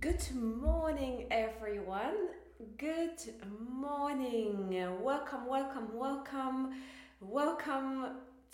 Good 0.00 0.24
morning, 0.34 1.26
everyone. 1.30 2.28
Good 2.78 3.20
morning. 3.68 4.70
Welcome, 5.02 5.46
welcome, 5.46 5.88
welcome, 5.92 6.70
welcome 7.20 8.06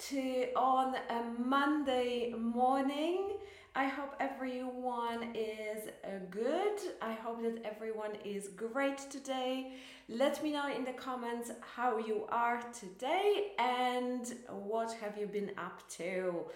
to 0.09 0.49
on 0.57 0.97
a 1.09 1.23
Monday 1.39 2.35
morning. 2.37 3.37
I 3.77 3.87
hope 3.87 4.17
everyone 4.19 5.37
is 5.37 5.89
uh, 6.03 6.19
good. 6.31 6.81
I 7.01 7.13
hope 7.13 7.41
that 7.43 7.63
everyone 7.65 8.17
is 8.25 8.49
great 8.49 8.99
today. 9.09 9.75
Let 10.09 10.43
me 10.43 10.51
know 10.51 10.69
in 10.75 10.85
the 10.85 10.95
comments 10.95 11.53
how 11.77 11.99
you 11.99 12.27
are 12.29 12.61
today 12.73 13.53
and 13.61 14.35
what 14.49 14.97
have 15.01 15.17
you 15.17 15.29
been 15.29 15.53
up 15.59 15.89
to. 15.99 16.47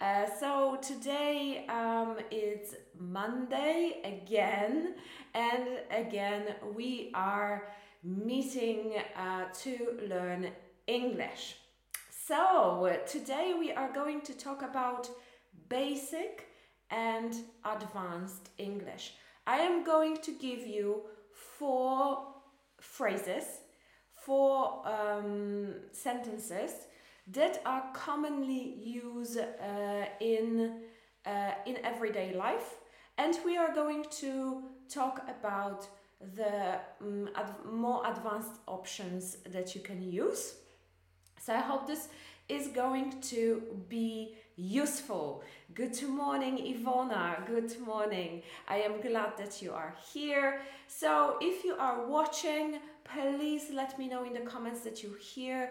Uh, 0.00 0.26
so 0.40 0.76
today 0.82 1.64
um, 1.68 2.16
it's 2.30 2.74
Monday 2.98 4.00
again, 4.04 4.94
and 5.34 5.68
again 5.90 6.56
we 6.74 7.12
are 7.14 7.68
meeting 8.02 8.94
uh, 9.16 9.44
to 9.62 9.98
learn 10.08 10.48
English. 10.88 11.56
So 12.10 12.98
today 13.06 13.54
we 13.58 13.72
are 13.72 13.92
going 13.92 14.20
to 14.22 14.34
talk 14.34 14.62
about 14.62 15.08
basic 15.68 16.48
and 16.90 17.32
advanced 17.64 18.50
English. 18.58 19.14
I 19.46 19.58
am 19.58 19.84
going 19.84 20.16
to 20.18 20.32
give 20.32 20.66
you 20.66 21.02
four 21.32 22.34
phrases, 22.80 23.44
four 24.12 24.82
um, 24.86 25.74
sentences 25.92 26.72
that 27.26 27.62
are 27.64 27.84
commonly 27.94 28.74
used 28.82 29.38
uh, 29.38 30.04
in, 30.20 30.80
uh, 31.26 31.52
in 31.66 31.78
everyday 31.84 32.34
life. 32.34 32.74
And 33.16 33.38
we 33.44 33.56
are 33.56 33.72
going 33.72 34.04
to 34.20 34.62
talk 34.88 35.26
about 35.28 35.88
the 36.36 36.78
um, 37.00 37.28
ad 37.34 37.54
more 37.70 38.02
advanced 38.06 38.58
options 38.66 39.36
that 39.50 39.74
you 39.74 39.80
can 39.80 40.00
use. 40.02 40.54
So 41.40 41.54
I 41.54 41.60
hope 41.60 41.86
this 41.86 42.08
is 42.48 42.68
going 42.68 43.20
to 43.20 43.62
be 43.88 44.36
useful. 44.56 45.42
Good 45.74 46.00
morning, 46.02 46.58
Ivona. 46.58 47.46
Good 47.46 47.78
morning. 47.80 48.42
I 48.68 48.76
am 48.78 49.00
glad 49.00 49.36
that 49.38 49.62
you 49.62 49.72
are 49.72 49.94
here. 50.12 50.60
So, 50.86 51.38
if 51.40 51.64
you 51.64 51.74
are 51.74 52.06
watching, 52.06 52.78
please 53.04 53.70
let 53.72 53.98
me 53.98 54.08
know 54.08 54.24
in 54.24 54.32
the 54.32 54.40
comments 54.40 54.80
that 54.80 55.02
you 55.02 55.14
hear. 55.14 55.70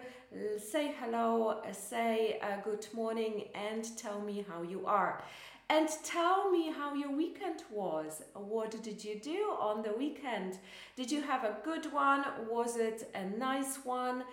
Say 0.58 0.94
hello, 1.00 1.60
say 1.72 2.38
uh, 2.42 2.60
good 2.62 2.86
morning, 2.92 3.44
and 3.54 3.84
tell 3.96 4.20
me 4.20 4.44
how 4.48 4.62
you 4.62 4.86
are. 4.86 5.22
And 5.70 5.88
tell 6.04 6.50
me 6.50 6.70
how 6.70 6.94
your 6.94 7.10
weekend 7.10 7.62
was. 7.70 8.22
What 8.34 8.82
did 8.82 9.02
you 9.02 9.18
do 9.18 9.56
on 9.58 9.82
the 9.82 9.92
weekend? 9.92 10.58
Did 10.94 11.10
you 11.10 11.22
have 11.22 11.44
a 11.44 11.56
good 11.64 11.92
one? 11.92 12.24
Was 12.50 12.76
it 12.76 13.10
a 13.14 13.24
nice 13.24 13.78
one? 13.84 14.24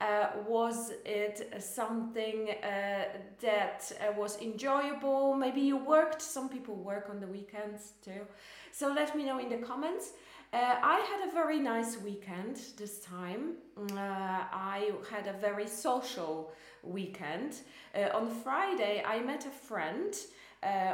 Uh, 0.00 0.28
was 0.48 0.92
it 1.04 1.52
something 1.62 2.48
uh, 2.62 3.04
that 3.40 3.92
uh, 4.00 4.12
was 4.18 4.40
enjoyable? 4.40 5.34
Maybe 5.34 5.60
you 5.60 5.76
worked, 5.76 6.22
some 6.22 6.48
people 6.48 6.74
work 6.74 7.08
on 7.10 7.20
the 7.20 7.26
weekends 7.26 7.92
too. 8.02 8.26
So 8.72 8.88
let 8.88 9.14
me 9.14 9.24
know 9.24 9.38
in 9.38 9.50
the 9.50 9.58
comments. 9.58 10.12
Uh, 10.52 10.56
I 10.82 10.98
had 11.08 11.28
a 11.28 11.32
very 11.32 11.60
nice 11.60 11.96
weekend 12.00 12.60
this 12.76 12.98
time. 12.98 13.52
Uh, 13.76 13.94
I 13.96 14.90
had 15.08 15.28
a 15.28 15.32
very 15.34 15.68
social 15.68 16.50
weekend. 16.82 17.60
Uh, 17.94 18.08
on 18.12 18.28
Friday, 18.28 19.00
I 19.06 19.20
met 19.20 19.46
a 19.46 19.50
friend 19.50 20.12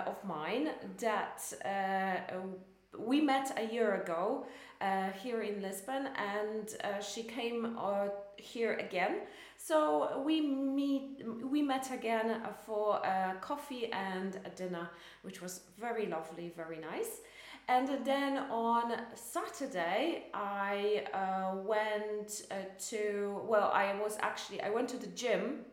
of 0.06 0.22
mine 0.24 0.68
that 0.98 1.54
we 2.98 3.20
met 3.20 3.58
a 3.58 3.72
year 3.72 4.02
ago 4.02 4.46
uh, 4.80 5.10
here 5.22 5.40
in 5.40 5.62
Lisbon, 5.62 6.08
and 6.16 6.76
uh, 6.84 7.00
she 7.00 7.22
came 7.22 7.76
uh, 7.78 8.08
here 8.36 8.74
again. 8.74 9.20
So 9.56 10.22
we 10.24 10.40
meet, 10.40 11.22
we 11.42 11.62
met 11.62 11.90
again 11.90 12.42
for 12.66 13.00
coffee 13.40 13.90
and 13.90 14.38
a 14.44 14.50
dinner, 14.50 14.90
which 15.22 15.40
was 15.40 15.62
very 15.78 16.06
lovely, 16.06 16.52
very 16.54 16.78
nice. 16.78 17.20
And 17.68 17.88
then 18.04 18.38
on 18.50 18.92
Saturday, 19.14 20.26
I 20.32 21.04
uh, 21.12 21.56
went 21.62 22.42
uh, 22.50 22.54
to 22.90 23.40
well, 23.44 23.70
I 23.74 23.94
was 24.00 24.16
actually 24.20 24.60
I 24.62 24.70
went 24.70 24.88
to 24.90 24.96
the 24.96 25.08
gym 25.08 25.64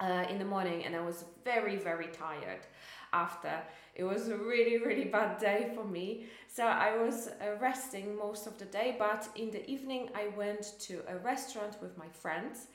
uh, 0.00 0.24
in 0.30 0.38
the 0.38 0.44
morning, 0.44 0.84
and 0.84 0.94
I 0.94 1.00
was 1.00 1.24
very 1.44 1.76
very 1.76 2.06
tired 2.06 2.66
after. 3.12 3.60
It 3.94 4.04
was 4.04 4.28
a 4.28 4.36
really, 4.36 4.78
really 4.78 5.04
bad 5.04 5.38
day 5.38 5.70
for 5.74 5.84
me. 5.84 6.26
So 6.46 6.64
I 6.64 6.96
was 6.96 7.28
uh, 7.28 7.56
resting 7.60 8.16
most 8.16 8.46
of 8.46 8.58
the 8.58 8.64
day, 8.64 8.96
but 8.98 9.28
in 9.36 9.50
the 9.50 9.68
evening 9.68 10.08
I 10.14 10.28
went 10.36 10.74
to 10.80 11.02
a 11.08 11.18
restaurant 11.18 11.76
with 11.82 11.98
my 11.98 12.08
friends 12.08 12.68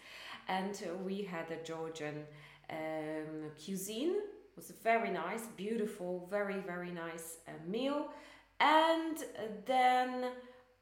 and 0.48 0.80
we 1.04 1.24
had 1.24 1.50
a 1.52 1.64
Georgian 1.64 2.24
um, 2.70 3.52
cuisine. 3.64 4.16
Was 4.58 4.72
very 4.84 5.12
nice, 5.12 5.44
beautiful, 5.56 6.28
very, 6.32 6.60
very 6.62 6.92
nice 6.92 7.38
uh, 7.48 7.52
meal. 7.70 8.08
And 8.60 9.18
then 9.66 10.32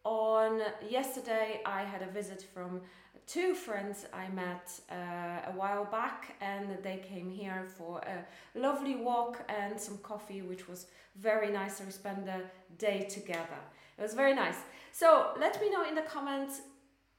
on 0.05 0.61
yesterday 0.89 1.59
I 1.65 1.83
had 1.83 2.01
a 2.01 2.07
visit 2.07 2.41
from 2.53 2.81
two 3.27 3.53
friends 3.53 4.05
I 4.13 4.29
met 4.29 4.79
uh, 4.89 5.51
a 5.51 5.53
while 5.55 5.83
back, 5.83 6.35
and 6.39 6.77
they 6.83 6.97
came 6.97 7.29
here 7.29 7.65
for 7.77 7.99
a 7.99 8.25
lovely 8.57 8.95
walk 8.95 9.43
and 9.49 9.77
some 9.77 9.97
coffee, 9.97 10.41
which 10.41 10.69
was 10.69 10.87
very 11.17 11.51
nice. 11.51 11.81
we 11.81 11.91
spent 11.91 12.25
the 12.25 12.41
day 12.77 13.07
together. 13.09 13.59
It 13.97 14.01
was 14.01 14.13
very 14.13 14.35
nice. 14.35 14.59
So 14.93 15.31
let 15.37 15.59
me 15.59 15.69
know 15.69 15.85
in 15.85 15.95
the 15.95 16.03
comments 16.03 16.61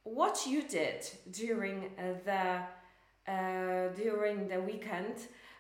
what 0.05 0.47
you 0.47 0.63
did 0.63 1.07
during 1.33 1.91
the 2.25 2.63
uh, 3.29 3.89
during 3.97 4.49
the 4.49 4.61
weekend. 4.61 5.17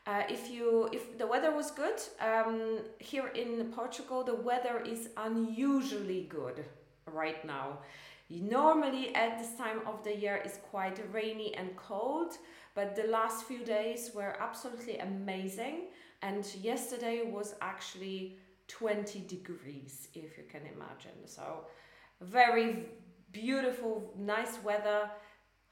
Uh, 0.07 0.23
if 0.29 0.49
you 0.49 0.89
if 0.93 1.19
the 1.19 1.27
weather 1.27 1.51
was 1.51 1.73
good 1.73 2.01
um, 2.21 2.79
here 3.01 3.29
in 3.29 3.73
Portugal, 3.73 4.23
the 4.23 4.35
weather 4.35 4.81
is 4.81 5.09
unusually 5.17 6.23
good 6.31 6.65
right 7.13 7.45
now. 7.45 7.79
Normally, 8.29 9.15
at 9.15 9.39
this 9.39 9.55
time 9.57 9.81
of 9.87 10.03
the 10.05 10.17
year, 10.17 10.41
is 10.45 10.59
quite 10.71 11.01
rainy 11.13 11.55
and 11.55 11.77
cold, 11.77 12.35
but 12.75 12.95
the 12.95 13.05
last 13.05 13.45
few 13.45 13.65
days 13.65 14.11
were 14.15 14.37
absolutely 14.41 14.99
amazing. 14.99 15.89
And 16.23 16.45
yesterday 16.61 17.23
was 17.31 17.55
actually 17.61 18.39
20 18.69 19.21
degrees, 19.29 20.09
if 20.15 20.37
you 20.39 20.45
can 20.51 20.63
imagine. 20.63 21.27
So, 21.27 21.67
very 22.21 22.87
beautiful, 23.31 24.13
nice 24.19 24.59
weather, 24.65 25.11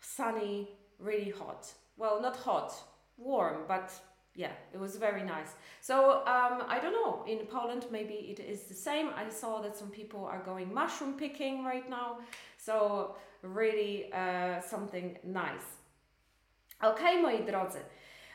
sunny, 0.01 0.71
really 0.99 1.31
hot. 1.31 1.73
Well, 1.97 2.21
not 2.21 2.37
hot, 2.37 2.73
warm, 3.17 3.63
but 3.67 3.93
yeah, 4.35 4.53
it 4.73 4.81
was 4.81 4.97
very 4.97 5.23
nice. 5.23 5.53
So 5.81 6.23
um, 6.27 6.63
I 6.69 6.79
don't 6.81 6.93
know. 6.93 7.25
In 7.27 7.47
Poland, 7.47 7.87
maybe 7.91 8.15
it 8.15 8.41
is 8.41 8.63
the 8.63 8.75
same. 8.75 9.11
I 9.17 9.31
saw 9.31 9.61
that 9.63 9.77
some 9.77 9.91
people 9.91 10.25
are 10.25 10.43
going 10.45 10.73
mushroom 10.75 11.15
picking 11.15 11.65
right 11.65 11.89
now. 11.89 12.19
So 12.59 13.17
really 13.43 14.13
uh, 14.13 14.61
something 14.61 15.19
nice. 15.25 15.67
Ok, 16.83 17.01
moi 17.23 17.45
drodzy. 17.45 17.79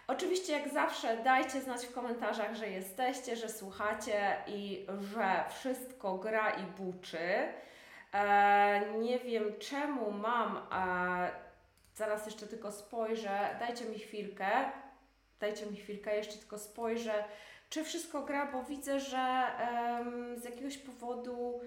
Oczywiście, 0.07 0.53
jak 0.53 0.73
zawsze, 0.73 1.17
dajcie 1.23 1.61
znać 1.61 1.85
w 1.85 1.93
komentarzach, 1.93 2.55
że 2.55 2.69
jesteście, 2.69 3.35
że 3.35 3.49
słuchacie 3.49 4.35
i 4.47 4.85
że 5.13 5.45
wszystko 5.49 6.17
gra 6.17 6.49
i 6.49 6.63
buczy. 6.63 7.19
E, 8.13 8.93
nie 8.99 9.19
wiem 9.19 9.43
czemu 9.59 10.11
mam. 10.11 10.57
E, 10.57 11.31
zaraz 11.95 12.25
jeszcze 12.25 12.47
tylko 12.47 12.71
spojrzę. 12.71 13.55
Dajcie 13.59 13.85
mi 13.85 13.99
chwilkę. 13.99 14.71
Dajcie 15.39 15.65
mi 15.65 15.77
chwilkę, 15.77 16.17
jeszcze 16.17 16.37
tylko 16.37 16.59
spojrzę, 16.59 17.23
czy 17.69 17.83
wszystko 17.83 18.21
gra, 18.21 18.51
bo 18.51 18.63
widzę, 18.63 18.99
że 18.99 19.45
z 20.37 20.43
jakiegoś 20.43 20.77
powodu 20.77 21.61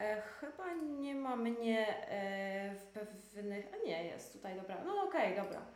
e, 0.00 0.22
chyba 0.22 0.74
nie 0.74 1.14
ma 1.14 1.36
mnie 1.36 2.08
e, 2.08 2.74
w 2.74 2.82
pewnych. 2.82 3.66
A 3.74 3.86
nie, 3.86 4.04
jest 4.04 4.32
tutaj, 4.32 4.56
dobra. 4.56 4.76
No 4.84 5.02
okej, 5.02 5.32
okay, 5.32 5.44
dobra. 5.44 5.66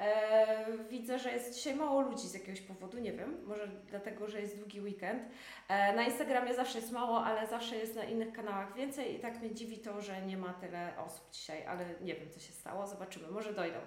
E, 0.00 0.66
widzę, 0.90 1.18
że 1.18 1.32
jest 1.32 1.54
dzisiaj 1.54 1.74
mało 1.74 2.00
ludzi 2.00 2.28
z 2.28 2.34
jakiegoś 2.34 2.60
powodu, 2.60 2.98
nie 2.98 3.12
wiem, 3.12 3.44
może 3.46 3.68
dlatego, 3.68 4.28
że 4.28 4.40
jest 4.40 4.58
długi 4.58 4.80
weekend. 4.80 5.22
E, 5.68 5.96
na 5.96 6.02
Instagramie 6.02 6.54
zawsze 6.54 6.78
jest 6.78 6.92
mało, 6.92 7.24
ale 7.24 7.46
zawsze 7.46 7.76
jest 7.76 7.96
na 7.96 8.04
innych 8.04 8.32
kanałach 8.32 8.74
więcej 8.74 9.16
i 9.16 9.18
tak 9.18 9.40
mnie 9.40 9.54
dziwi 9.54 9.78
to, 9.78 10.00
że 10.00 10.22
nie 10.22 10.36
ma 10.36 10.54
tyle 10.54 10.92
osób 11.06 11.30
dzisiaj, 11.32 11.66
ale 11.66 11.84
nie 12.00 12.14
wiem, 12.14 12.30
co 12.30 12.40
się 12.40 12.52
stało, 12.52 12.86
zobaczymy, 12.86 13.28
może 13.28 13.52
dojdą. 13.52 13.78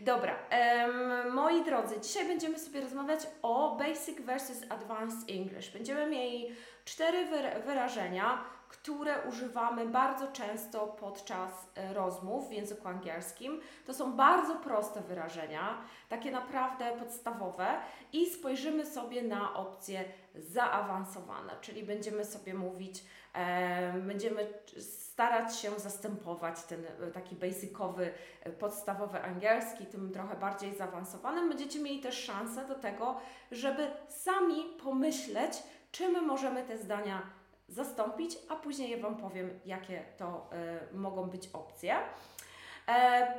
Dobra, 0.00 0.38
moi 1.32 1.64
drodzy, 1.64 2.00
dzisiaj 2.00 2.26
będziemy 2.26 2.58
sobie 2.58 2.80
rozmawiać 2.80 3.20
o 3.42 3.76
Basic 3.76 4.20
versus 4.20 4.62
Advanced 4.68 5.30
English. 5.30 5.70
Będziemy 5.70 6.06
mieli 6.06 6.50
cztery 6.84 7.26
wyrażenia, 7.66 8.44
które 8.74 9.22
używamy 9.28 9.86
bardzo 9.86 10.32
często 10.32 10.86
podczas 10.86 11.50
e, 11.74 11.94
rozmów 11.94 12.48
w 12.48 12.52
języku 12.52 12.88
angielskim. 12.88 13.60
To 13.86 13.94
są 13.94 14.12
bardzo 14.12 14.56
proste 14.56 15.00
wyrażenia 15.00 15.78
takie 16.08 16.30
naprawdę 16.30 16.92
podstawowe, 16.98 17.66
i 18.14 18.26
spojrzymy 18.30 18.86
sobie 18.86 19.22
na 19.22 19.54
opcje 19.54 20.04
zaawansowane, 20.34 21.52
czyli 21.60 21.82
będziemy 21.82 22.24
sobie 22.24 22.54
mówić, 22.54 23.04
e, 23.34 23.92
będziemy 23.92 24.46
starać 24.78 25.56
się 25.56 25.70
zastępować 25.70 26.64
ten 26.64 26.84
e, 26.86 27.10
taki 27.10 27.36
basicowy, 27.36 28.12
e, 28.40 28.50
podstawowy 28.50 29.22
angielski 29.22 29.86
tym 29.86 30.12
trochę 30.12 30.36
bardziej 30.36 30.74
zaawansowanym. 30.74 31.48
Będziecie 31.48 31.78
mieli 31.78 32.00
też 32.00 32.24
szansę 32.24 32.66
do 32.68 32.74
tego, 32.74 33.20
żeby 33.50 33.86
sami 34.08 34.64
pomyśleć, 34.82 35.62
czym 35.92 36.26
możemy 36.26 36.64
te 36.64 36.78
zdania 36.78 37.22
zastąpić, 37.68 38.38
a 38.48 38.56
później 38.56 38.90
ja 38.90 38.98
Wam 38.98 39.16
powiem, 39.16 39.60
jakie 39.64 40.04
to 40.16 40.50
y, 40.92 40.96
mogą 40.96 41.30
być 41.30 41.48
opcje. 41.52 41.96
E, 42.88 43.34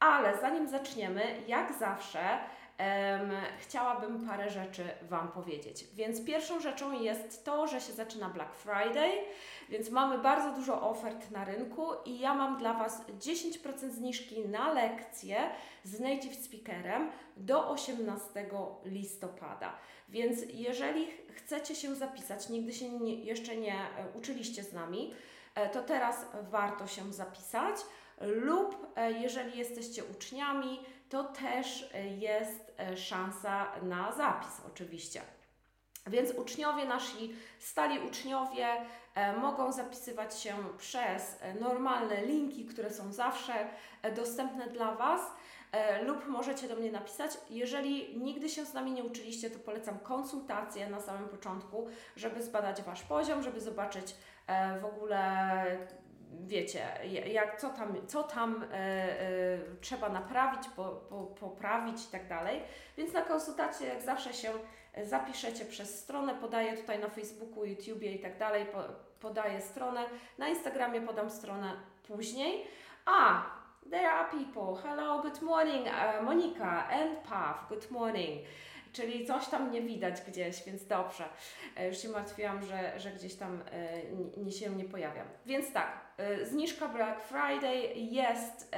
ale 0.00 0.40
zanim 0.40 0.68
zaczniemy, 0.68 1.42
jak 1.46 1.72
zawsze, 1.72 2.38
um, 2.78 3.30
chciałabym 3.58 4.26
parę 4.26 4.50
rzeczy 4.50 4.84
Wam 5.02 5.28
powiedzieć. 5.28 5.84
Więc 5.94 6.24
pierwszą 6.24 6.60
rzeczą 6.60 7.02
jest 7.02 7.44
to, 7.44 7.66
że 7.66 7.80
się 7.80 7.92
zaczyna 7.92 8.28
Black 8.28 8.54
Friday, 8.54 9.10
więc 9.68 9.90
mamy 9.90 10.18
bardzo 10.18 10.52
dużo 10.52 10.90
ofert 10.90 11.30
na 11.30 11.44
rynku 11.44 11.86
i 12.04 12.18
ja 12.18 12.34
mam 12.34 12.58
dla 12.58 12.74
Was 12.74 13.02
10% 13.20 13.90
zniżki 13.90 14.48
na 14.48 14.72
lekcje 14.72 15.50
z 15.84 16.00
native 16.00 16.34
speakerem 16.34 17.10
do 17.36 17.70
18 17.70 18.46
listopada. 18.84 19.72
Więc 20.08 20.40
jeżeli 20.54 21.06
chcecie 21.34 21.74
się 21.74 21.94
zapisać, 21.94 22.48
nigdy 22.48 22.72
się 22.72 22.90
nie, 22.90 23.14
jeszcze 23.14 23.56
nie 23.56 23.74
e, 23.74 23.86
uczyliście 24.18 24.64
z 24.64 24.72
nami, 24.72 25.14
e, 25.54 25.68
to 25.68 25.82
teraz 25.82 26.26
warto 26.50 26.86
się 26.86 27.12
zapisać 27.12 27.76
lub 28.20 28.86
e, 28.96 29.12
jeżeli 29.12 29.58
jesteście 29.58 30.04
uczniami, 30.04 30.80
to 31.08 31.24
też 31.24 31.90
jest 32.18 32.72
szansa 32.96 33.66
na 33.82 34.12
zapis 34.12 34.60
oczywiście. 34.72 35.22
Więc 36.06 36.30
uczniowie, 36.30 36.84
nasi 36.84 37.34
stali 37.58 37.98
uczniowie 37.98 38.66
mogą 39.40 39.72
zapisywać 39.72 40.40
się 40.40 40.54
przez 40.78 41.38
normalne 41.60 42.26
linki, 42.26 42.64
które 42.64 42.90
są 42.90 43.12
zawsze 43.12 43.52
dostępne 44.16 44.66
dla 44.66 44.94
Was 44.94 45.20
e, 45.72 46.04
lub 46.04 46.26
możecie 46.26 46.68
do 46.68 46.76
mnie 46.76 46.92
napisać. 46.92 47.30
Jeżeli 47.50 48.18
nigdy 48.20 48.48
się 48.48 48.64
z 48.66 48.74
nami 48.74 48.92
nie 48.92 49.04
uczyliście, 49.04 49.50
to 49.50 49.58
polecam 49.58 49.98
konsultację 49.98 50.90
na 50.90 51.00
samym 51.00 51.28
początku, 51.28 51.88
żeby 52.16 52.42
zbadać 52.42 52.82
Wasz 52.82 53.02
poziom, 53.02 53.42
żeby 53.42 53.60
zobaczyć 53.60 54.14
e, 54.46 54.80
w 54.80 54.84
ogóle 54.84 55.64
wiecie, 56.30 56.80
jak, 57.26 57.60
co 57.60 57.70
tam, 57.70 58.06
co 58.06 58.22
tam 58.22 58.62
e, 58.62 58.76
e, 58.76 59.58
trzeba 59.80 60.08
naprawić, 60.08 60.68
po, 60.76 60.84
po, 60.84 61.22
poprawić 61.22 62.04
i 62.04 62.12
tak 62.12 62.28
dalej. 62.28 62.60
Więc 62.96 63.12
na 63.12 63.22
konsultację 63.22 63.88
jak 63.88 64.02
zawsze 64.02 64.34
się 64.34 64.50
zapiszecie 65.02 65.64
przez 65.64 66.00
stronę, 66.00 66.34
podaję 66.34 66.76
tutaj 66.76 66.98
na 66.98 67.08
Facebooku, 67.08 67.64
YouTubie 67.64 68.12
i 68.12 68.18
tak 68.18 68.38
dalej, 68.38 68.66
po, 68.66 68.82
podaję 69.20 69.60
stronę, 69.60 70.04
na 70.38 70.48
Instagramie 70.48 71.00
podam 71.00 71.30
stronę 71.30 71.72
później. 72.08 72.64
A, 73.06 73.42
there 73.90 74.10
are 74.10 74.30
people. 74.30 74.82
Hello, 74.82 75.22
good 75.22 75.42
morning, 75.42 75.86
uh, 75.86 76.24
Monika 76.24 76.88
and 76.88 77.18
Pav, 77.18 77.68
good 77.68 77.90
morning. 77.90 78.44
Czyli 78.92 79.26
coś 79.26 79.48
tam 79.48 79.70
nie 79.70 79.82
widać 79.82 80.20
gdzieś, 80.20 80.64
więc 80.64 80.86
dobrze. 80.86 81.24
E, 81.76 81.88
już 81.88 81.98
się 81.98 82.08
martwiłam, 82.08 82.62
że, 82.62 83.00
że 83.00 83.10
gdzieś 83.10 83.34
tam 83.34 83.62
e, 83.72 84.02
nie, 84.36 84.52
się 84.52 84.70
nie 84.70 84.84
pojawiam. 84.84 85.26
Więc 85.46 85.72
tak, 85.72 86.07
zniżka 86.42 86.88
Black 86.88 87.20
Friday 87.20 87.94
jest, 87.94 88.76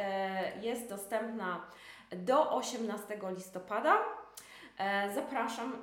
jest 0.61 0.89
dostępna 0.89 1.67
do 2.13 2.51
18 2.51 3.19
listopada. 3.37 3.99
Zapraszam 5.15 5.77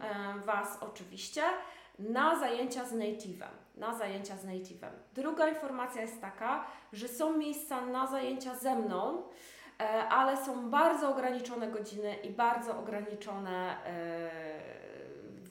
Was 0.45 0.77
oczywiście 0.81 1.42
na 2.00 2.39
zajęcia 2.39 2.86
z 2.86 2.94
native'em. 2.94 3.50
Na 3.77 3.94
zajęcia 3.94 4.38
z 4.38 4.45
native'em. 4.45 4.92
Druga 5.13 5.48
informacja 5.48 6.01
jest 6.01 6.21
taka, 6.21 6.65
że 6.94 7.07
są 7.07 7.38
miejsca 7.38 7.81
na 7.81 8.07
zajęcia 8.07 8.56
ze 8.56 8.75
mną, 8.75 9.24
e, 9.80 9.83
ale 10.09 10.38
są 10.45 10.69
bardzo 10.69 11.09
ograniczone 11.09 11.68
godziny 11.68 12.15
i 12.15 12.30
bardzo 12.30 12.80
ograniczone 12.80 13.86
e, 13.86 14.30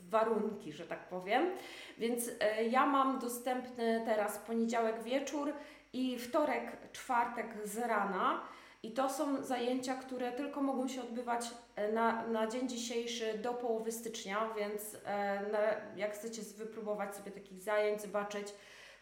warunki, 0.08 0.72
że 0.72 0.86
tak 0.86 1.08
powiem. 1.08 1.50
Więc 1.98 2.30
e, 2.40 2.64
ja 2.64 2.86
mam 2.86 3.18
dostępny 3.18 4.02
teraz 4.04 4.38
poniedziałek 4.38 5.02
wieczór 5.02 5.52
i 5.92 6.18
wtorek, 6.18 6.92
czwartek 6.92 7.46
z 7.64 7.78
rana 7.78 8.40
i 8.82 8.92
to 8.92 9.08
są 9.08 9.42
zajęcia, 9.42 9.94
które 9.94 10.32
tylko 10.32 10.62
mogą 10.62 10.88
się 10.88 11.00
odbywać 11.00 11.50
e, 11.76 11.92
na, 11.92 12.26
na 12.26 12.46
dzień 12.46 12.68
dzisiejszy 12.68 13.38
do 13.38 13.54
połowy 13.54 13.92
stycznia, 13.92 14.50
więc 14.56 14.96
e, 15.04 15.40
na, 15.52 15.58
jak 15.96 16.14
chcecie 16.14 16.42
wypróbować 16.42 17.16
sobie 17.16 17.30
takich 17.30 17.60
zajęć, 17.60 18.02
zobaczyć, 18.02 18.54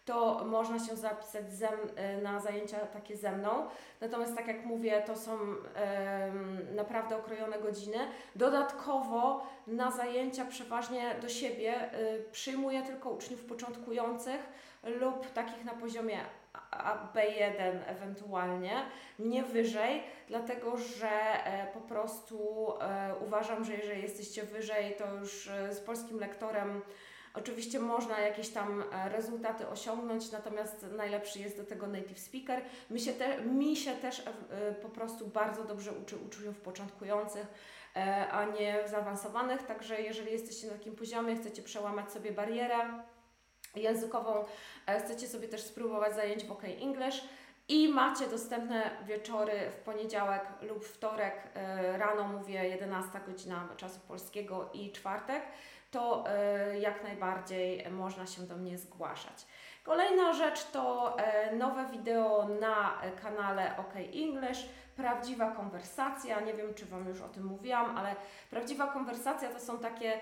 to 0.05 0.45
można 0.45 0.79
się 0.79 0.97
zapisać 0.97 1.53
ze, 1.53 1.69
e, 1.69 2.23
na 2.23 2.41
zajęcia 2.41 2.79
takie 2.79 3.17
ze 3.17 3.33
mną. 3.33 3.67
Natomiast 4.01 4.37
tak 4.37 4.47
jak 4.47 4.65
mówię, 4.65 5.03
to 5.07 5.17
są 5.17 5.39
e, 5.77 6.33
naprawdę 6.75 7.17
okrojone 7.17 7.59
godziny. 7.59 7.99
Dodatkowo 8.37 9.47
na 9.67 9.91
zajęcia 9.91 10.45
przeważnie 10.45 11.15
do 11.23 11.29
siebie 11.29 11.75
e, 11.75 12.19
przyjmuję 12.33 12.83
tylko 12.83 13.11
uczniów 13.11 13.45
początkujących 13.45 14.49
lub 15.01 15.31
takich 15.31 15.65
na 15.65 15.73
poziomie 15.73 16.19
B1 17.15 17.79
ewentualnie, 17.87 18.83
nie 19.19 19.43
wyżej, 19.43 20.03
dlatego 20.29 20.77
że 20.77 21.11
e, 21.11 21.67
po 21.75 21.81
prostu 21.81 22.69
e, 22.81 23.15
uważam, 23.27 23.65
że 23.65 23.75
jeżeli 23.75 24.03
jesteście 24.03 24.43
wyżej, 24.43 24.95
to 24.99 25.15
już 25.15 25.49
e, 25.49 25.75
z 25.75 25.81
polskim 25.81 26.21
lektorem 26.21 26.83
Oczywiście 27.37 27.81
można 27.81 28.21
jakieś 28.21 28.49
tam 28.49 28.85
rezultaty 29.05 29.69
osiągnąć, 29.69 30.33
natomiast 30.33 30.87
najlepszy 30.97 31.39
jest 31.39 31.57
do 31.57 31.65
tego 31.65 31.87
native 31.87 32.19
speaker. 32.19 32.63
Mi 32.91 33.01
się, 33.01 33.13
te, 33.13 33.41
mi 33.41 33.77
się 33.77 33.93
też 33.93 34.23
po 34.83 34.89
prostu 34.89 35.27
bardzo 35.27 35.65
dobrze 35.65 35.93
uczy 35.93 36.17
uczniów 36.17 36.61
początkujących, 36.61 37.47
a 38.31 38.45
nie 38.45 38.89
zaawansowanych, 38.89 39.63
także 39.63 40.01
jeżeli 40.01 40.33
jesteście 40.33 40.67
na 40.67 40.73
takim 40.73 40.97
poziomie, 40.97 41.37
chcecie 41.37 41.63
przełamać 41.63 42.13
sobie 42.13 42.33
barierę, 42.33 42.77
językową, 43.77 44.45
e, 44.87 45.01
chcecie 45.01 45.29
sobie 45.29 45.49
też 45.49 45.63
spróbować 45.63 46.15
zajęć 46.15 46.45
w 46.45 46.53
OK 46.53 46.65
English 46.65 47.25
i 47.69 47.89
macie 47.89 48.27
dostępne 48.27 48.91
wieczory 49.07 49.71
w 49.71 49.77
poniedziałek 49.77 50.43
lub 50.63 50.85
wtorek 50.85 51.35
e, 51.55 51.99
rano, 51.99 52.25
mówię 52.25 52.69
11 52.69 53.21
godzina 53.27 53.69
czasu 53.77 54.01
polskiego 54.09 54.71
i 54.73 54.93
czwartek, 54.93 55.43
to 55.91 56.25
e, 56.29 56.79
jak 56.79 57.03
najbardziej 57.03 57.91
można 57.91 58.27
się 58.27 58.43
do 58.43 58.57
mnie 58.57 58.79
zgłaszać. 58.79 59.47
Kolejna 59.85 60.33
rzecz 60.33 60.65
to 60.65 61.17
nowe 61.53 61.87
wideo 61.87 62.49
na 62.61 63.01
kanale 63.23 63.77
OK 63.77 63.95
English, 63.97 64.69
prawdziwa 64.97 65.51
konwersacja. 65.51 66.41
Nie 66.41 66.55
wiem, 66.55 66.75
czy 66.75 66.87
Wam 66.87 67.09
już 67.09 67.21
o 67.21 67.29
tym 67.29 67.45
mówiłam, 67.45 67.99
ale 67.99 68.17
prawdziwa 68.51 68.87
konwersacja 68.87 69.49
to 69.49 69.61
są 69.61 69.79
takie 69.79 70.21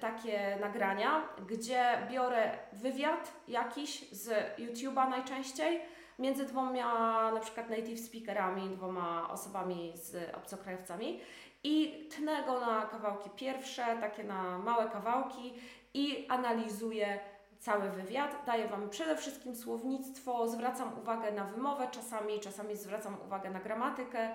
takie 0.00 0.58
nagrania, 0.60 1.28
gdzie 1.48 1.98
biorę 2.10 2.58
wywiad 2.72 3.32
jakiś 3.48 4.10
z 4.10 4.56
YouTube'a 4.58 5.08
najczęściej 5.08 5.80
między 6.18 6.46
dwoma 6.46 7.32
na 7.32 7.40
przykład 7.40 7.70
native 7.70 8.00
speakerami, 8.00 8.70
dwoma 8.70 9.30
osobami 9.30 9.92
z 9.94 10.34
obcokrajowcami 10.36 11.20
i 11.64 12.08
tnę 12.16 12.42
go 12.46 12.60
na 12.60 12.82
kawałki 12.82 13.30
pierwsze, 13.30 13.96
takie 14.00 14.24
na 14.24 14.58
małe 14.58 14.88
kawałki 14.88 15.54
i 15.94 16.26
analizuję 16.28 17.20
cały 17.58 17.90
wywiad. 17.90 18.36
Daję 18.46 18.68
Wam 18.68 18.90
przede 18.90 19.16
wszystkim 19.16 19.56
słownictwo, 19.56 20.48
zwracam 20.48 20.98
uwagę 20.98 21.32
na 21.32 21.44
wymowę 21.44 21.88
czasami, 21.90 22.40
czasami 22.40 22.76
zwracam 22.76 23.16
uwagę 23.26 23.50
na 23.50 23.60
gramatykę 23.60 24.30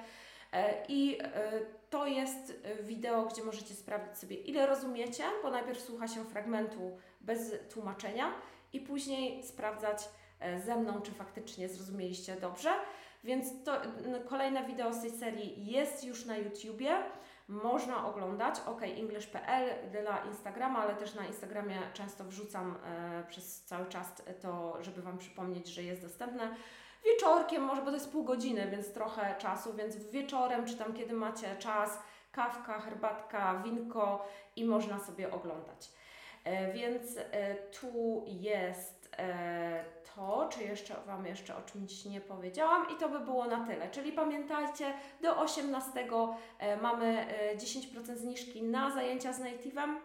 i 0.88 1.18
e, 1.22 1.52
to 1.90 2.06
jest 2.06 2.54
e, 2.64 2.84
wideo, 2.84 3.26
gdzie 3.26 3.44
możecie 3.44 3.74
sprawdzić 3.74 4.18
sobie, 4.18 4.36
ile 4.36 4.68
rozumiecie, 4.68 5.24
bo 5.44 5.52
najpierw 5.52 5.82
słucha 5.82 6.08
się 6.08 6.26
fragmentu 6.26 6.98
bez 7.22 7.54
tłumaczenia 7.74 8.34
i 8.74 8.80
później 8.80 9.44
sprawdzać 9.44 10.10
e, 10.40 10.60
ze 10.60 10.76
mną, 10.76 11.02
czy 11.02 11.12
faktycznie 11.12 11.70
zrozumieliście 11.70 12.36
dobrze. 12.36 12.70
Więc 13.24 13.64
to 13.64 13.82
kolejne 14.30 14.66
wideo 14.66 14.94
z 14.94 15.02
tej 15.02 15.12
serii 15.12 15.66
jest 15.66 16.04
już 16.04 16.26
na 16.26 16.38
YouTubie. 16.38 16.92
Można 17.48 18.08
oglądać 18.08 18.56
okenglish.pl 18.66 19.92
dla 19.92 20.26
Instagrama, 20.26 20.80
ale 20.80 20.96
też 20.96 21.16
na 21.16 21.26
Instagramie 21.26 21.78
często 21.94 22.24
wrzucam 22.24 22.78
e, 22.86 23.24
przez 23.28 23.64
cały 23.64 23.86
czas 23.86 24.24
to, 24.42 24.78
żeby 24.84 25.02
Wam 25.02 25.18
przypomnieć, 25.18 25.68
że 25.68 25.84
jest 25.84 26.02
dostępne 26.02 26.56
wieczorkiem, 27.06 27.64
może 27.64 27.82
bo 27.82 27.88
to 27.88 27.94
jest 27.94 28.12
pół 28.12 28.24
godziny, 28.24 28.68
więc 28.72 28.94
trochę 28.94 29.36
czasu, 29.38 29.74
więc 29.74 29.96
wieczorem, 29.96 30.66
czy 30.66 30.76
tam 30.76 30.94
kiedy 30.94 31.14
macie 31.14 31.56
czas, 31.56 32.00
kawka, 32.32 32.80
herbatka, 32.80 33.62
winko 33.64 34.28
i 34.56 34.66
można 34.66 35.00
sobie 35.00 35.32
oglądać. 35.32 35.92
E, 36.44 36.74
więc 36.74 37.18
e, 37.18 37.56
tu 37.56 38.24
jest 38.28 39.10
e, 39.18 39.86
to, 40.16 40.50
czy 40.52 40.64
jeszcze 40.64 40.96
Wam 41.06 41.26
jeszcze 41.26 41.56
o 41.56 41.62
czymś 41.62 42.06
nie 42.06 42.22
powiedziałam 42.22 42.88
i 42.96 43.00
to 43.00 43.10
by 43.10 43.20
było 43.20 43.46
na 43.46 43.68
tyle. 43.68 43.90
Czyli 43.90 44.12
pamiętajcie, 44.12 44.94
do 45.22 45.40
18 45.40 46.08
e, 46.60 46.78
mamy 46.78 47.28
e, 47.30 47.58
10% 47.58 48.16
zniżki 48.16 48.64
na 48.64 48.92
zajęcia 48.92 49.34
z 49.34 49.40
native'em. 49.40 49.96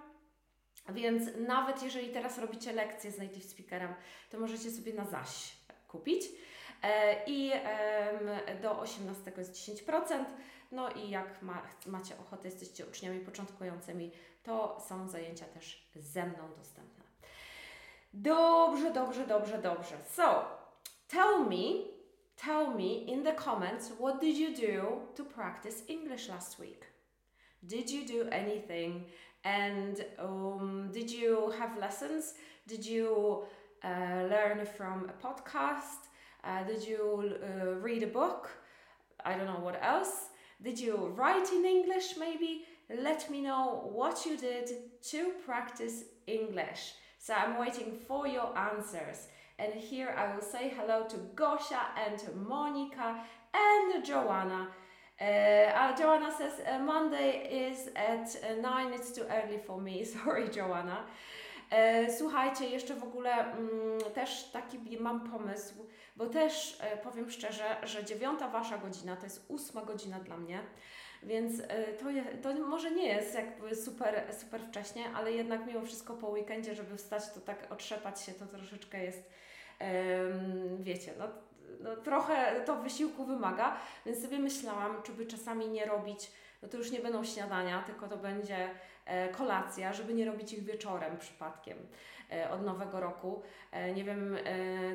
Więc 0.89 1.23
nawet 1.49 1.83
jeżeli 1.83 2.09
teraz 2.09 2.39
robicie 2.39 2.73
lekcje 2.73 3.11
z 3.11 3.19
native 3.19 3.45
speakerem, 3.45 3.95
to 4.31 4.39
możecie 4.39 4.71
sobie 4.71 4.95
na 4.95 5.05
zaś 5.05 5.57
kupić. 5.89 6.23
E, 6.83 7.23
I 7.27 7.53
do 8.63 8.81
18 8.81 9.33
jest 9.37 9.53
10%. 9.53 10.25
No 10.73 10.91
i 10.91 11.11
jak 11.11 11.43
ma, 11.43 11.63
macie 11.87 12.19
ochotę, 12.19 12.49
jesteście 12.49 12.87
uczniami 12.87 13.21
początkującymi, 13.21 14.11
to 14.43 14.81
są 14.89 15.09
zajęcia 15.09 15.45
też 15.45 15.91
ze 15.97 16.27
mną 16.27 16.49
dostępne. 16.59 17.05
Dobrze, 18.15 18.93
dobrze, 18.93 19.27
dobrze, 19.27 19.59
dobrze. 19.59 19.97
So, 20.11 20.45
tell 21.09 21.45
me, 21.45 21.87
tell 22.37 22.75
me 22.75 22.95
in 22.95 23.25
the 23.25 23.33
comments 23.33 23.93
what 23.93 24.21
did 24.21 24.37
you 24.39 24.51
do 24.51 25.01
to 25.15 25.25
practice 25.25 25.83
English 25.89 26.29
last 26.29 26.59
week? 26.59 26.87
Did 27.63 27.91
you 27.91 28.07
do 28.07 28.31
anything? 28.31 29.05
And 29.45 30.05
um, 30.19 30.91
did 30.93 31.11
you 31.11 31.51
have 31.51 31.79
lessons? 31.79 32.35
Did 32.67 32.87
you 32.87 33.45
uh, 33.85 34.29
learn 34.29 34.67
from 34.67 35.09
a 35.09 35.27
podcast? 35.27 36.10
Uh, 36.45 36.65
did 36.65 36.87
you 36.87 37.35
uh, 37.43 37.75
read 37.75 38.03
a 38.03 38.07
book? 38.07 38.51
I 39.25 39.37
don't 39.37 39.47
know 39.47 39.61
what 39.61 39.79
else. 39.83 40.29
Did 40.63 40.79
you 40.79 41.13
write 41.15 41.51
in 41.53 41.65
English 41.65 42.17
maybe? 42.19 42.65
Let 43.03 43.31
me 43.31 43.41
know 43.41 43.89
what 43.93 44.27
you 44.27 44.37
did 44.37 44.71
to 45.11 45.33
practice 45.47 46.05
English. 46.27 46.95
So 47.19 47.35
I'm 47.35 47.59
waiting 47.59 47.99
for 48.09 48.27
your 48.27 48.57
answers. 48.57 49.29
And 49.59 49.75
here 49.75 50.15
I 50.17 50.35
will 50.35 50.43
say 50.43 50.73
hello 50.75 51.07
to 51.09 51.17
Gosia 51.35 51.83
and 51.97 52.19
Monica 52.49 53.23
and 53.53 54.05
Joanna. 54.05 54.69
Uh, 55.21 55.25
uh, 55.25 55.97
Joanna 55.97 56.33
says 56.37 56.55
uh, 56.67 56.79
Monday 56.79 57.69
is 57.69 57.91
at 57.95 58.35
uh, 58.43 58.61
9, 58.61 58.93
it's 58.95 59.13
too 59.13 59.27
early 59.31 59.59
for 59.59 59.79
me. 59.79 60.03
Sorry, 60.25 60.49
Joanna. 60.49 61.01
E, 61.71 62.13
Słuchajcie, 62.13 62.69
jeszcze 62.69 62.95
w 62.95 63.05
ogóle 63.05 63.53
mm, 63.53 64.01
też 64.15 64.45
taki 64.45 64.79
mam 65.01 65.31
pomysł, 65.31 65.75
bo 66.17 66.27
też 66.27 66.79
e, 66.81 66.97
powiem 66.97 67.31
szczerze, 67.31 67.77
że 67.83 68.05
dziewiąta 68.05 68.49
wasza 68.49 68.79
godzina 68.79 69.17
to 69.17 69.25
jest 69.25 69.45
ósma 69.49 69.85
godzina 69.85 70.21
dla 70.21 70.37
mnie, 70.37 70.61
więc 71.23 71.61
e, 71.61 71.93
to, 71.93 72.11
je, 72.11 72.25
to 72.25 72.55
może 72.55 72.91
nie 72.91 73.07
jest 73.07 73.35
jakby 73.35 73.77
super, 73.77 74.35
super 74.41 74.61
wcześnie, 74.69 75.05
ale 75.15 75.33
jednak 75.33 75.67
mimo 75.67 75.83
wszystko 75.83 76.15
po 76.15 76.29
weekendzie, 76.29 76.75
żeby 76.75 76.97
wstać, 76.97 77.23
to 77.35 77.41
tak 77.41 77.73
otrzepać 77.73 78.23
się, 78.23 78.33
to 78.33 78.47
troszeczkę 78.47 79.05
jest, 79.05 79.31
wiecie, 80.79 81.13
no, 81.19 81.25
no 81.81 81.97
trochę 81.97 82.61
to 82.61 82.77
wysiłku 82.77 83.25
wymaga, 83.25 83.77
więc 84.07 84.23
sobie 84.23 84.39
myślałam, 84.39 85.03
czy 85.03 85.13
by 85.13 85.27
czasami 85.27 85.69
nie 85.69 85.87
robić, 85.87 86.31
no 86.63 86.69
to 86.69 86.77
już 86.77 86.91
nie 86.91 87.01
będą 87.01 87.25
śniadania, 87.25 87.83
tylko 87.83 88.09
to 88.09 88.17
będzie 88.17 88.71
e, 89.05 89.29
kolacja, 89.29 89.93
żeby 89.93 90.15
nie 90.15 90.25
robić 90.25 90.53
ich 90.53 90.65
wieczorem 90.65 91.19
przypadkiem 91.19 91.79
e, 92.33 92.51
od 92.51 92.65
nowego 92.65 93.01
roku. 93.01 93.43
E, 93.73 93.93
nie 93.93 94.05
wiem, 94.05 94.37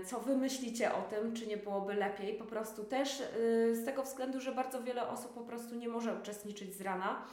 co 0.06 0.20
Wy 0.20 0.38
myślicie 0.38 0.94
o 0.94 1.02
tym, 1.02 1.36
czy 1.36 1.48
nie 1.48 1.58
byłoby 1.58 1.94
lepiej, 1.94 2.34
po 2.34 2.46
prostu 2.46 2.84
też 2.84 3.24
z 3.72 3.86
tego 3.86 4.04
względu, 4.04 4.42
że 4.42 4.52
bardzo 4.52 4.84
wiele 4.84 5.08
osób 5.08 5.34
po 5.34 5.42
prostu 5.42 5.76
nie 5.76 5.88
może 5.88 6.16
uczestniczyć 6.16 6.74
z 6.74 6.82
rana, 6.82 7.26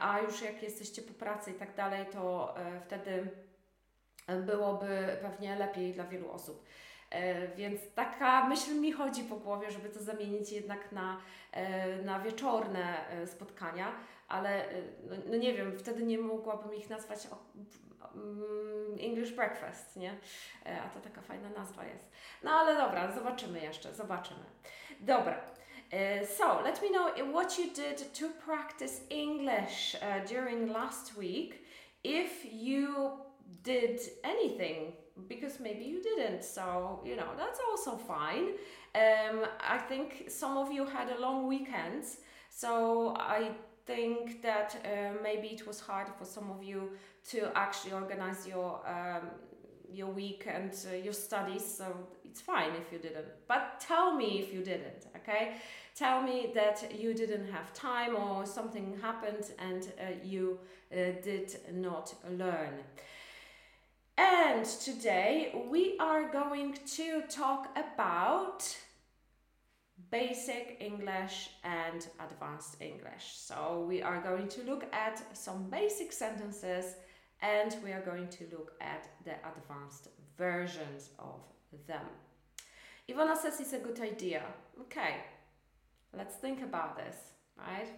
a 0.00 0.20
już 0.20 0.42
jak 0.42 0.62
jesteście 0.62 1.02
po 1.02 1.14
pracy 1.14 1.50
i 1.50 1.54
tak 1.54 1.74
dalej, 1.74 2.06
to 2.12 2.54
wtedy 2.86 3.28
byłoby 4.46 5.18
pewnie 5.22 5.56
lepiej 5.56 5.92
dla 5.92 6.04
wielu 6.04 6.30
osób. 6.30 6.64
E, 7.10 7.48
Więc 7.48 7.80
taka 7.94 8.48
myśl 8.48 8.74
mi 8.80 8.92
chodzi 8.92 9.22
po 9.24 9.36
głowie, 9.36 9.70
żeby 9.70 9.88
to 9.88 10.02
zamienić 10.02 10.52
jednak 10.52 10.92
na, 10.92 11.20
e, 11.52 12.02
na 12.02 12.20
wieczorne 12.20 13.10
e, 13.10 13.26
spotkania, 13.26 13.92
ale 14.28 14.64
no, 15.10 15.16
no 15.26 15.36
nie 15.36 15.54
wiem, 15.54 15.78
wtedy 15.78 16.02
nie 16.02 16.18
mogłabym 16.18 16.74
ich 16.74 16.90
nazwać 16.90 17.28
mm, 18.14 18.96
English 19.00 19.32
Breakfast, 19.32 19.96
nie? 19.96 20.16
A 20.64 20.88
to 20.88 21.00
taka 21.00 21.20
fajna 21.20 21.50
nazwa 21.50 21.84
jest. 21.84 22.10
No 22.42 22.50
ale 22.50 22.74
dobra, 22.74 23.12
zobaczymy 23.12 23.60
jeszcze, 23.60 23.94
zobaczymy. 23.94 24.44
Dobra. 25.00 25.40
So, 26.38 26.60
let 26.60 26.82
me 26.82 26.88
know 26.88 27.34
what 27.34 27.58
you 27.58 27.64
did 27.64 28.18
to 28.20 28.26
practice 28.44 29.00
English 29.10 29.96
during 30.28 30.70
last 30.70 31.16
week. 31.16 31.54
If 32.04 32.44
you 32.52 33.18
did 33.64 34.00
anything 34.22 34.92
because 35.28 35.60
maybe 35.60 35.84
you 35.84 36.02
didn't 36.02 36.44
so 36.44 37.00
you 37.04 37.16
know 37.16 37.30
that's 37.36 37.60
also 37.70 37.96
fine. 37.96 38.48
Um, 38.94 39.44
i 39.60 39.76
think 39.76 40.24
some 40.28 40.56
of 40.56 40.72
you 40.72 40.86
had 40.86 41.10
a 41.10 41.20
long 41.20 41.46
weekend 41.46 42.04
so 42.48 43.14
i 43.18 43.50
think 43.86 44.42
that 44.42 44.76
uh, 44.84 45.22
maybe 45.22 45.48
it 45.48 45.66
was 45.66 45.80
hard 45.80 46.08
for 46.18 46.24
some 46.24 46.50
of 46.50 46.62
you 46.62 46.90
to 47.30 47.50
actually 47.54 47.92
organize 47.92 48.46
your 48.46 48.80
um, 48.86 49.30
your 49.92 50.08
week 50.08 50.46
and 50.46 50.72
uh, 50.90 50.96
your 50.96 51.12
studies 51.12 51.64
so 51.64 51.84
it's 52.24 52.40
fine 52.40 52.72
if 52.78 52.92
you 52.92 52.98
didn't. 52.98 53.26
But 53.48 53.80
tell 53.80 54.14
me 54.14 54.40
if 54.40 54.52
you 54.52 54.62
didn't 54.62 55.06
okay? 55.16 55.54
Tell 55.94 56.22
me 56.22 56.50
that 56.54 56.92
you 56.98 57.14
didn't 57.14 57.50
have 57.50 57.72
time 57.72 58.14
or 58.14 58.44
something 58.44 58.98
happened 59.00 59.52
and 59.58 59.88
uh, 59.98 60.12
you 60.22 60.58
uh, 60.92 60.96
did 61.22 61.56
not 61.72 62.14
learn 62.30 62.74
and 64.18 64.64
today 64.64 65.52
we 65.68 65.96
are 65.98 66.30
going 66.30 66.76
to 66.86 67.22
talk 67.28 67.76
about 67.76 68.76
basic 70.10 70.76
English 70.80 71.50
and 71.64 72.06
advanced 72.20 72.76
English. 72.80 73.34
So 73.34 73.84
we 73.88 74.02
are 74.02 74.20
going 74.20 74.48
to 74.48 74.62
look 74.62 74.84
at 74.92 75.22
some 75.36 75.68
basic 75.70 76.12
sentences 76.12 76.96
and 77.42 77.76
we 77.84 77.92
are 77.92 78.00
going 78.00 78.28
to 78.28 78.44
look 78.50 78.72
at 78.80 79.08
the 79.24 79.32
advanced 79.32 80.08
versions 80.38 81.10
of 81.18 81.40
them. 81.86 82.06
Ivana 83.08 83.36
says 83.36 83.60
it's 83.60 83.72
a 83.72 83.78
good 83.78 84.00
idea. 84.00 84.42
Okay, 84.80 85.16
let's 86.16 86.36
think 86.36 86.62
about 86.62 86.96
this, 86.96 87.16
right? 87.58 87.88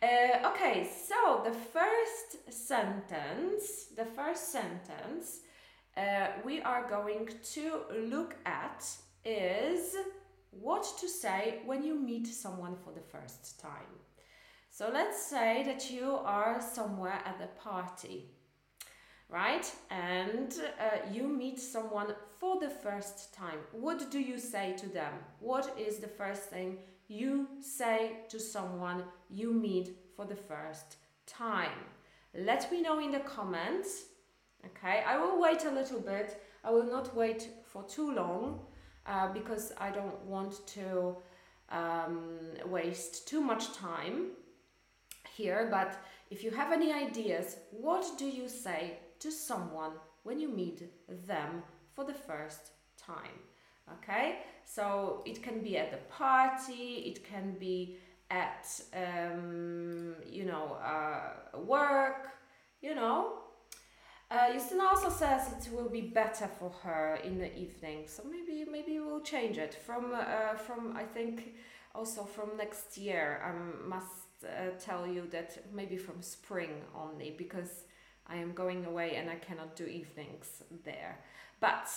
Uh, 0.00 0.48
okay, 0.50 0.88
so 1.08 1.42
the 1.44 1.50
first 1.50 2.52
sentence, 2.52 3.86
the 3.96 4.04
first 4.04 4.52
sentence 4.52 5.40
uh, 5.96 6.28
we 6.44 6.60
are 6.60 6.88
going 6.88 7.28
to 7.42 7.80
look 8.08 8.36
at 8.46 8.86
is 9.24 9.96
what 10.50 10.86
to 11.00 11.08
say 11.08 11.62
when 11.66 11.82
you 11.82 11.98
meet 11.98 12.28
someone 12.28 12.76
for 12.76 12.92
the 12.92 13.00
first 13.00 13.60
time. 13.60 13.90
So 14.70 14.88
let's 14.92 15.20
say 15.20 15.64
that 15.64 15.90
you 15.90 16.12
are 16.24 16.60
somewhere 16.60 17.20
at 17.24 17.40
a 17.42 17.60
party, 17.60 18.30
right? 19.28 19.68
And 19.90 20.54
uh, 20.78 21.10
you 21.12 21.26
meet 21.26 21.58
someone 21.58 22.14
for 22.38 22.60
the 22.60 22.70
first 22.70 23.34
time. 23.34 23.58
What 23.72 24.12
do 24.12 24.20
you 24.20 24.38
say 24.38 24.76
to 24.78 24.88
them? 24.88 25.14
What 25.40 25.76
is 25.76 25.98
the 25.98 26.06
first 26.06 26.44
thing 26.44 26.78
you 27.08 27.48
say 27.60 28.18
to 28.28 28.38
someone 28.38 29.04
you 29.30 29.52
meet 29.52 29.96
for 30.14 30.24
the 30.24 30.36
first 30.36 30.96
time? 31.26 31.78
Let 32.34 32.70
me 32.70 32.82
know 32.82 33.00
in 33.00 33.10
the 33.10 33.20
comments. 33.20 34.04
Okay, 34.64 35.02
I 35.06 35.16
will 35.18 35.40
wait 35.40 35.64
a 35.64 35.70
little 35.70 36.00
bit. 36.00 36.42
I 36.62 36.70
will 36.70 36.84
not 36.84 37.16
wait 37.16 37.48
for 37.64 37.82
too 37.84 38.12
long 38.12 38.60
uh, 39.06 39.32
because 39.32 39.72
I 39.78 39.90
don't 39.90 40.20
want 40.26 40.66
to 40.68 41.16
um, 41.70 42.38
waste 42.66 43.26
too 43.26 43.40
much 43.40 43.72
time 43.72 44.32
here. 45.34 45.68
But 45.70 45.96
if 46.30 46.44
you 46.44 46.50
have 46.50 46.72
any 46.72 46.92
ideas, 46.92 47.56
what 47.70 48.06
do 48.18 48.26
you 48.26 48.48
say 48.48 48.98
to 49.20 49.30
someone 49.30 49.92
when 50.24 50.38
you 50.38 50.48
meet 50.48 50.82
them 51.26 51.62
for 51.94 52.04
the 52.04 52.14
first 52.14 52.72
time? 52.98 53.47
Okay, 53.94 54.40
so 54.64 55.22
it 55.24 55.42
can 55.42 55.62
be 55.62 55.76
at 55.78 55.90
the 55.90 55.98
party, 56.12 57.04
it 57.06 57.24
can 57.24 57.56
be 57.58 57.96
at 58.30 58.68
um, 58.94 60.14
you 60.30 60.44
know 60.44 60.76
uh, 60.82 61.58
work, 61.58 62.28
you 62.82 62.94
know. 62.94 63.32
Uh, 64.30 64.48
Justina 64.52 64.84
also 64.84 65.08
says 65.08 65.50
it 65.58 65.72
will 65.72 65.88
be 65.88 66.02
better 66.02 66.46
for 66.58 66.70
her 66.82 67.18
in 67.24 67.38
the 67.38 67.56
evening, 67.56 68.04
so 68.06 68.22
maybe 68.30 68.66
maybe 68.70 69.00
we'll 69.00 69.22
change 69.22 69.56
it 69.56 69.74
from 69.74 70.12
uh, 70.14 70.54
from 70.54 70.94
I 70.96 71.04
think 71.04 71.54
also 71.94 72.24
from 72.24 72.56
next 72.56 72.98
year. 72.98 73.40
I 73.42 73.88
must 73.88 74.44
uh, 74.44 74.78
tell 74.78 75.06
you 75.06 75.26
that 75.30 75.64
maybe 75.72 75.96
from 75.96 76.20
spring 76.22 76.82
only 76.94 77.34
because 77.36 77.84
I 78.26 78.36
am 78.36 78.52
going 78.52 78.84
away 78.84 79.16
and 79.16 79.30
I 79.30 79.36
cannot 79.36 79.74
do 79.76 79.84
evenings 79.84 80.62
there. 80.84 81.20
But 81.60 81.88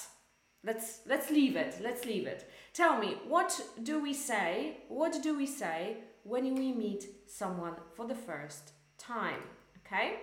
let's 0.63 1.00
let's 1.08 1.30
leave 1.30 1.56
it. 1.56 1.80
Let's 1.82 2.06
leave 2.06 2.27
it. 2.27 2.50
Tell 2.74 2.98
me, 2.98 3.18
what 3.27 3.60
do 3.84 4.01
we 4.01 4.13
say? 4.13 4.77
What 4.88 5.22
do 5.22 5.38
we 5.38 5.46
say 5.46 5.98
when 6.24 6.56
we 6.56 6.72
meet 6.72 7.06
someone 7.27 7.75
for 7.96 8.08
the 8.08 8.15
first 8.15 8.72
time? 8.98 9.41
Okay. 9.86 10.20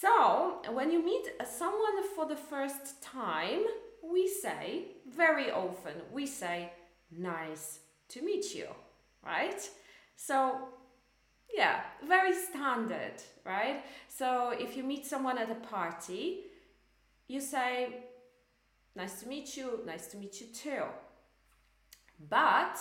So, 0.00 0.60
when 0.72 0.90
you 0.90 1.02
meet 1.02 1.26
someone 1.48 2.02
for 2.14 2.26
the 2.26 2.36
first 2.36 3.02
time, 3.02 3.62
we 4.02 4.28
say, 4.28 4.88
very 5.08 5.50
often, 5.50 5.94
we 6.12 6.26
say, 6.26 6.72
nice 7.10 7.80
to 8.08 8.22
meet 8.22 8.54
you, 8.54 8.66
right? 9.24 9.68
So, 10.16 10.68
yeah, 11.54 11.80
very 12.06 12.34
standard, 12.34 13.22
right? 13.44 13.84
So, 14.08 14.50
if 14.50 14.76
you 14.76 14.82
meet 14.82 15.06
someone 15.06 15.38
at 15.38 15.50
a 15.50 15.54
party, 15.54 16.40
you 17.26 17.40
say, 17.40 18.05
nice 18.96 19.20
to 19.20 19.28
meet 19.28 19.56
you, 19.56 19.80
nice 19.86 20.06
to 20.08 20.16
meet 20.16 20.40
you 20.40 20.46
too. 20.46 20.84
But 22.28 22.78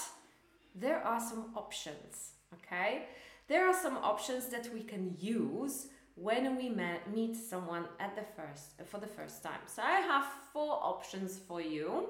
there 0.74 1.02
are 1.02 1.20
some 1.20 1.52
options, 1.56 2.32
okay? 2.54 3.06
There 3.48 3.68
are 3.68 3.74
some 3.74 3.98
options 3.98 4.48
that 4.48 4.74
we 4.74 4.82
can 4.82 5.16
use 5.20 5.88
when 6.16 6.56
we 6.56 6.70
meet 7.14 7.36
someone 7.36 7.86
at 8.00 8.16
the 8.16 8.24
first 8.36 8.82
for 8.86 9.00
the 9.00 9.08
first 9.08 9.44
time. 9.44 9.60
So 9.68 9.82
I 9.82 10.00
have 10.00 10.26
four 10.54 10.80
options 10.82 11.38
for 11.38 11.62
you. 11.62 12.10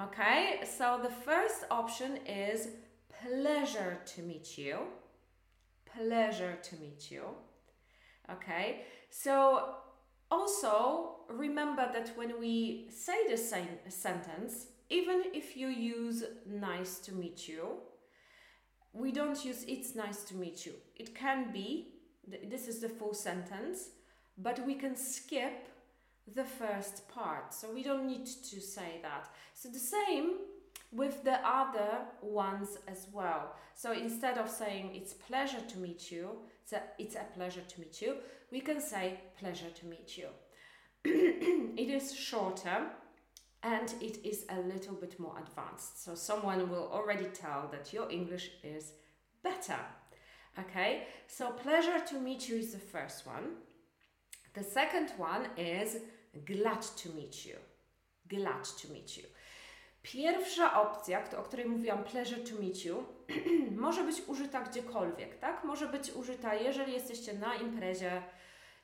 Okay? 0.00 0.60
So 0.64 0.98
the 1.02 1.10
first 1.10 1.64
option 1.70 2.18
is 2.26 2.68
pleasure 3.22 3.98
to 4.06 4.22
meet 4.22 4.58
you. 4.58 4.78
Pleasure 5.96 6.58
to 6.62 6.76
meet 6.76 7.10
you. 7.10 7.22
Okay? 8.30 8.82
So 9.10 9.76
also 10.32 11.16
remember 11.28 11.88
that 11.92 12.16
when 12.16 12.40
we 12.40 12.86
say 12.90 13.18
the 13.28 13.36
same 13.36 13.74
sentence, 13.88 14.66
even 14.88 15.22
if 15.32 15.56
you 15.56 15.68
use 15.68 16.24
nice 16.46 16.98
to 17.00 17.12
meet 17.12 17.48
you, 17.48 17.64
we 18.92 19.12
don't 19.12 19.44
use 19.44 19.64
it's 19.68 19.94
nice 19.94 20.22
to 20.24 20.34
meet 20.34 20.66
you. 20.66 20.72
It 20.96 21.14
can 21.14 21.52
be, 21.52 21.88
this 22.52 22.68
is 22.68 22.80
the 22.80 22.88
full 22.88 23.14
sentence, 23.14 23.90
but 24.38 24.66
we 24.66 24.74
can 24.74 24.96
skip 24.96 25.68
the 26.34 26.44
first 26.44 27.08
part. 27.08 27.52
So 27.52 27.72
we 27.72 27.82
don't 27.82 28.06
need 28.06 28.26
to 28.26 28.60
say 28.60 29.00
that. 29.02 29.28
So 29.54 29.68
the 29.68 29.78
same 29.78 30.26
with 30.92 31.24
the 31.24 31.38
other 31.46 31.92
ones 32.20 32.78
as 32.86 33.06
well. 33.12 33.54
So 33.74 33.92
instead 33.92 34.38
of 34.38 34.48
saying 34.48 34.90
it's 34.94 35.14
pleasure 35.14 35.62
to 35.68 35.78
meet 35.78 36.12
you, 36.12 36.28
it's 36.72 36.82
a, 36.82 37.02
it's 37.02 37.14
a 37.16 37.36
pleasure 37.36 37.62
to 37.68 37.80
meet 37.80 38.00
you, 38.00 38.16
we 38.50 38.60
can 38.60 38.80
say 38.80 39.20
pleasure 39.38 39.70
to 39.74 39.86
meet 39.86 40.16
you. 40.16 40.28
it 41.04 41.90
is 41.90 42.14
shorter 42.14 42.86
and 43.62 43.94
it 44.00 44.24
is 44.24 44.44
a 44.50 44.60
little 44.60 44.94
bit 44.94 45.18
more 45.20 45.36
advanced. 45.38 46.04
So 46.04 46.14
someone 46.14 46.68
will 46.70 46.90
already 46.92 47.26
tell 47.26 47.68
that 47.72 47.92
your 47.92 48.10
English 48.10 48.50
is 48.62 48.92
better. 49.42 49.78
Okay, 50.58 51.06
so 51.28 51.50
pleasure 51.50 52.00
to 52.08 52.20
meet 52.20 52.48
you 52.48 52.56
is 52.56 52.72
the 52.72 52.78
first 52.78 53.26
one. 53.26 53.56
The 54.54 54.64
second 54.64 55.12
one 55.16 55.46
is 55.56 55.96
glad 56.44 56.82
to 56.82 57.08
meet 57.10 57.46
you. 57.46 57.56
Glad 58.28 58.64
to 58.64 58.92
meet 58.92 59.16
you. 59.16 59.24
Pierwsza 60.02 60.82
opcja, 60.82 61.24
o 61.38 61.42
której 61.42 61.66
mówiłam, 61.66 62.04
pleasure 62.04 62.40
to 62.40 62.62
meet 62.62 62.84
you, 62.84 63.04
może 63.86 64.04
być 64.04 64.22
użyta 64.26 64.60
gdziekolwiek, 64.60 65.38
tak? 65.38 65.64
Może 65.64 65.86
być 65.86 66.12
użyta, 66.12 66.54
jeżeli 66.54 66.92
jesteście 66.92 67.34
na 67.34 67.54
imprezie, 67.54 68.22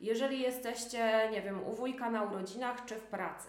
jeżeli 0.00 0.40
jesteście, 0.40 1.28
nie 1.32 1.42
wiem, 1.42 1.66
u 1.66 1.72
wujka 1.72 2.10
na 2.10 2.22
urodzinach 2.22 2.84
czy 2.84 2.94
w 2.94 3.02
pracy. 3.02 3.48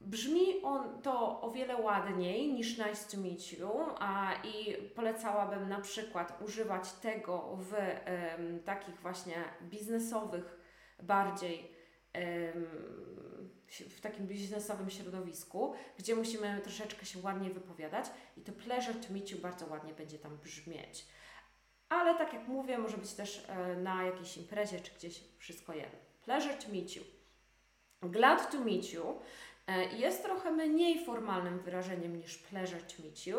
Brzmi 0.00 0.62
on 0.62 1.02
to 1.02 1.40
o 1.40 1.50
wiele 1.50 1.76
ładniej 1.76 2.52
niż 2.52 2.78
nice 2.78 3.10
to 3.10 3.22
meet 3.22 3.52
you, 3.52 3.70
a 3.98 4.32
i 4.44 4.74
polecałabym 4.88 5.68
na 5.68 5.80
przykład 5.80 6.42
używać 6.42 6.92
tego 6.92 7.56
w 7.56 7.72
um, 7.72 8.62
takich 8.62 9.00
właśnie 9.00 9.44
biznesowych, 9.62 10.60
bardziej 11.02 11.70
um, 12.14 13.31
w 13.68 14.00
takim 14.00 14.26
biznesowym 14.26 14.90
środowisku, 14.90 15.74
gdzie 15.98 16.16
musimy 16.16 16.60
troszeczkę 16.62 17.06
się 17.06 17.18
ładnie 17.22 17.50
wypowiadać 17.50 18.06
i 18.36 18.40
to 18.40 18.52
pleasure 18.52 18.94
to 18.94 19.12
meet 19.12 19.30
you 19.30 19.38
bardzo 19.38 19.66
ładnie 19.66 19.94
będzie 19.94 20.18
tam 20.18 20.36
brzmieć. 20.36 21.06
Ale 21.88 22.14
tak 22.14 22.32
jak 22.32 22.48
mówię, 22.48 22.78
może 22.78 22.96
być 22.96 23.12
też 23.12 23.44
e, 23.48 23.76
na 23.76 24.04
jakiejś 24.04 24.36
imprezie 24.36 24.80
czy 24.80 24.94
gdzieś 24.94 25.20
wszystko 25.38 25.74
jedno. 25.74 25.98
Pleasure 26.24 26.54
to 26.54 26.68
meet 26.68 26.96
you. 26.96 27.02
Glad 28.02 28.50
to 28.50 28.60
meet 28.60 28.92
you 28.92 29.20
e, 29.66 29.84
jest 29.84 30.22
trochę 30.22 30.50
mniej 30.50 31.04
formalnym 31.04 31.58
wyrażeniem 31.58 32.16
niż 32.16 32.38
pleasure 32.38 32.82
to 32.82 33.02
meet 33.02 33.26
you. 33.26 33.38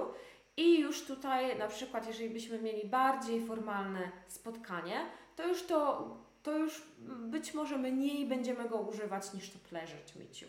I 0.57 0.79
już 0.79 1.05
tutaj, 1.05 1.57
na 1.57 1.67
przykład, 1.67 2.07
jeżeli 2.07 2.29
byśmy 2.29 2.61
mieli 2.61 2.87
bardziej 2.87 3.45
formalne 3.45 4.11
spotkanie, 4.27 5.05
to 5.35 5.47
już 5.47 5.63
to, 5.63 6.07
to 6.43 6.57
już 6.57 6.81
być 7.07 7.53
może 7.53 7.77
mniej 7.77 8.25
będziemy 8.25 8.69
go 8.69 8.77
używać 8.77 9.33
niż 9.33 9.49
to 9.49 9.59
pleasure 9.69 9.99
to 10.13 10.19
meet 10.19 10.41
you. 10.41 10.47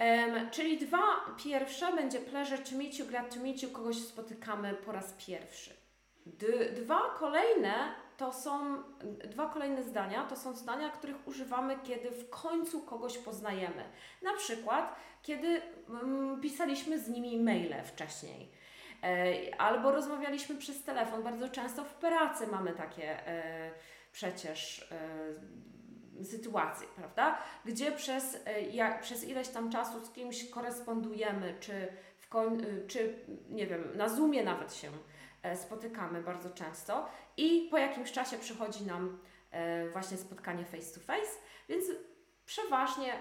Um, 0.00 0.50
czyli 0.50 0.78
dwa 0.78 1.02
pierwsze 1.44 1.92
będzie 1.92 2.20
pleasure 2.20 2.58
to 2.58 2.76
meet 2.76 2.98
you, 2.98 3.06
glad 3.06 3.34
to 3.34 3.40
meet 3.40 3.62
you, 3.62 3.70
kogoś 3.70 3.96
spotykamy 3.96 4.74
po 4.74 4.92
raz 4.92 5.14
pierwszy. 5.26 5.70
D 6.26 6.72
dwa 6.72 7.00
kolejne 7.18 7.94
to 8.16 8.32
są 8.32 8.82
dwa 9.24 9.46
kolejne 9.46 9.82
zdania, 9.82 10.24
to 10.24 10.36
są 10.36 10.54
zdania, 10.54 10.90
których 10.90 11.28
używamy, 11.28 11.78
kiedy 11.84 12.10
w 12.10 12.30
końcu 12.30 12.80
kogoś 12.82 13.18
poznajemy. 13.18 13.84
Na 14.22 14.34
przykład, 14.34 14.96
kiedy 15.22 15.62
mm, 15.88 16.40
pisaliśmy 16.40 16.98
z 16.98 17.08
nimi 17.08 17.40
maile 17.40 17.84
wcześniej. 17.84 18.59
E, 19.02 19.60
albo 19.60 19.92
rozmawialiśmy 19.92 20.56
przez 20.56 20.82
telefon. 20.82 21.22
Bardzo 21.22 21.48
często 21.48 21.84
w 21.84 21.94
pracy 21.94 22.46
mamy 22.46 22.72
takie 22.72 23.26
e, 23.26 23.70
przecież 24.12 24.88
e, 26.20 26.24
sytuacje, 26.24 26.86
prawda? 26.96 27.38
Gdzie 27.64 27.92
przez, 27.92 28.38
jak, 28.70 29.00
przez 29.00 29.24
ileś 29.24 29.48
tam 29.48 29.70
czasu 29.70 30.04
z 30.04 30.10
kimś 30.10 30.50
korespondujemy, 30.50 31.54
czy, 31.60 31.88
w 32.18 32.28
koń, 32.28 32.62
czy 32.88 33.14
nie 33.48 33.66
wiem, 33.66 33.96
na 33.96 34.08
Zoomie 34.08 34.44
nawet 34.44 34.74
się 34.74 34.90
spotykamy 35.54 36.22
bardzo 36.22 36.50
często 36.50 37.08
i 37.36 37.68
po 37.70 37.78
jakimś 37.78 38.12
czasie 38.12 38.38
przychodzi 38.38 38.86
nam 38.86 39.18
właśnie 39.92 40.16
spotkanie 40.16 40.64
face 40.64 40.94
to 40.94 41.00
face, 41.00 41.38
więc 41.68 41.84
przeważnie 42.46 43.12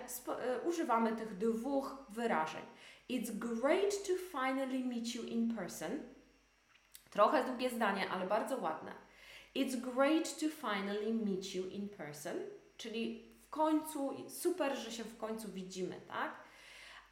używamy 0.65 1.15
tych 1.15 1.37
dwóch 1.37 1.97
wyrażeń. 2.09 2.63
It's 3.09 3.31
great 3.31 4.07
to 4.07 4.13
finally 4.31 4.83
meet 4.83 5.15
you 5.15 5.23
in 5.23 5.55
person. 5.55 5.91
Trochę 7.09 7.43
długie 7.43 7.69
zdanie, 7.69 8.09
ale 8.09 8.27
bardzo 8.27 8.57
ładne. 8.57 8.91
It's 9.55 9.75
great 9.75 10.39
to 10.39 10.49
finally 10.49 11.13
meet 11.13 11.55
you 11.55 11.65
in 11.65 11.89
person, 11.89 12.37
czyli 12.77 13.29
w 13.41 13.49
końcu, 13.49 14.29
super, 14.29 14.77
że 14.77 14.91
się 14.91 15.03
w 15.03 15.17
końcu 15.17 15.47
widzimy, 15.47 16.01
tak? 16.07 16.43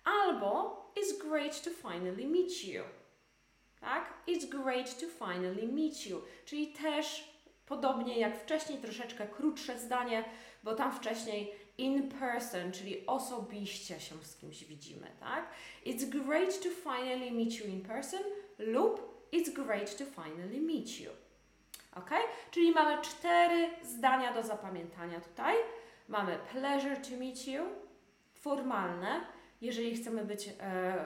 Albo 0.04 0.92
it's 0.96 1.30
great 1.30 1.64
to 1.64 1.70
finally 1.70 2.28
meet 2.28 2.64
you 2.64 2.84
tak? 3.80 4.14
It's 4.28 4.46
great 4.46 5.00
to 5.00 5.08
finally 5.08 5.68
meet 5.68 6.06
you. 6.06 6.22
Czyli 6.46 6.68
też 6.68 7.34
podobnie 7.66 8.20
jak 8.20 8.44
wcześniej, 8.44 8.78
troszeczkę 8.78 9.28
krótsze 9.28 9.80
zdanie, 9.80 10.26
bo 10.64 10.76
tam 10.76 10.92
wcześniej 10.92 11.54
in 11.78 12.10
person, 12.10 12.72
czyli 12.72 13.06
osobiście 13.08 14.00
się 14.00 14.16
z 14.24 14.38
kimś 14.38 14.64
widzimy, 14.64 15.08
tak? 15.20 15.50
It's 15.86 16.06
great 16.06 16.64
to 16.64 16.70
finally 16.70 17.32
meet 17.32 17.60
you 17.60 17.66
in 17.66 17.82
person 17.82 18.20
lub 18.60 19.18
it's 19.32 19.50
great 19.50 19.98
to 19.98 20.06
finally 20.06 20.62
meet 20.62 21.00
you. 21.00 21.12
Ok? 21.96 22.10
Czyli 22.52 22.72
mamy 22.72 23.02
cztery 23.02 23.70
zdania 23.84 24.34
do 24.34 24.44
zapamiętania 24.44 25.22
tutaj. 25.22 25.56
Mamy 26.08 26.40
pleasure 26.52 26.98
to 26.98 27.18
meet 27.20 27.48
you, 27.48 27.64
formalne, 28.34 29.22
jeżeli 29.62 29.96
chcemy 29.96 30.26
być 30.26 30.50
e, 30.60 31.06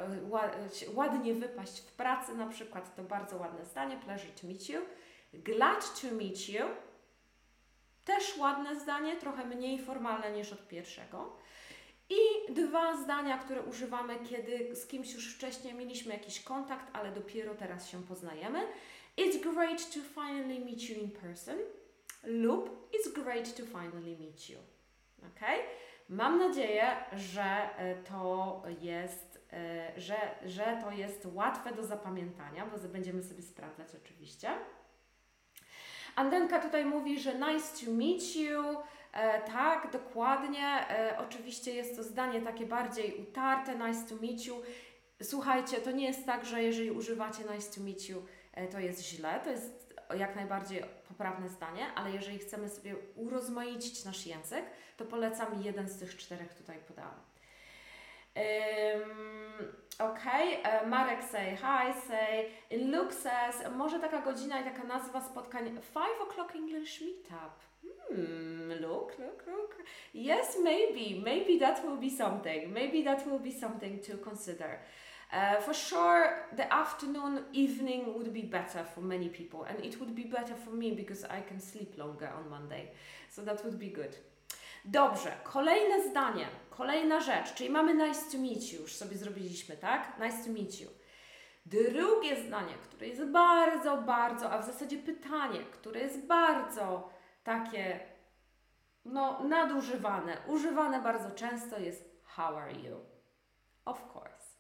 ładnie 0.93 1.33
wypaść 1.33 1.79
w 1.79 1.91
pracy, 1.91 2.35
na 2.35 2.47
przykład, 2.47 2.95
to 2.95 3.03
bardzo 3.03 3.37
ładne 3.37 3.65
zdanie, 3.65 3.97
pleasure 3.97 4.31
to 4.41 4.47
meet 4.47 4.69
you. 4.69 4.81
Glad 5.33 6.01
to 6.01 6.15
meet 6.15 6.49
you, 6.49 6.63
też 8.05 8.37
ładne 8.37 8.79
zdanie, 8.79 9.15
trochę 9.15 9.45
mniej 9.45 9.79
formalne 9.79 10.31
niż 10.31 10.53
od 10.53 10.67
pierwszego. 10.67 11.37
I 12.09 12.53
dwa 12.53 12.97
zdania, 12.97 13.37
które 13.37 13.61
używamy, 13.61 14.15
kiedy 14.29 14.75
z 14.75 14.87
kimś 14.87 15.13
już 15.13 15.35
wcześniej 15.35 15.73
mieliśmy 15.73 16.13
jakiś 16.13 16.43
kontakt, 16.43 16.87
ale 16.93 17.11
dopiero 17.11 17.55
teraz 17.55 17.89
się 17.89 18.03
poznajemy. 18.03 18.59
It's 19.17 19.53
great 19.53 19.93
to 19.93 19.99
finally 19.99 20.59
meet 20.59 20.89
you 20.89 20.95
in 20.95 21.11
person 21.11 21.57
lub 22.23 22.81
It's 22.91 23.07
great 23.07 23.55
to 23.55 23.65
finally 23.65 24.17
meet 24.19 24.49
you. 24.49 24.59
Okay? 25.19 25.57
Mam 26.09 26.39
nadzieję, 26.39 26.95
że 27.13 27.77
e, 27.77 27.95
to 27.95 28.63
jest, 28.81 29.47
e, 29.53 29.91
że, 29.97 30.15
że 30.45 30.77
to 30.83 30.91
jest 30.91 31.27
łatwe 31.33 31.73
do 31.73 31.83
zapamiętania, 31.83 32.65
bo 32.65 32.87
będziemy 32.87 33.23
sobie 33.23 33.41
sprawdzać 33.41 33.87
oczywiście. 34.03 34.49
Andenka 36.15 36.59
tutaj 36.59 36.85
mówi, 36.85 37.19
że 37.19 37.35
nice 37.35 37.85
to 37.85 37.91
meet 37.91 38.35
you. 38.35 38.77
E, 39.13 39.41
tak, 39.41 39.91
dokładnie. 39.91 40.89
E, 40.89 41.17
oczywiście 41.17 41.73
jest 41.73 41.95
to 41.95 42.03
zdanie 42.03 42.41
takie 42.41 42.65
bardziej 42.65 43.15
utarte, 43.15 43.75
nice 43.75 44.09
to 44.09 44.15
meet 44.21 44.45
you. 44.45 44.61
Słuchajcie, 45.21 45.77
to 45.77 45.91
nie 45.91 46.05
jest 46.05 46.25
tak, 46.25 46.45
że 46.45 46.63
jeżeli 46.63 46.91
używacie 46.91 47.43
nice 47.53 47.75
to 47.75 47.81
meet 47.81 48.09
you, 48.09 48.25
e, 48.53 48.67
to 48.67 48.79
jest 48.79 49.03
źle. 49.03 49.39
To 49.43 49.49
jest 49.49 49.95
jak 50.17 50.35
najbardziej 50.35 50.83
poprawne 51.07 51.49
zdanie, 51.49 51.87
ale 51.95 52.11
jeżeli 52.11 52.39
chcemy 52.39 52.69
sobie 52.69 52.95
urozmaicić 53.15 54.05
nasz 54.05 54.25
język, 54.25 54.65
to 54.97 55.05
polecam 55.05 55.63
jeden 55.63 55.89
z 55.89 55.99
tych 55.99 56.17
czterech 56.17 56.53
tutaj 56.53 56.77
podałam. 56.87 57.31
Ok, 60.01 60.25
Marek 60.87 61.23
say 61.23 61.57
hi, 61.61 61.93
say, 62.07 62.51
Luke 62.71 63.13
says, 63.13 63.71
może 63.77 63.99
taka 63.99 64.21
godzina 64.21 64.61
i 64.61 64.63
taka 64.63 64.83
nazwa 64.83 65.21
spotkań 65.21 65.77
5 65.81 66.05
o'clock 66.21 66.55
English 66.55 67.01
meetup. 67.01 67.71
Hmm, 68.09 68.71
look, 68.81 69.19
look, 69.19 69.47
look. 69.47 69.75
Yes, 70.13 70.57
maybe, 70.63 71.21
maybe 71.23 71.59
that 71.59 71.83
will 71.85 71.97
be 71.97 72.09
something. 72.09 72.73
Maybe 72.73 73.03
that 73.03 73.27
will 73.27 73.39
be 73.39 73.51
something 73.51 73.99
to 74.05 74.17
consider. 74.17 74.79
Uh, 75.31 75.61
for 75.61 75.73
sure, 75.73 76.45
the 76.57 76.73
afternoon, 76.73 77.45
evening 77.53 78.13
would 78.13 78.33
be 78.33 78.41
better 78.41 78.83
for 78.83 78.99
many 78.99 79.29
people, 79.29 79.63
and 79.63 79.79
it 79.79 79.97
would 79.99 80.13
be 80.13 80.23
better 80.23 80.55
for 80.55 80.71
me 80.71 80.91
because 80.91 81.23
I 81.23 81.39
can 81.39 81.59
sleep 81.59 81.97
longer 81.97 82.29
on 82.37 82.49
Monday. 82.49 82.91
So 83.29 83.41
that 83.43 83.63
would 83.63 83.79
be 83.79 83.87
good. 83.87 84.17
Dobrze, 84.85 85.31
kolejne 85.43 86.09
zdanie, 86.09 86.47
kolejna 86.69 87.19
rzecz, 87.19 87.53
czyli 87.53 87.69
mamy 87.69 87.93
nice 87.93 88.31
to 88.31 88.37
meet 88.37 88.73
you, 88.73 88.81
już 88.81 88.95
sobie 88.95 89.17
zrobiliśmy, 89.17 89.77
tak? 89.77 90.19
Nice 90.19 90.43
to 90.45 90.51
meet 90.51 90.81
you. 90.81 90.89
Drugie 91.65 92.43
zdanie, 92.43 92.73
które 92.83 93.07
jest 93.07 93.23
bardzo, 93.23 93.97
bardzo, 93.97 94.51
a 94.51 94.61
w 94.61 94.65
zasadzie 94.65 94.97
pytanie, 94.97 95.59
które 95.59 95.99
jest 95.99 96.25
bardzo 96.25 97.09
takie, 97.43 97.99
no, 99.05 99.43
nadużywane, 99.43 100.37
używane 100.47 101.01
bardzo 101.01 101.31
często 101.31 101.79
jest 101.79 102.21
how 102.23 102.57
are 102.57 102.73
you? 102.73 102.97
Of 103.85 104.15
course. 104.15 104.57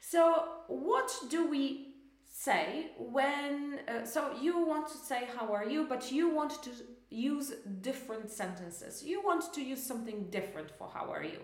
So, 0.00 0.32
what 0.68 1.20
do 1.30 1.48
we 1.48 1.88
say 2.26 2.94
when, 3.12 3.74
uh, 3.74 4.08
so 4.08 4.32
you 4.42 4.66
want 4.66 4.86
to 4.86 4.98
say 4.98 5.26
how 5.26 5.54
are 5.56 5.72
you, 5.72 5.86
but 5.86 6.12
you 6.12 6.34
want 6.34 6.62
to 6.62 6.70
use 7.10 7.52
different 7.80 8.30
sentences. 8.30 9.02
You 9.02 9.22
want 9.22 9.52
to 9.54 9.62
use 9.62 9.82
something 9.82 10.28
different 10.30 10.70
for 10.70 10.88
how 10.92 11.10
are 11.10 11.24
you. 11.24 11.40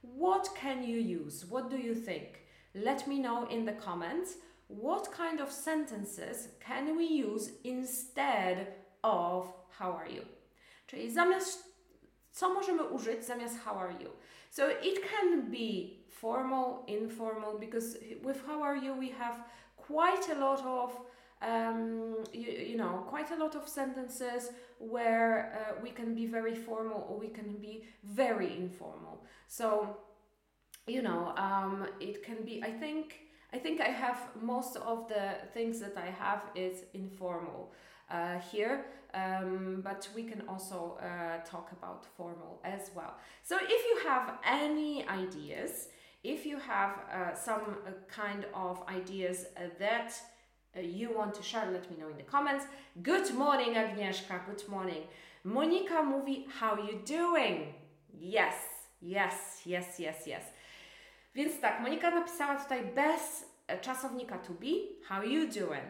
What 0.00 0.48
can 0.54 0.82
you 0.82 0.98
use? 0.98 1.44
What 1.48 1.70
do 1.70 1.76
you 1.76 1.94
think? 1.94 2.40
Let 2.74 3.06
me 3.06 3.18
know 3.18 3.46
in 3.48 3.64
the 3.64 3.72
comments 3.72 4.36
what 4.68 5.12
kind 5.12 5.40
of 5.40 5.50
sentences 5.50 6.48
can 6.60 6.96
we 6.96 7.04
use 7.04 7.50
instead 7.64 8.74
of 9.04 9.52
how 9.78 9.92
are 9.92 10.08
you? 10.08 10.24
Czyli 10.86 11.10
zamiast 11.10 11.64
co 12.32 12.48
możemy 12.48 12.84
użyć 12.84 13.24
zamiast 13.24 13.58
how 13.64 13.78
are 13.78 13.92
you? 13.92 14.10
So 14.50 14.68
it 14.68 15.00
can 15.10 15.50
be 15.50 16.02
formal, 16.08 16.84
informal 16.86 17.58
because 17.58 17.98
with 18.22 18.46
how 18.46 18.62
are 18.62 18.76
you 18.76 18.94
we 18.94 19.08
have 19.08 19.36
quite 19.76 20.28
a 20.30 20.38
lot 20.38 20.60
of 20.66 21.00
um, 21.42 22.24
you, 22.32 22.50
you, 22.70 22.76
know, 22.76 23.04
quite 23.08 23.30
a 23.30 23.36
lot 23.36 23.54
of 23.54 23.68
sentences 23.68 24.50
where 24.78 25.52
uh, 25.54 25.80
we 25.82 25.90
can 25.90 26.14
be 26.14 26.26
very 26.26 26.54
formal 26.54 27.06
or 27.08 27.18
we 27.18 27.28
can 27.28 27.56
be 27.56 27.84
very 28.04 28.56
informal. 28.56 29.24
So, 29.48 29.98
you 30.86 31.02
know, 31.02 31.34
um, 31.36 31.86
it 32.00 32.22
can 32.22 32.44
be. 32.44 32.62
I 32.62 32.70
think. 32.70 33.18
I 33.54 33.58
think 33.58 33.82
I 33.82 33.88
have 33.88 34.30
most 34.40 34.76
of 34.76 35.08
the 35.08 35.34
things 35.52 35.78
that 35.80 35.94
I 35.98 36.08
have 36.08 36.40
is 36.54 36.84
informal 36.94 37.74
uh, 38.10 38.38
here, 38.38 38.86
um, 39.12 39.82
but 39.84 40.08
we 40.14 40.22
can 40.22 40.42
also 40.48 40.98
uh, 41.02 41.44
talk 41.44 41.70
about 41.72 42.06
formal 42.16 42.60
as 42.64 42.90
well. 42.94 43.14
So 43.42 43.58
if 43.60 43.70
you 43.70 44.08
have 44.08 44.38
any 44.42 45.06
ideas, 45.06 45.88
if 46.24 46.46
you 46.46 46.58
have 46.58 46.98
uh, 47.12 47.34
some 47.34 47.78
uh, 47.86 47.90
kind 48.08 48.46
of 48.54 48.82
ideas 48.88 49.46
uh, 49.56 49.64
that 49.78 50.14
you 50.80 51.10
want 51.12 51.34
to 51.34 51.42
share, 51.42 51.70
let 51.70 51.90
me 51.90 51.96
know 51.96 52.08
in 52.08 52.16
the 52.16 52.22
comments. 52.22 52.66
Good 53.02 53.34
morning, 53.34 53.76
Agnieszka. 53.76 54.46
Good 54.46 54.68
morning. 54.68 55.06
Monika 55.44 56.02
mówi, 56.02 56.46
how 56.60 56.76
you 56.76 56.98
doing? 57.06 57.74
Yes, 58.14 58.54
yes, 59.02 59.66
yes, 59.66 59.98
yes, 59.98 60.26
yes. 60.26 60.42
Więc 61.34 61.60
tak, 61.60 61.80
Monika 61.80 62.10
napisała 62.10 62.56
tutaj 62.56 62.84
bez 62.84 63.44
czasownika 63.80 64.38
to 64.38 64.52
be, 64.52 65.06
how 65.08 65.22
you 65.22 65.46
doing? 65.46 65.84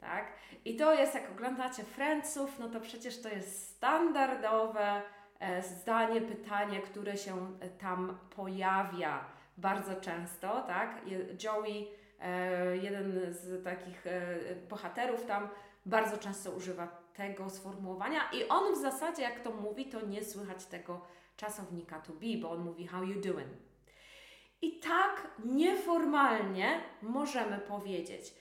Tak? 0.00 0.32
I 0.64 0.76
to 0.76 0.94
jest, 0.94 1.14
jak 1.14 1.30
oglądacie 1.30 1.84
Franców, 1.84 2.58
no 2.58 2.68
to 2.68 2.80
przecież 2.80 3.22
to 3.22 3.28
jest 3.28 3.76
standardowe 3.76 5.02
e, 5.40 5.62
zdanie, 5.62 6.20
pytanie, 6.20 6.80
które 6.80 7.16
się 7.16 7.58
tam 7.78 8.18
pojawia 8.36 9.24
bardzo 9.56 10.00
często, 10.00 10.62
tak? 10.66 11.00
Joey 11.44 11.88
jeden 12.82 13.34
z 13.34 13.64
takich 13.64 14.06
e, 14.06 14.38
bohaterów 14.68 15.26
tam 15.26 15.48
bardzo 15.86 16.18
często 16.18 16.50
używa 16.50 16.86
tego 17.14 17.50
sformułowania 17.50 18.20
i 18.32 18.48
on 18.48 18.74
w 18.74 18.78
zasadzie, 18.78 19.22
jak 19.22 19.40
to 19.40 19.50
mówi, 19.50 19.86
to 19.86 20.06
nie 20.06 20.24
słychać 20.24 20.64
tego 20.64 21.00
czasownika 21.36 22.00
to 22.00 22.12
be, 22.12 22.40
bo 22.42 22.50
on 22.50 22.64
mówi 22.64 22.86
how 22.86 23.04
you 23.04 23.20
doing. 23.20 23.48
I 24.62 24.80
tak 24.80 25.30
nieformalnie 25.44 26.80
możemy 27.02 27.58
powiedzieć, 27.58 28.34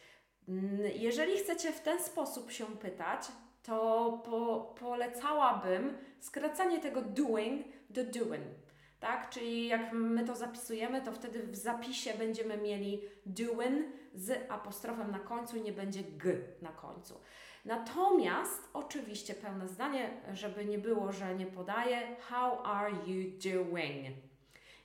jeżeli 0.96 1.38
chcecie 1.38 1.72
w 1.72 1.82
ten 1.82 2.04
sposób 2.04 2.52
się 2.52 2.66
pytać, 2.66 3.28
to 3.64 4.12
po, 4.26 4.76
polecałabym 4.80 5.98
skracanie 6.20 6.80
tego 6.80 7.02
doing 7.02 7.66
do 7.90 8.04
doing 8.04 8.65
tak? 9.06 9.30
Czyli 9.30 9.68
jak 9.68 9.94
my 9.94 10.26
to 10.26 10.36
zapisujemy, 10.36 11.02
to 11.02 11.12
wtedy 11.12 11.44
w 11.44 11.56
zapisie 11.56 12.14
będziemy 12.14 12.58
mieli 12.58 13.02
doing 13.26 13.86
z 14.14 14.52
apostrofem 14.52 15.12
na 15.12 15.20
końcu 15.20 15.58
nie 15.58 15.72
będzie 15.72 16.04
g 16.04 16.38
na 16.62 16.70
końcu. 16.70 17.22
Natomiast 17.66 18.70
oczywiście 18.74 19.34
pełne 19.34 19.68
zdanie, 19.68 20.10
żeby 20.34 20.66
nie 20.66 20.78
było, 20.78 21.12
że 21.12 21.36
nie 21.36 21.46
podaję 21.46 22.16
how 22.30 22.66
are 22.66 22.92
you 22.92 23.32
doing? 23.44 24.18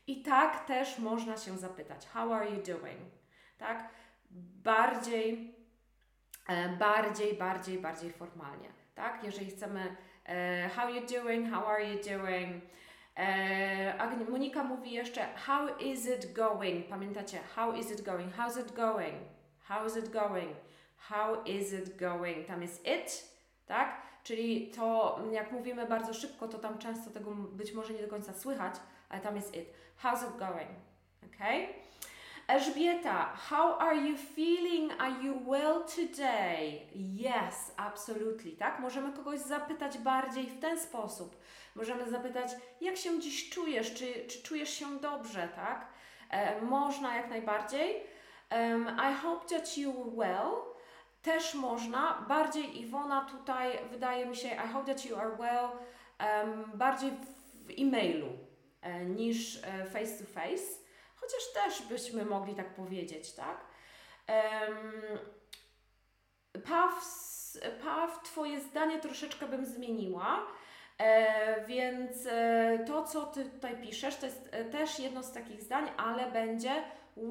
I 0.06 0.22
tak 0.22 0.66
też 0.66 0.98
można 0.98 1.36
się 1.36 1.58
zapytać 1.58 2.06
how 2.06 2.32
are 2.32 2.50
you 2.50 2.62
doing? 2.62 3.00
Tak? 3.58 3.88
Bardziej 4.64 5.54
e, 6.48 6.68
bardziej, 6.68 7.34
bardziej, 7.34 7.78
bardziej 7.78 8.12
formalnie, 8.12 8.68
tak? 8.94 9.24
Jeżeli 9.24 9.46
chcemy 9.46 9.96
e, 10.26 10.70
how 10.76 10.88
you 10.88 11.06
doing, 11.06 11.50
how 11.50 11.66
are 11.66 11.84
you 11.84 11.98
doing? 12.02 12.62
E, 13.16 14.26
Monika 14.30 14.64
mówi 14.64 14.90
jeszcze 14.90 15.26
How 15.34 15.78
is 15.78 16.06
it 16.06 16.32
going? 16.32 16.86
Pamiętacie? 16.86 17.38
How 17.56 17.74
is 17.74 17.90
it 17.90 18.02
going? 18.02 18.36
How's 18.36 18.60
it 18.60 18.72
going? 18.72 19.14
How's 19.68 19.98
it 19.98 20.08
going? 20.08 20.56
How 20.96 21.44
is 21.44 21.72
it 21.72 21.96
going? 21.96 22.46
Tam 22.46 22.62
jest 22.62 22.86
it, 22.86 23.28
tak? 23.66 24.02
Czyli 24.22 24.70
to, 24.70 25.18
jak 25.32 25.52
mówimy 25.52 25.86
bardzo 25.86 26.14
szybko, 26.14 26.48
to 26.48 26.58
tam 26.58 26.78
często 26.78 27.10
tego 27.10 27.30
być 27.30 27.72
może 27.72 27.92
nie 27.92 28.02
do 28.02 28.08
końca 28.08 28.32
słychać, 28.32 28.74
ale 29.08 29.20
tam 29.20 29.36
jest 29.36 29.56
it. 29.56 29.68
How's 30.02 30.28
it 30.28 30.36
going? 30.36 30.70
Okay? 31.34 31.68
Elżbieta, 32.50 33.24
how 33.36 33.78
are 33.78 33.96
you 33.96 34.16
feeling? 34.16 34.92
Are 34.98 35.22
you 35.22 35.34
well 35.50 35.84
today? 35.96 36.80
Yes, 36.94 37.72
absolutely, 37.76 38.52
tak? 38.52 38.80
Możemy 38.80 39.12
kogoś 39.12 39.40
zapytać 39.40 39.98
bardziej 39.98 40.46
w 40.46 40.60
ten 40.60 40.80
sposób. 40.80 41.36
Możemy 41.74 42.10
zapytać, 42.10 42.50
jak 42.80 42.96
się 42.96 43.20
dziś 43.20 43.50
czujesz? 43.50 43.94
Czy, 43.94 44.26
czy 44.26 44.42
czujesz 44.42 44.70
się 44.70 44.98
dobrze, 44.98 45.48
tak? 45.56 45.86
E, 46.30 46.60
można 46.60 47.16
jak 47.16 47.30
najbardziej. 47.30 48.02
Um, 48.50 48.96
I 49.10 49.14
hope 49.22 49.48
that 49.48 49.78
you 49.78 50.16
well. 50.16 50.52
Też 51.22 51.54
można. 51.54 52.24
Bardziej 52.28 52.80
Iwona 52.80 53.24
tutaj, 53.30 53.78
wydaje 53.90 54.26
mi 54.26 54.36
się, 54.36 54.48
I 54.48 54.72
hope 54.72 54.94
that 54.94 55.04
you 55.04 55.16
are 55.16 55.36
well, 55.36 55.68
um, 56.20 56.70
bardziej 56.74 57.10
w 57.10 57.70
e-mailu 57.78 58.28
e, 58.82 59.04
niż 59.04 59.64
e, 59.64 59.84
face 59.84 60.24
to 60.24 60.40
face 60.40 60.80
Chociaż 61.20 61.52
też 61.52 61.88
byśmy 61.88 62.24
mogli 62.24 62.54
tak 62.54 62.74
powiedzieć, 62.74 63.32
tak? 63.32 63.64
Um, 64.28 65.18
Paw, 66.64 67.04
Paw, 67.82 68.22
Twoje 68.22 68.60
zdanie 68.60 69.00
troszeczkę 69.00 69.46
bym 69.46 69.66
zmieniła. 69.66 70.46
E, 71.00 71.64
więc 71.66 72.26
e, 72.26 72.78
to, 72.86 73.04
co 73.04 73.26
Ty 73.26 73.44
tutaj 73.44 73.76
piszesz, 73.76 74.16
to 74.16 74.26
jest 74.26 74.48
e, 74.52 74.64
też 74.64 74.98
jedno 74.98 75.22
z 75.22 75.32
takich 75.32 75.62
zdań, 75.62 75.90
ale 75.96 76.30
będzie 76.30 76.70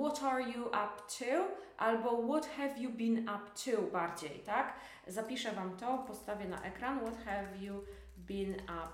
What 0.04 0.24
are 0.24 0.42
you 0.42 0.66
up 0.66 1.02
to? 1.20 1.48
Albo 1.78 2.28
What 2.28 2.48
have 2.58 2.78
you 2.78 2.90
been 2.90 3.20
up 3.20 3.46
to 3.66 3.82
bardziej, 3.82 4.40
tak? 4.40 4.74
Zapiszę 5.08 5.52
Wam 5.52 5.78
to, 5.78 5.98
postawię 5.98 6.46
na 6.46 6.64
ekran. 6.64 7.00
What 7.00 7.26
have 7.26 7.58
you 7.60 7.84
been 8.18 8.54
up 8.54 8.92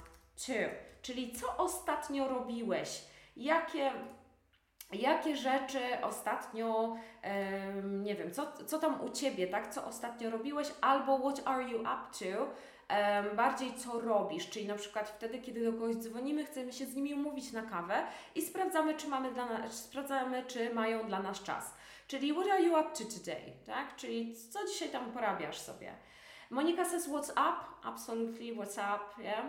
to? 0.47 0.53
Czyli 1.01 1.31
co 1.31 1.57
ostatnio 1.57 2.27
robiłeś? 2.27 3.05
Jakie 3.35 3.91
Jakie 4.91 5.35
rzeczy 5.35 5.79
ostatnio, 6.01 6.97
nie 7.83 8.15
wiem, 8.15 8.31
co, 8.31 8.51
co 8.65 8.79
tam 8.79 9.01
u 9.01 9.09
Ciebie, 9.09 9.47
tak? 9.47 9.73
Co 9.73 9.85
ostatnio 9.85 10.29
robiłeś, 10.29 10.67
albo 10.81 11.19
what 11.19 11.41
are 11.47 11.63
you 11.63 11.79
up 11.79 12.01
to? 12.19 12.47
Bardziej 13.35 13.73
co 13.73 13.99
robisz, 13.99 14.49
czyli 14.49 14.67
na 14.67 14.75
przykład 14.75 15.09
wtedy, 15.09 15.39
kiedy 15.39 15.65
do 15.65 15.73
kogoś 15.73 15.95
dzwonimy, 15.95 16.45
chcemy 16.45 16.73
się 16.73 16.85
z 16.85 16.95
nimi 16.95 17.13
umówić 17.13 17.51
na 17.51 17.61
kawę 17.61 18.03
i 18.35 18.41
sprawdzamy, 18.41 18.93
czy 18.93 19.07
mamy 19.07 19.31
dla 19.31 19.45
nas, 19.45 19.83
sprawdzamy, 19.83 20.43
czy 20.43 20.73
mają 20.73 21.07
dla 21.07 21.19
nas 21.19 21.43
czas. 21.43 21.73
Czyli 22.07 22.33
what 22.33 22.47
are 22.47 22.61
you 22.61 22.71
up 22.71 22.89
to 22.89 23.03
today, 23.19 23.53
tak? 23.65 23.95
Czyli 23.95 24.35
co 24.49 24.67
dzisiaj 24.67 24.89
tam 24.89 25.11
porabiasz 25.11 25.57
sobie. 25.57 25.93
Monica 26.49 26.85
says, 26.85 27.09
What's 27.09 27.31
up? 27.31 27.65
Absolutely, 27.83 28.55
what's 28.55 28.77
up? 28.77 29.21
Yeah. 29.23 29.45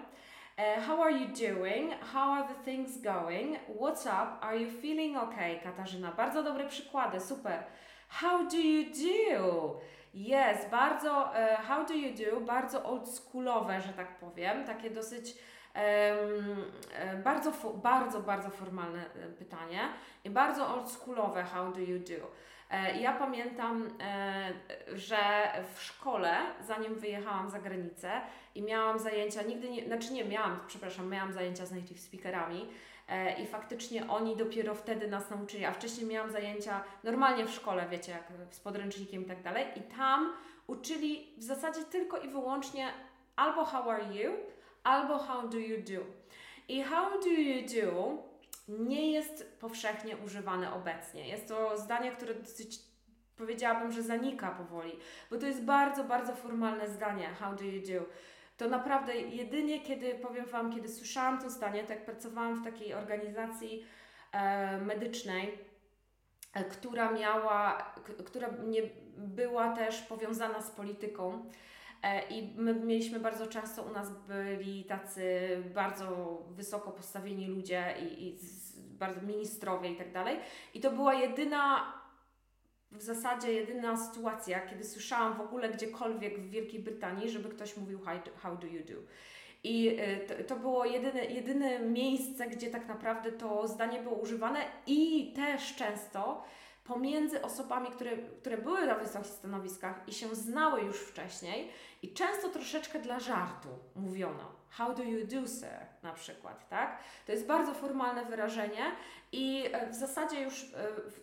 Uh, 0.59 0.81
how 0.87 1.03
are 1.03 1.13
you 1.13 1.29
doing? 1.29 1.93
How 2.13 2.33
are 2.33 2.49
the 2.49 2.65
things 2.65 3.03
going? 3.03 3.59
What's 3.69 4.07
up? 4.07 4.39
Are 4.41 4.57
you 4.57 4.71
feeling 4.71 5.17
okay? 5.17 5.61
Katarzyna, 5.61 6.13
bardzo 6.13 6.43
dobre 6.43 6.69
przykłady, 6.69 7.21
super. 7.21 7.65
How 8.09 8.49
do 8.49 8.57
you 8.57 8.85
do? 8.85 9.81
Yes, 10.17 10.71
bardzo, 10.71 11.11
uh, 11.11 11.67
how 11.69 11.87
do 11.87 11.95
you 11.95 12.15
do? 12.15 12.41
Bardzo 12.41 12.85
oldschoolowe, 12.85 13.81
że 13.81 13.93
tak 13.93 14.19
powiem, 14.19 14.65
takie 14.65 14.91
dosyć 14.91 15.35
um, 15.75 17.23
bardzo, 17.25 17.53
bardzo, 17.75 18.21
bardzo 18.21 18.51
formalne 18.51 19.05
pytanie 19.39 19.81
i 20.25 20.31
bardzo 20.31 20.75
oldschoolowe 20.75 21.45
how 21.45 21.73
do 21.73 21.81
you 21.81 21.99
do? 21.99 22.31
E, 22.71 23.01
ja 23.01 23.13
pamiętam, 23.13 23.89
e, 24.01 24.53
że 24.93 25.17
w 25.75 25.83
szkole, 25.83 26.37
zanim 26.61 26.95
wyjechałam 26.95 27.51
za 27.51 27.59
granicę 27.59 28.21
i 28.55 28.63
miałam 28.63 28.99
zajęcia, 28.99 29.43
nigdy 29.43 29.71
nie, 29.71 29.85
znaczy 29.87 30.13
nie 30.13 30.25
miałam, 30.25 30.61
przepraszam, 30.67 31.09
miałam 31.09 31.33
zajęcia 31.33 31.67
z 31.67 31.73
native 31.73 32.01
speakerami 32.01 32.61
e, 32.61 32.69
i 33.43 33.47
faktycznie 33.47 34.09
oni 34.09 34.37
dopiero 34.37 34.75
wtedy 34.75 35.09
nas 35.09 35.31
nauczyli, 35.31 35.65
a 35.65 35.73
wcześniej 35.73 36.07
miałam 36.07 36.33
zajęcia 36.33 36.85
normalnie 37.05 37.47
w 37.47 37.51
szkole, 37.51 37.87
wiecie, 37.91 38.13
jak 38.13 38.33
z 38.51 38.61
podręcznikiem 38.61 39.23
i 39.23 39.25
tak 39.25 39.43
dalej 39.43 39.65
i 39.77 39.81
tam 39.81 40.33
uczyli 40.67 41.35
w 41.39 41.43
zasadzie 41.43 41.85
tylko 41.85 42.19
i 42.19 42.29
wyłącznie 42.29 42.89
albo 43.37 43.65
how 43.65 43.91
are 43.91 44.15
you, 44.15 44.33
albo 44.85 45.19
how 45.19 45.49
do 45.49 45.59
you 45.59 45.77
do. 45.77 46.05
I 46.69 46.83
how 46.83 47.21
do 47.21 47.29
you 47.29 47.67
do 47.67 48.23
nie 48.69 49.13
jest 49.13 49.59
powszechnie 49.61 50.17
używane 50.17 50.75
obecnie. 50.75 51.29
Jest 51.29 51.49
to 51.49 51.79
zdanie, 51.79 52.13
które 52.13 52.35
dosyć 52.35 52.79
powiedziałabym, 53.37 53.93
że 53.93 54.03
zanika 54.03 54.51
powoli, 54.51 54.99
bo 55.31 55.39
to 55.39 55.47
jest 55.47 55.65
bardzo, 55.65 56.05
bardzo 56.05 56.35
formalne 56.35 56.89
zdanie. 56.89 57.27
How 57.27 57.57
do 57.57 57.65
you 57.65 57.81
do? 57.81 58.07
To 58.57 58.69
naprawdę 58.69 59.17
jedynie 59.17 59.81
kiedy, 59.81 60.15
powiem 60.15 60.47
Wam, 60.47 60.75
kiedy 60.75 60.89
słyszałam 60.89 61.41
to 61.41 61.51
zdanie, 61.51 61.85
tak 61.85 62.05
pracowałam 62.05 62.61
w 62.61 62.65
takiej 62.65 62.95
organizacji 62.95 63.85
e, 64.33 64.79
medycznej, 64.79 65.59
e, 66.55 66.65
która 66.65 67.13
miała, 67.13 67.95
która 68.27 68.49
nie 68.67 68.83
była 69.17 69.77
też 69.77 70.03
powiązana 70.03 70.63
z 70.63 70.71
polityką. 70.71 71.45
E, 72.03 72.29
I 72.29 72.55
my 72.57 72.75
mieliśmy 72.75 73.21
bardzo 73.21 73.47
często 73.47 73.83
u 73.83 73.93
nas 73.93 74.11
byli 74.29 74.85
tacy 74.85 75.23
bardzo 75.75 76.39
wysoko 76.51 76.91
postawieni 76.91 77.47
ludzie 77.47 77.95
i, 78.01 78.29
i 78.29 78.39
bardzo 78.79 79.21
ministrowie 79.21 79.91
i 79.91 79.97
tak 79.97 80.13
dalej. 80.13 80.39
I 80.75 80.81
to 80.81 80.91
była 80.91 81.15
jedyna, 81.15 81.93
w 82.97 83.03
zasadzie 83.03 83.53
jedyna 83.53 83.97
sytuacja, 83.97 84.61
kiedy 84.61 84.85
słyszałam 84.85 85.35
w 85.35 85.41
ogóle 85.41 85.69
gdziekolwiek 85.69 86.39
w 86.41 86.51
Wielkiej 86.51 86.81
Brytanii, 86.81 87.31
żeby 87.31 87.49
ktoś 87.49 87.77
mówił 87.77 88.01
how 88.43 88.57
do 88.57 88.67
you 88.67 88.85
do. 88.85 88.95
I 89.65 89.99
to, 90.29 90.35
to, 90.45 90.57
było 90.57 90.85
jedyne, 90.85 91.25
jedyne 91.25 91.79
miejsce, 91.79 92.47
gdzie 92.47 92.71
tak 92.71 92.89
naprawdę 92.89 93.33
to 93.33 93.69
zdanie 93.69 94.03
było 94.03 94.15
używane 94.17 94.61
i 94.87 95.33
też 95.37 95.75
często 95.77 96.45
pomiędzy 96.85 97.43
osobami, 97.43 97.89
które, 97.91 98.17
które 98.17 98.59
były 98.59 98.87
na 98.87 98.95
wysokich 98.95 99.33
stanowiskach 99.33 100.09
i 100.09 100.13
się 100.13 100.35
znały 100.35 100.81
już 100.81 100.97
wcześniej 100.97 101.69
i 102.03 102.13
często 102.13 102.49
troszeczkę 102.49 102.99
dla 102.99 103.21
żartu 103.21 103.69
mówiono 103.97 104.53
how 104.71 104.95
do 104.95 105.03
you 105.03 105.27
do 105.27 105.47
sir 105.49 105.87
na 106.07 106.13
przykład, 106.13 106.69
tak? 106.69 106.99
To 107.27 107.33
jest 107.33 107.47
bardzo 107.47 107.75
formalne 107.75 108.25
wyrażenie 108.25 108.85
i 109.33 109.65
e, 109.73 109.91
w 109.91 109.95
zasadzie 109.95 110.41
już 110.41 110.63
e, 110.63 110.67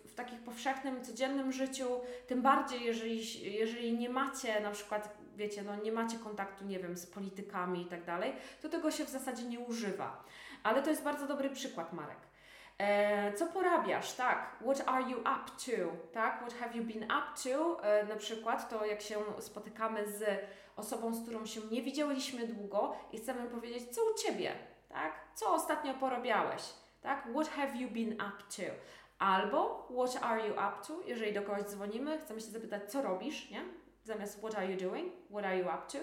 w 0.04 0.14
takich 0.14 0.40
powszechnym, 0.40 1.04
codziennym 1.04 1.52
życiu, 1.52 1.88
tym 2.26 2.42
bardziej 2.42 2.84
jeżeli, 2.84 3.40
jeżeli 3.54 3.98
nie 3.98 4.08
macie 4.08 4.60
na 4.60 4.70
przykład, 4.70 5.18
wiecie, 5.36 5.62
no 5.62 5.76
nie 5.76 5.92
macie 5.92 6.18
kontaktu, 6.18 6.64
nie 6.64 6.78
wiem, 6.78 6.96
z 6.96 7.06
politykami 7.06 7.82
i 7.82 7.86
tak 7.86 8.04
dalej, 8.04 8.32
to 8.62 8.68
tego 8.68 8.90
się 8.90 9.04
w 9.04 9.10
zasadzie 9.10 9.42
nie 9.42 9.60
używa. 9.60 10.24
Ale 10.62 10.82
to 10.82 10.90
jest 10.90 11.02
bardzo 11.02 11.26
dobry 11.26 11.50
przykład, 11.50 11.92
Marek. 11.92 12.18
E, 12.78 13.32
co 13.32 13.46
porabiasz, 13.46 14.12
tak? 14.12 14.56
What 14.60 14.88
are 14.88 15.02
you 15.10 15.18
up 15.18 15.50
to, 15.66 15.96
tak? 16.12 16.40
What 16.40 16.54
have 16.54 16.76
you 16.76 16.84
been 16.84 17.04
up 17.04 17.26
to? 17.44 17.84
E, 17.84 18.04
na 18.04 18.16
przykład 18.16 18.70
to 18.70 18.86
jak 18.86 19.00
się 19.00 19.16
spotykamy 19.38 20.08
z 20.08 20.24
osobą, 20.76 21.14
z 21.14 21.22
którą 21.22 21.46
się 21.46 21.60
nie 21.70 21.82
widzieliśmy 21.82 22.46
długo 22.46 22.96
i 23.12 23.18
chcemy 23.18 23.48
powiedzieć, 23.48 23.94
co 23.94 24.00
u 24.02 24.14
Ciebie, 24.14 24.52
tak? 24.94 25.12
Co 25.34 25.54
ostatnio 25.54 25.94
porabiałeś, 25.94 26.62
tak? 27.00 27.28
What 27.34 27.48
have 27.48 27.76
you 27.76 27.90
been 27.90 28.12
up 28.12 28.42
to? 28.56 28.62
Albo 29.18 29.88
what 29.90 30.22
are 30.22 30.48
you 30.48 30.52
up 30.52 30.72
to? 30.86 31.00
Jeżeli 31.06 31.32
do 31.32 31.42
kogoś 31.42 31.62
dzwonimy, 31.62 32.18
chcemy 32.18 32.40
się 32.40 32.46
zapytać, 32.46 32.92
co 32.92 33.02
robisz, 33.02 33.50
nie? 33.50 33.64
Zamiast 34.04 34.38
what 34.38 34.54
are 34.54 34.72
you 34.72 34.90
doing? 34.90 35.12
What 35.30 35.44
are 35.44 35.58
you 35.58 35.64
up 35.64 35.82
to? 35.92 35.98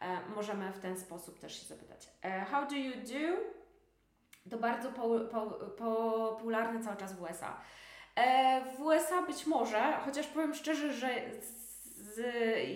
E, 0.00 0.28
możemy 0.34 0.72
w 0.72 0.78
ten 0.78 0.98
sposób 0.98 1.38
też 1.38 1.60
się 1.60 1.66
zapytać. 1.66 2.08
E, 2.22 2.44
how 2.44 2.66
do 2.66 2.74
you 2.74 2.92
do? 2.94 3.54
To 4.50 4.58
bardzo 4.58 4.92
po, 4.92 5.20
po, 5.20 5.46
popularne 5.78 6.84
cały 6.84 6.96
czas 6.96 7.12
w 7.12 7.22
USA. 7.22 7.60
E, 8.16 8.60
w 8.76 8.80
USA 8.80 9.22
być 9.22 9.46
może, 9.46 9.98
chociaż 10.04 10.26
powiem 10.26 10.54
szczerze, 10.54 10.92
że 10.92 11.08
z, 11.42 11.63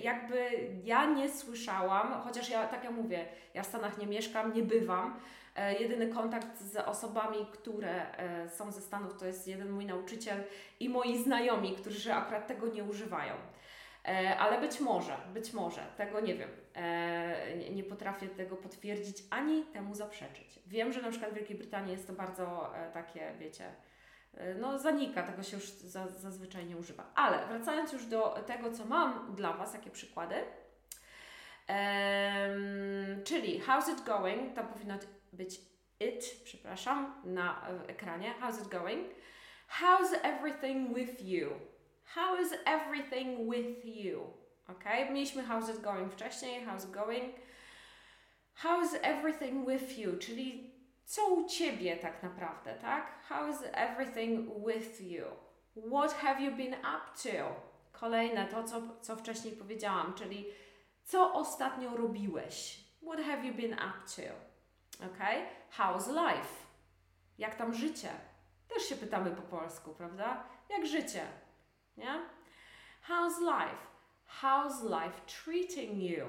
jakby 0.03 0.51
ja 0.85 1.05
nie 1.05 1.29
słyszałam, 1.29 2.13
chociaż 2.25 2.51
ja 2.51 2.69
tak 2.69 2.85
jak 2.85 2.93
mówię, 2.93 3.27
ja 3.55 3.63
w 3.63 3.67
Stanach 3.67 3.99
nie 3.99 4.07
mieszkam, 4.07 4.55
nie 4.55 4.63
bywam. 4.63 5.21
E, 5.57 5.75
jedyny 5.75 6.09
kontakt 6.09 6.61
z 6.61 6.77
osobami, 6.77 7.47
które 7.53 8.17
e, 8.19 8.49
są 8.49 8.73
ze 8.73 8.81
Stanów, 8.81 9.17
to 9.19 9.27
jest 9.27 9.49
jeden 9.49 9.71
mój 9.71 9.87
nauczyciel 9.87 10.45
i 10.81 10.89
moi 10.89 11.23
znajomi, 11.23 11.77
którzy 11.77 12.13
akurat 12.13 12.47
tego 12.47 12.69
nie 12.69 12.85
używają. 12.85 13.35
E, 14.05 14.39
ale 14.39 14.61
być 14.61 14.81
może, 14.81 15.17
być 15.35 15.53
może, 15.53 15.81
tego 15.97 16.21
nie 16.21 16.35
wiem. 16.35 16.51
E, 16.75 17.57
nie, 17.57 17.71
nie 17.71 17.85
potrafię 17.85 18.29
tego 18.29 18.57
potwierdzić 18.57 19.17
ani 19.31 19.65
temu 19.65 19.95
zaprzeczyć. 19.95 20.61
Wiem, 20.67 20.93
że 20.93 21.03
na 21.03 21.11
przykład 21.11 21.33
w 21.33 21.35
Wielkiej 21.35 21.57
Brytanii 21.57 21.93
jest 21.93 22.07
to 22.07 22.13
bardzo 22.13 22.77
e, 22.77 22.93
takie, 22.93 23.33
wiecie, 23.39 23.65
no 24.61 24.79
zanika, 24.79 25.23
tego 25.23 25.43
się 25.43 25.57
już 25.57 25.67
za, 25.67 26.09
zazwyczaj 26.09 26.67
nie 26.67 26.77
używa. 26.77 27.13
Ale 27.15 27.47
wracając 27.47 27.93
już 27.93 28.07
do 28.07 28.45
tego, 28.47 28.71
co 28.71 28.85
mam 28.85 29.35
dla 29.35 29.53
Was, 29.53 29.75
jakie 29.75 29.91
przykłady. 29.91 30.35
Um, 31.69 33.25
czyli 33.25 33.61
how's 33.61 33.93
it 33.93 34.05
going? 34.05 34.55
To 34.55 34.65
powinno 34.65 34.99
być 35.33 35.61
it, 36.01 36.25
przepraszam, 36.45 37.23
na 37.25 37.69
ekranie. 37.87 38.35
How's 38.41 38.63
it 38.63 38.69
going? 38.69 39.09
How's 39.81 40.19
everything 40.23 40.95
with 40.95 41.25
you? 41.25 41.51
How 42.05 42.41
is 42.41 42.55
everything 42.65 43.51
with 43.51 43.85
you? 43.85 44.33
Ok, 44.69 44.85
mieliśmy 45.11 45.43
how's 45.43 45.71
it 45.75 45.81
going 45.81 46.13
wcześniej, 46.13 46.67
how's 46.67 46.85
it 46.85 46.91
going. 46.91 47.35
How's 48.63 48.99
everything 49.03 49.69
with 49.69 49.99
you, 49.99 50.17
czyli 50.17 50.78
co 51.09 51.27
u 51.27 51.49
ciebie 51.49 51.97
tak 51.97 52.23
naprawdę, 52.23 52.75
tak? 52.75 53.25
How 53.29 53.51
is 53.51 53.57
everything 53.73 54.65
with 54.67 55.01
you? 55.01 55.25
What 55.91 56.13
have 56.13 56.41
you 56.41 56.51
been 56.57 56.75
up 56.75 57.05
to? 57.23 57.69
Kolejne 57.93 58.47
to, 58.47 58.65
co, 58.65 58.83
co 59.01 59.17
wcześniej 59.17 59.57
powiedziałam, 59.57 60.15
czyli 60.15 60.47
co 61.05 61.35
ostatnio 61.35 61.97
robiłeś? 61.97 62.85
What 63.03 63.21
have 63.21 63.45
you 63.45 63.55
been 63.55 63.73
up 63.73 63.99
to? 64.17 64.23
Ok? 65.07 65.19
How's 65.79 66.09
life? 66.09 66.55
Jak 67.39 67.55
tam 67.55 67.75
życie? 67.75 68.11
Też 68.69 68.83
się 68.83 68.97
pytamy 68.97 69.31
po 69.31 69.43
polsku, 69.43 69.95
prawda? 69.95 70.45
Jak 70.69 70.87
życie? 70.87 71.25
Nie? 71.97 72.21
How's 73.09 73.41
life? 73.41 73.79
How's 74.43 74.83
life 74.83 75.21
treating 75.45 76.03
you? 76.03 76.27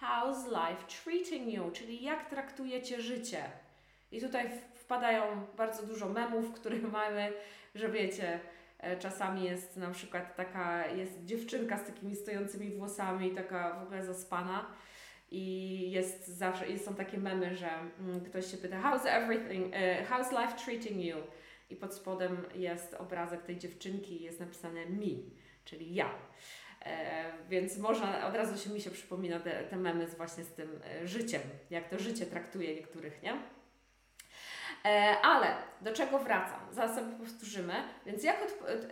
How's 0.00 0.46
life 0.46 1.02
treating 1.02 1.54
you? 1.54 1.70
Czyli 1.70 2.02
jak 2.02 2.30
traktujecie 2.30 3.00
życie? 3.00 3.50
I 4.12 4.20
tutaj 4.20 4.50
wpadają 4.74 5.22
bardzo 5.56 5.86
dużo 5.86 6.08
memów, 6.08 6.52
które 6.60 6.76
mamy, 6.78 7.32
że 7.74 7.88
wiecie, 7.88 8.40
e, 8.78 8.96
czasami 8.96 9.44
jest 9.44 9.76
na 9.76 9.90
przykład 9.90 10.36
taka, 10.36 10.86
jest 10.86 11.24
dziewczynka 11.24 11.78
z 11.78 11.86
takimi 11.86 12.16
stojącymi 12.16 12.70
włosami, 12.70 13.30
taka 13.30 13.80
w 13.80 13.82
ogóle 13.82 14.04
zaspana 14.04 14.66
i 15.30 15.90
jest 15.90 16.28
zawsze, 16.28 16.66
i 16.66 16.78
są 16.78 16.94
takie 16.94 17.18
memy, 17.18 17.56
że 17.56 17.70
mm, 18.00 18.20
ktoś 18.20 18.50
się 18.50 18.56
pyta, 18.56 18.82
how's 18.82 19.06
everything, 19.06 19.66
uh, 19.66 20.10
how's 20.10 20.42
life 20.42 20.64
treating 20.64 21.04
you? 21.04 21.16
i 21.70 21.76
pod 21.76 21.94
spodem 21.94 22.46
jest 22.54 22.94
obrazek 22.94 23.42
tej 23.42 23.58
dziewczynki 23.58 24.20
i 24.20 24.24
jest 24.24 24.40
napisane 24.40 24.86
mi, 24.86 25.30
czyli 25.64 25.94
ja. 25.94 26.10
E, 26.86 27.24
więc 27.48 27.78
można, 27.78 28.26
od 28.26 28.34
razu 28.34 28.64
się 28.64 28.70
mi 28.70 28.80
się 28.80 28.90
przypomina 28.90 29.40
te, 29.40 29.64
te 29.64 29.76
memy 29.76 30.08
z 30.08 30.14
właśnie 30.14 30.44
z 30.44 30.52
tym 30.52 30.80
e, 30.84 31.08
życiem, 31.08 31.40
jak 31.70 31.88
to 31.88 31.98
życie 31.98 32.26
traktuje 32.26 32.74
niektórych, 32.74 33.22
nie? 33.22 33.42
E, 34.84 35.16
ale 35.22 35.46
do 35.80 35.92
czego 35.92 36.18
wracam? 36.18 36.60
Zaraz 36.70 36.94
sobie 36.94 37.12
powtórzymy. 37.12 37.74
Więc 38.06 38.24
jak 38.24 38.36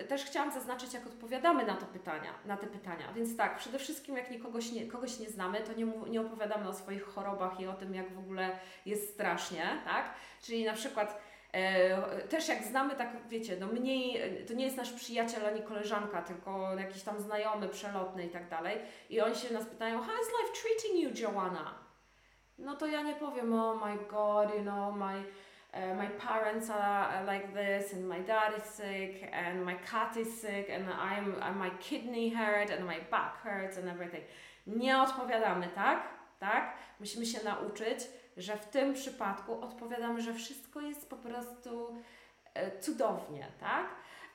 też 0.08 0.24
chciałam 0.24 0.52
zaznaczyć, 0.52 0.94
jak 0.94 1.06
odpowiadamy 1.06 1.66
na 1.66 1.76
to 1.76 1.86
pytania, 1.86 2.30
na 2.44 2.56
te 2.56 2.66
pytania. 2.66 3.12
Więc 3.14 3.36
tak, 3.36 3.56
przede 3.56 3.78
wszystkim 3.78 4.16
jak 4.16 4.30
nikogoś 4.30 4.72
nie, 4.72 4.86
kogoś 4.86 5.18
nie 5.18 5.30
znamy, 5.30 5.60
to 5.60 5.72
nie, 5.72 5.86
nie 6.10 6.20
opowiadamy 6.20 6.68
o 6.68 6.74
swoich 6.74 7.04
chorobach 7.04 7.60
i 7.60 7.66
o 7.66 7.72
tym, 7.72 7.94
jak 7.94 8.14
w 8.14 8.18
ogóle 8.18 8.50
jest 8.86 9.14
strasznie, 9.14 9.78
tak? 9.84 10.14
Czyli 10.42 10.64
na 10.64 10.72
przykład 10.72 11.20
E, 11.52 12.22
też 12.28 12.48
jak 12.48 12.64
znamy, 12.64 12.96
tak 12.96 13.08
wiecie, 13.28 13.56
no 13.60 13.66
mniej, 13.66 14.22
to 14.46 14.54
nie 14.54 14.64
jest 14.64 14.76
nasz 14.76 14.92
przyjaciel 14.92 15.46
ani 15.46 15.62
koleżanka, 15.62 16.22
tylko 16.22 16.78
jakiś 16.78 17.02
tam 17.02 17.20
znajomy, 17.20 17.68
przelotny 17.68 18.26
i 18.26 18.30
tak 18.30 18.48
dalej. 18.48 18.78
I 19.10 19.20
oni 19.20 19.36
się 19.36 19.54
nas 19.54 19.66
pytają, 19.66 20.02
how 20.02 20.14
is 20.14 20.28
life 20.28 20.62
treating 20.62 21.02
you, 21.04 21.22
Joanna? 21.22 21.74
No 22.58 22.76
to 22.76 22.86
ja 22.86 23.02
nie 23.02 23.14
powiem, 23.14 23.54
oh 23.54 23.86
my 23.86 23.96
god, 23.96 24.54
you 24.54 24.62
know, 24.62 24.96
my, 24.96 25.24
uh, 25.74 25.94
my 25.96 26.06
parents 26.06 26.70
are 26.70 27.24
like 27.26 27.54
this, 27.54 27.92
and 27.92 28.08
my 28.08 28.20
dad 28.20 28.52
is 28.58 28.64
sick, 28.64 29.28
and 29.32 29.64
my 29.64 29.74
cat 29.90 30.16
is 30.16 30.40
sick, 30.40 30.70
and 30.70 30.84
I'm, 30.88 31.42
and 31.42 31.56
my 31.56 31.70
kidney 31.80 32.30
hurt, 32.30 32.70
and 32.70 32.86
my 32.86 33.00
back 33.10 33.36
hurts, 33.44 33.78
and 33.78 33.88
everything. 33.88 34.22
Nie 34.66 34.98
odpowiadamy, 34.98 35.68
tak? 35.74 36.02
Tak? 36.40 36.74
Musimy 37.00 37.26
się 37.26 37.44
nauczyć 37.44 38.08
że 38.38 38.56
w 38.56 38.66
tym 38.66 38.94
przypadku 38.94 39.60
odpowiadamy, 39.64 40.22
że 40.22 40.34
wszystko 40.34 40.80
jest 40.80 41.10
po 41.10 41.16
prostu 41.16 41.96
e, 42.54 42.80
cudownie, 42.80 43.46
tak? 43.60 43.86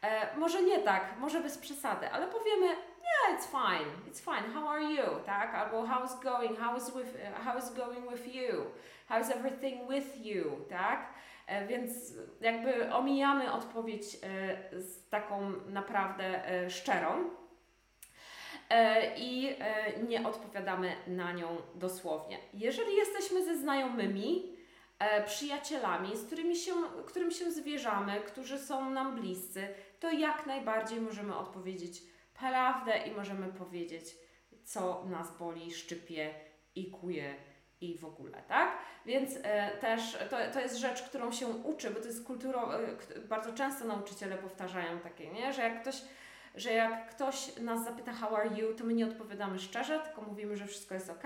E, 0.01 0.37
może 0.37 0.63
nie 0.63 0.79
tak, 0.79 1.03
może 1.19 1.41
bez 1.41 1.57
przesady, 1.57 2.11
ale 2.11 2.27
powiemy, 2.27 2.65
yeah, 2.65 3.39
it's 3.39 3.47
fine, 3.51 3.91
it's 4.11 4.19
fine, 4.19 4.53
how 4.53 4.69
are 4.69 4.83
you, 4.83 5.19
tak? 5.25 5.55
Albo 5.55 5.83
how's 5.83 6.23
going, 6.23 6.59
how's, 6.59 6.95
with, 6.95 7.17
how's 7.45 7.75
going 7.75 8.11
with 8.11 8.35
you, 8.35 8.65
how's 9.09 9.35
everything 9.35 9.89
with 9.89 10.25
you, 10.25 10.65
tak? 10.69 11.13
E, 11.47 11.67
więc 11.67 12.13
jakby 12.41 12.93
omijamy 12.93 13.51
odpowiedź 13.51 14.03
e, 14.03 14.81
z 14.81 15.09
taką 15.09 15.51
naprawdę 15.69 16.49
e, 16.49 16.69
szczerą, 16.69 17.29
i 19.17 19.55
nie 20.09 20.27
odpowiadamy 20.27 20.95
na 21.07 21.31
nią 21.31 21.57
dosłownie. 21.75 22.37
Jeżeli 22.53 22.95
jesteśmy 22.95 23.45
ze 23.45 23.57
znajomymi, 23.57 24.55
przyjacielami, 25.25 26.17
z 26.17 26.25
którymi 26.25 26.55
się, 26.55 26.71
którym 27.05 27.31
się 27.31 27.51
zwierzamy, 27.51 28.21
którzy 28.21 28.59
są 28.59 28.89
nam 28.89 29.15
bliscy, 29.15 29.67
to 29.99 30.11
jak 30.11 30.45
najbardziej 30.45 31.01
możemy 31.01 31.37
odpowiedzieć 31.37 32.01
prawdę 32.33 32.97
i 32.97 33.11
możemy 33.11 33.47
powiedzieć, 33.47 34.15
co 34.63 35.05
nas 35.05 35.37
boli, 35.37 35.73
szczypie 35.73 36.33
i 36.75 36.91
kuje 36.91 37.35
i 37.81 37.97
w 37.97 38.05
ogóle, 38.05 38.43
tak? 38.47 38.77
Więc 39.05 39.37
e, 39.43 39.77
też 39.77 40.17
to, 40.29 40.37
to 40.53 40.59
jest 40.59 40.77
rzecz, 40.77 41.01
którą 41.01 41.31
się 41.31 41.47
uczy, 41.47 41.89
bo 41.89 41.99
to 41.99 42.05
jest 42.05 42.27
kulturą, 42.27 42.71
e, 42.71 42.79
bardzo 43.29 43.53
często 43.53 43.85
nauczyciele 43.85 44.37
powtarzają 44.37 44.99
takie, 44.99 45.31
nie? 45.31 45.53
Że 45.53 45.61
jak 45.61 45.81
ktoś 45.81 46.01
że 46.55 46.73
jak 46.73 47.09
ktoś 47.09 47.57
nas 47.57 47.83
zapyta 47.83 48.13
how 48.13 48.35
are 48.35 48.49
you, 48.59 48.73
to 48.73 48.83
my 48.83 48.93
nie 48.93 49.05
odpowiadamy 49.05 49.59
szczerze, 49.59 49.99
tylko 49.99 50.21
mówimy, 50.21 50.57
że 50.57 50.65
wszystko 50.65 50.93
jest 50.93 51.09
ok 51.09 51.23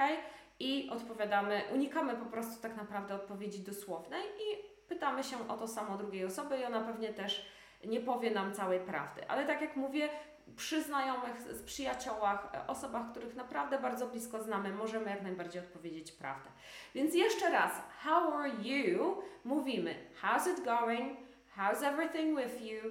i 0.59 0.89
odpowiadamy, 0.89 1.61
unikamy 1.73 2.15
po 2.15 2.25
prostu 2.25 2.61
tak 2.61 2.75
naprawdę 2.75 3.15
odpowiedzi 3.15 3.59
dosłownej 3.59 4.21
i 4.23 4.57
pytamy 4.89 5.23
się 5.23 5.47
o 5.47 5.57
to 5.57 5.67
samo 5.67 5.97
drugiej 5.97 6.25
osoby 6.25 6.57
i 6.57 6.65
ona 6.65 6.81
pewnie 6.81 7.13
też 7.13 7.45
nie 7.85 7.99
powie 7.99 8.31
nam 8.31 8.53
całej 8.53 8.79
prawdy. 8.79 9.27
Ale 9.27 9.45
tak 9.45 9.61
jak 9.61 9.75
mówię, 9.75 10.09
przy 10.55 10.83
znajomych, 10.83 11.41
z 11.41 11.63
przyjaciołach, 11.63 12.51
osobach, 12.67 13.11
których 13.11 13.35
naprawdę 13.35 13.79
bardzo 13.79 14.07
blisko 14.07 14.43
znamy, 14.43 14.71
możemy 14.71 15.09
jak 15.09 15.21
najbardziej 15.21 15.61
odpowiedzieć 15.61 16.11
prawdę. 16.11 16.49
Więc 16.95 17.15
jeszcze 17.15 17.49
raz, 17.49 17.71
how 17.99 18.33
are 18.33 18.49
you? 18.49 19.21
Mówimy, 19.45 19.95
how's 20.21 20.51
it 20.51 20.65
going? 20.65 21.17
How's 21.57 21.83
everything 21.83 22.39
with 22.39 22.61
you? 22.61 22.81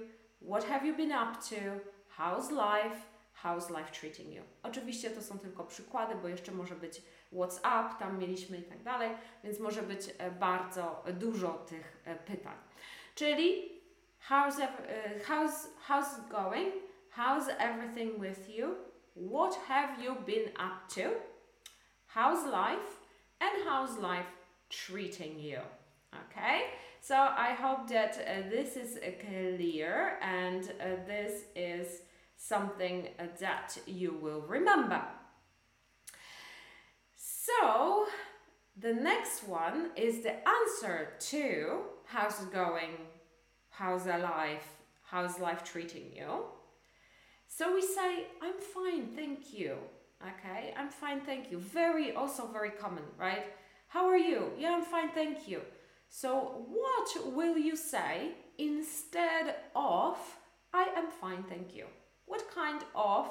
What 0.49 0.65
have 0.65 0.87
you 0.87 0.95
been 0.95 1.11
up 1.11 1.37
to? 1.49 1.55
How's 2.17 2.51
life? 2.51 3.01
How's 3.43 3.69
life 3.69 3.91
treating 3.91 4.33
you? 4.35 4.43
Oczywiście 4.63 5.09
to 5.09 5.21
są 5.21 5.39
tylko 5.39 5.63
przykłady, 5.63 6.15
bo 6.15 6.27
jeszcze 6.27 6.51
może 6.51 6.75
być 6.75 7.01
what's 7.33 7.57
up, 7.59 7.95
tam 7.99 8.19
mieliśmy 8.19 8.57
i 8.57 8.63
tak 8.63 8.83
dalej, 8.83 9.11
więc 9.43 9.59
może 9.59 9.83
być 9.83 10.01
e, 10.17 10.31
bardzo 10.31 11.03
dużo 11.13 11.49
tych 11.53 12.01
e, 12.05 12.15
pytań. 12.15 12.55
Czyli 13.15 13.71
how's, 14.29 14.61
e, 14.61 15.19
how's, 15.19 15.67
how's 15.87 16.19
it 16.19 16.27
going? 16.29 16.86
How's 17.17 17.49
everything 17.59 18.19
with 18.19 18.47
you? 18.47 18.75
What 19.15 19.57
have 19.67 19.99
you 19.99 20.17
been 20.27 20.51
up 20.59 20.87
to? 20.89 21.13
How's 22.05 22.45
life? 22.45 22.99
And 23.41 23.65
how's 23.65 23.97
life 23.97 24.27
treating 24.69 25.39
you? 25.39 25.57
Okay, 26.13 26.65
so 27.01 27.15
I 27.15 27.55
hope 27.59 27.87
that 27.89 28.19
uh, 28.19 28.47
this 28.51 28.77
is 28.77 28.97
uh, 28.97 29.09
clear 29.19 30.19
and 30.21 30.71
uh, 30.79 31.07
this 31.07 31.45
is 31.55 32.01
something 32.35 33.07
that 33.39 33.75
you 33.87 34.15
will 34.21 34.41
remember. 34.41 35.01
So, 37.15 38.05
the 38.79 38.93
next 38.93 39.47
one 39.47 39.89
is 39.95 40.21
the 40.21 40.35
answer 40.47 41.13
to 41.31 41.79
how's 42.05 42.43
it 42.43 42.53
going? 42.53 42.91
How's 43.71 44.05
life? 44.05 44.67
How's 45.01 45.39
life 45.39 45.63
treating 45.63 46.11
you? 46.15 46.43
So 47.47 47.73
we 47.73 47.81
say, 47.81 48.27
I'm 48.41 48.59
fine, 48.59 49.15
thank 49.15 49.53
you. 49.53 49.77
Okay, 50.21 50.73
I'm 50.77 50.89
fine, 50.89 51.21
thank 51.21 51.51
you. 51.51 51.59
Very, 51.59 52.13
also 52.13 52.47
very 52.47 52.71
common, 52.71 53.03
right? 53.17 53.45
How 53.87 54.07
are 54.07 54.17
you? 54.17 54.51
Yeah, 54.57 54.75
I'm 54.75 54.83
fine, 54.83 55.09
thank 55.09 55.47
you. 55.47 55.61
So, 56.09 56.65
what 56.69 57.35
will 57.35 57.57
you 57.57 57.75
say 57.75 58.31
instead 58.57 59.55
of 59.75 60.17
I 60.73 60.87
am 60.95 61.07
fine, 61.21 61.43
thank 61.43 61.75
you? 61.75 61.85
What 62.25 62.43
kind 62.53 62.83
of 62.95 63.27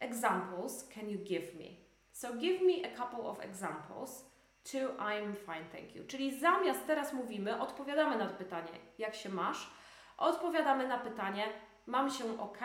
examples 0.00 0.84
can 0.92 1.08
you 1.08 1.18
give 1.18 1.54
me? 1.54 1.80
So 2.12 2.34
give 2.34 2.62
me 2.62 2.84
a 2.84 2.96
couple 2.96 3.28
of 3.28 3.40
examples 3.40 4.22
to 4.70 4.92
I'm 4.98 5.34
fine, 5.46 5.64
thank 5.72 5.94
you. 5.94 6.04
Czyli 6.04 6.40
zamiast 6.40 6.86
teraz 6.86 7.12
mówimy, 7.12 7.60
odpowiadamy 7.60 8.16
na 8.16 8.26
pytanie, 8.26 8.78
jak 8.98 9.14
się 9.14 9.28
masz, 9.28 9.70
odpowiadamy 10.18 10.88
na 10.88 10.98
pytanie, 10.98 11.44
mam 11.86 12.10
się 12.10 12.40
ok, 12.40 12.58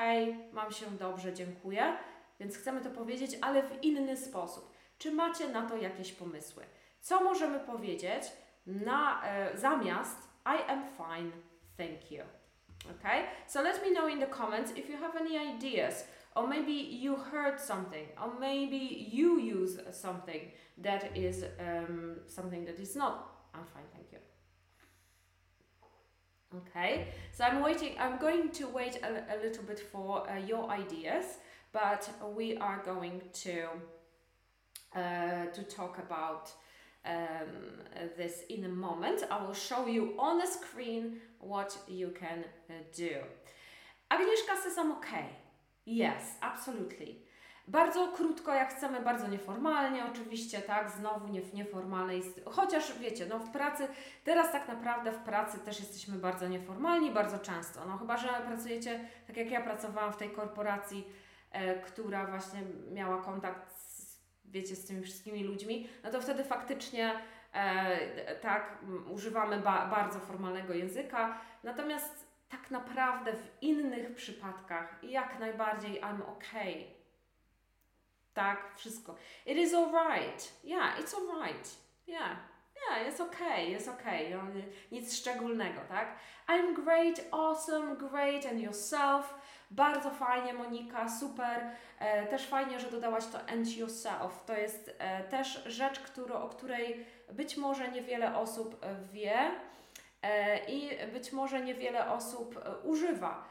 mam 0.52 0.72
się 0.72 0.86
dobrze, 0.86 1.34
dziękuję. 1.34 1.98
Więc 2.40 2.58
chcemy 2.58 2.82
to 2.82 2.90
powiedzieć, 2.90 3.38
ale 3.42 3.64
w 3.64 3.84
inny 3.84 4.18
sposób. 4.18 4.74
Czy 4.98 5.12
macie 5.12 5.50
na 5.50 5.70
to 5.70 5.78
jakieś 5.78 6.12
pomysły? 6.12 6.64
Co 7.02 7.24
możemy 7.24 7.60
powiedzieć 7.60 8.24
na, 8.66 9.22
e, 9.26 9.58
zamiast 9.58 10.18
I 10.46 10.72
am 10.72 10.84
fine, 10.98 11.32
thank 11.78 12.12
you? 12.12 12.24
Okay, 12.86 13.24
so 13.48 13.62
let 13.62 13.82
me 13.84 13.92
know 13.92 14.08
in 14.08 14.20
the 14.20 14.28
comments 14.28 14.72
if 14.78 14.92
you 14.92 14.98
have 14.98 15.16
any 15.16 15.38
ideas, 15.38 16.08
or 16.36 16.48
maybe 16.48 16.72
you 16.72 17.16
heard 17.16 17.60
something, 17.60 18.08
or 18.18 18.40
maybe 18.40 18.78
you 19.16 19.38
use 19.38 19.82
something 19.92 20.52
that 20.78 21.18
is 21.18 21.44
um, 21.60 22.16
something 22.28 22.66
that 22.66 22.80
is 22.80 22.96
not. 22.96 23.14
I'm 23.54 23.66
fine, 23.66 23.86
thank 23.94 24.12
you. 24.12 24.29
Okay, 26.56 27.10
so 27.32 27.44
I'm 27.44 27.62
waiting, 27.62 27.96
I'm 28.00 28.18
going 28.18 28.50
to 28.50 28.68
wait 28.68 29.00
a, 29.04 29.36
a 29.36 29.38
little 29.44 29.64
bit 29.64 29.80
for 29.80 30.28
uh, 30.28 30.40
your 30.40 30.68
ideas, 30.72 31.26
but 31.72 32.10
we 32.36 32.58
are 32.58 32.82
going 32.84 33.22
to 33.44 33.68
uh, 34.96 35.46
to 35.54 35.64
talk 35.64 36.00
about 36.00 36.52
um, 37.06 37.84
this 38.18 38.46
in 38.50 38.66
a 38.66 38.70
moment. 38.70 39.24
I 39.30 39.46
will 39.46 39.54
show 39.54 39.86
you 39.86 40.16
on 40.18 40.40
the 40.40 40.48
screen 40.48 41.18
what 41.40 41.78
you 41.88 42.16
can 42.20 42.44
uh, 42.68 42.74
do. 42.96 43.18
Agnieszka 44.12 44.58
says 44.64 44.76
I'm 44.80 44.94
okay. 44.94 45.30
Yes, 45.86 46.34
absolutely. 46.42 47.20
Bardzo 47.70 48.08
krótko, 48.08 48.54
jak 48.54 48.74
chcemy, 48.74 49.02
bardzo 49.02 49.28
nieformalnie, 49.28 50.06
oczywiście, 50.06 50.62
tak, 50.62 50.90
znowu 50.90 51.28
nie, 51.28 51.42
nieformalnej, 51.54 52.24
chociaż 52.46 53.00
wiecie, 53.00 53.26
no 53.26 53.40
w 53.40 53.50
pracy, 53.50 53.88
teraz 54.24 54.52
tak 54.52 54.68
naprawdę 54.68 55.12
w 55.12 55.18
pracy 55.18 55.60
też 55.60 55.80
jesteśmy 55.80 56.18
bardzo 56.18 56.48
nieformalni, 56.48 57.12
bardzo 57.12 57.40
często, 57.40 57.86
no 57.86 57.98
chyba, 57.98 58.18
że 58.18 58.28
pracujecie, 58.48 59.00
tak 59.28 59.38
jak 59.38 59.52
ja 59.52 59.62
pracowałam 59.62 60.14
w 60.14 60.18
tej 60.18 60.30
korporacji, 60.30 61.08
e, 61.52 61.80
która 61.82 62.26
właśnie 62.26 62.60
miała 62.92 63.22
kontakt 63.22 63.74
wiecie, 64.46 64.76
z 64.76 64.86
tymi 64.86 65.02
wszystkimi 65.02 65.44
ludźmi, 65.44 65.90
no 66.04 66.12
to 66.12 66.22
wtedy 66.22 66.44
faktycznie 66.44 67.12
e, 67.54 68.36
tak 68.36 68.78
używamy 69.12 69.58
ba 69.58 69.86
bardzo 69.86 70.20
formalnego 70.20 70.74
języka. 70.74 71.38
Natomiast 71.64 72.28
tak 72.50 72.72
naprawdę 72.72 73.34
w 73.34 73.64
innych 73.64 74.16
przypadkach 74.16 75.04
jak 75.04 75.40
najbardziej 75.40 76.02
I'm 76.02 76.22
okay. 76.22 76.99
Tak, 78.40 78.76
wszystko. 78.76 79.16
It 79.46 79.58
is 79.58 79.74
alright. 79.74 80.54
Yeah, 80.64 81.00
it's 81.00 81.14
alright. 81.16 81.78
Yeah. 82.08 82.38
Yeah, 82.76 83.06
jest 83.06 83.22
okay, 83.22 83.66
jest 83.66 83.88
okay. 83.88 84.30
No, 84.30 84.42
nic 84.92 85.18
szczególnego, 85.18 85.82
tak? 85.90 86.16
I'm 86.48 86.84
great, 86.84 87.22
awesome, 87.32 87.96
great 87.96 88.46
and 88.46 88.62
yourself. 88.62 89.34
Bardzo 89.72 90.10
fajnie, 90.12 90.54
Monika, 90.54 91.10
super. 91.10 91.72
E, 92.00 92.28
też 92.28 92.48
fajnie, 92.48 92.80
że 92.80 92.92
dodałaś 92.92 93.24
to 93.26 93.40
and 93.54 93.78
yourself. 93.78 94.44
To 94.46 94.54
jest 94.54 94.96
e, 95.00 95.24
też 95.24 95.64
rzecz, 95.66 96.00
który, 96.00 96.34
o 96.34 96.50
której 96.50 97.06
być 97.32 97.58
może 97.58 97.92
niewiele 97.92 98.38
osób 98.38 98.86
e, 98.86 98.96
wie 99.14 99.52
e, 100.22 100.66
i 100.66 101.08
być 101.14 101.32
może 101.32 101.62
niewiele 101.62 102.12
osób 102.12 102.58
e, 102.58 102.78
używa. 102.78 103.44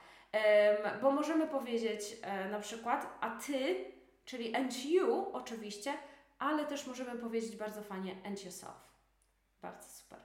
bo 1.03 1.11
możemy 1.11 1.47
powiedzieć 1.47 2.17
e, 2.23 2.49
na 2.49 2.61
przykład, 2.61 3.19
a 3.21 3.31
ty, 3.31 3.85
czyli 4.29 4.55
and 4.55 4.85
you 4.85 5.31
oczywiście, 5.33 5.95
ale 6.39 6.67
też 6.67 6.87
możemy 6.87 7.19
powiedzieć 7.19 7.57
bardzo 7.57 7.83
fajnie 7.83 8.17
and 8.25 8.45
yourself. 8.45 8.89
Bardzo 9.63 9.89
super. 9.89 10.19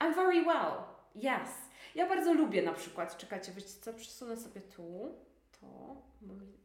I'm 0.00 0.14
very 0.14 0.44
well. 0.44 0.72
Yes. 1.16 1.50
Ja 1.94 2.08
bardzo 2.08 2.34
lubię 2.34 2.62
na 2.62 2.72
przykład, 2.72 3.16
czekajcie, 3.16 3.52
wiecie 3.52 3.68
co, 3.80 3.94
przesunę 3.94 4.36
sobie 4.36 4.60
tu, 4.60 5.14
to, 5.60 5.96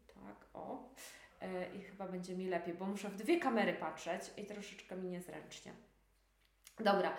tak, 0.07 0.45
o, 0.53 0.89
e, 1.41 1.75
i 1.75 1.81
chyba 1.81 2.07
będzie 2.07 2.35
mi 2.35 2.47
lepiej, 2.47 2.73
bo 2.73 2.85
muszę 2.85 3.09
w 3.09 3.15
dwie 3.15 3.39
kamery 3.39 3.73
patrzeć 3.73 4.21
i 4.37 4.45
troszeczkę 4.45 4.95
mi 4.95 5.09
niezręcznie. 5.09 5.73
Dobra. 6.79 7.13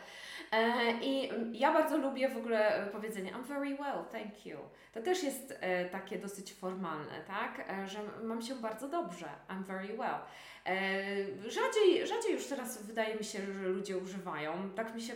E, 0.53 0.93
I 1.03 1.31
ja 1.59 1.73
bardzo 1.73 1.97
lubię 1.97 2.29
w 2.29 2.37
ogóle 2.37 2.89
powiedzenie 2.93 3.33
I'm 3.33 3.45
very 3.45 3.77
well, 3.77 4.05
thank 4.13 4.47
you. 4.47 4.59
To 4.93 5.03
też 5.03 5.23
jest 5.23 5.59
e, 5.61 5.85
takie 5.85 6.19
dosyć 6.19 6.55
formalne, 6.55 7.21
tak? 7.27 7.71
E, 7.71 7.87
że 7.89 7.99
mam 8.23 8.43
się 8.43 8.55
bardzo 8.55 8.89
dobrze. 8.89 9.29
I'm 9.49 9.63
very 9.63 9.97
well. 9.97 10.19
E, 10.67 11.51
rzadziej, 11.51 12.07
rzadziej 12.07 12.33
już 12.33 12.47
teraz 12.47 12.83
wydaje 12.83 13.15
mi 13.15 13.25
się, 13.25 13.39
że 13.39 13.69
ludzie 13.69 13.99
używają. 13.99 14.71
Tak 14.71 14.95
mi 14.95 15.03
się, 15.03 15.13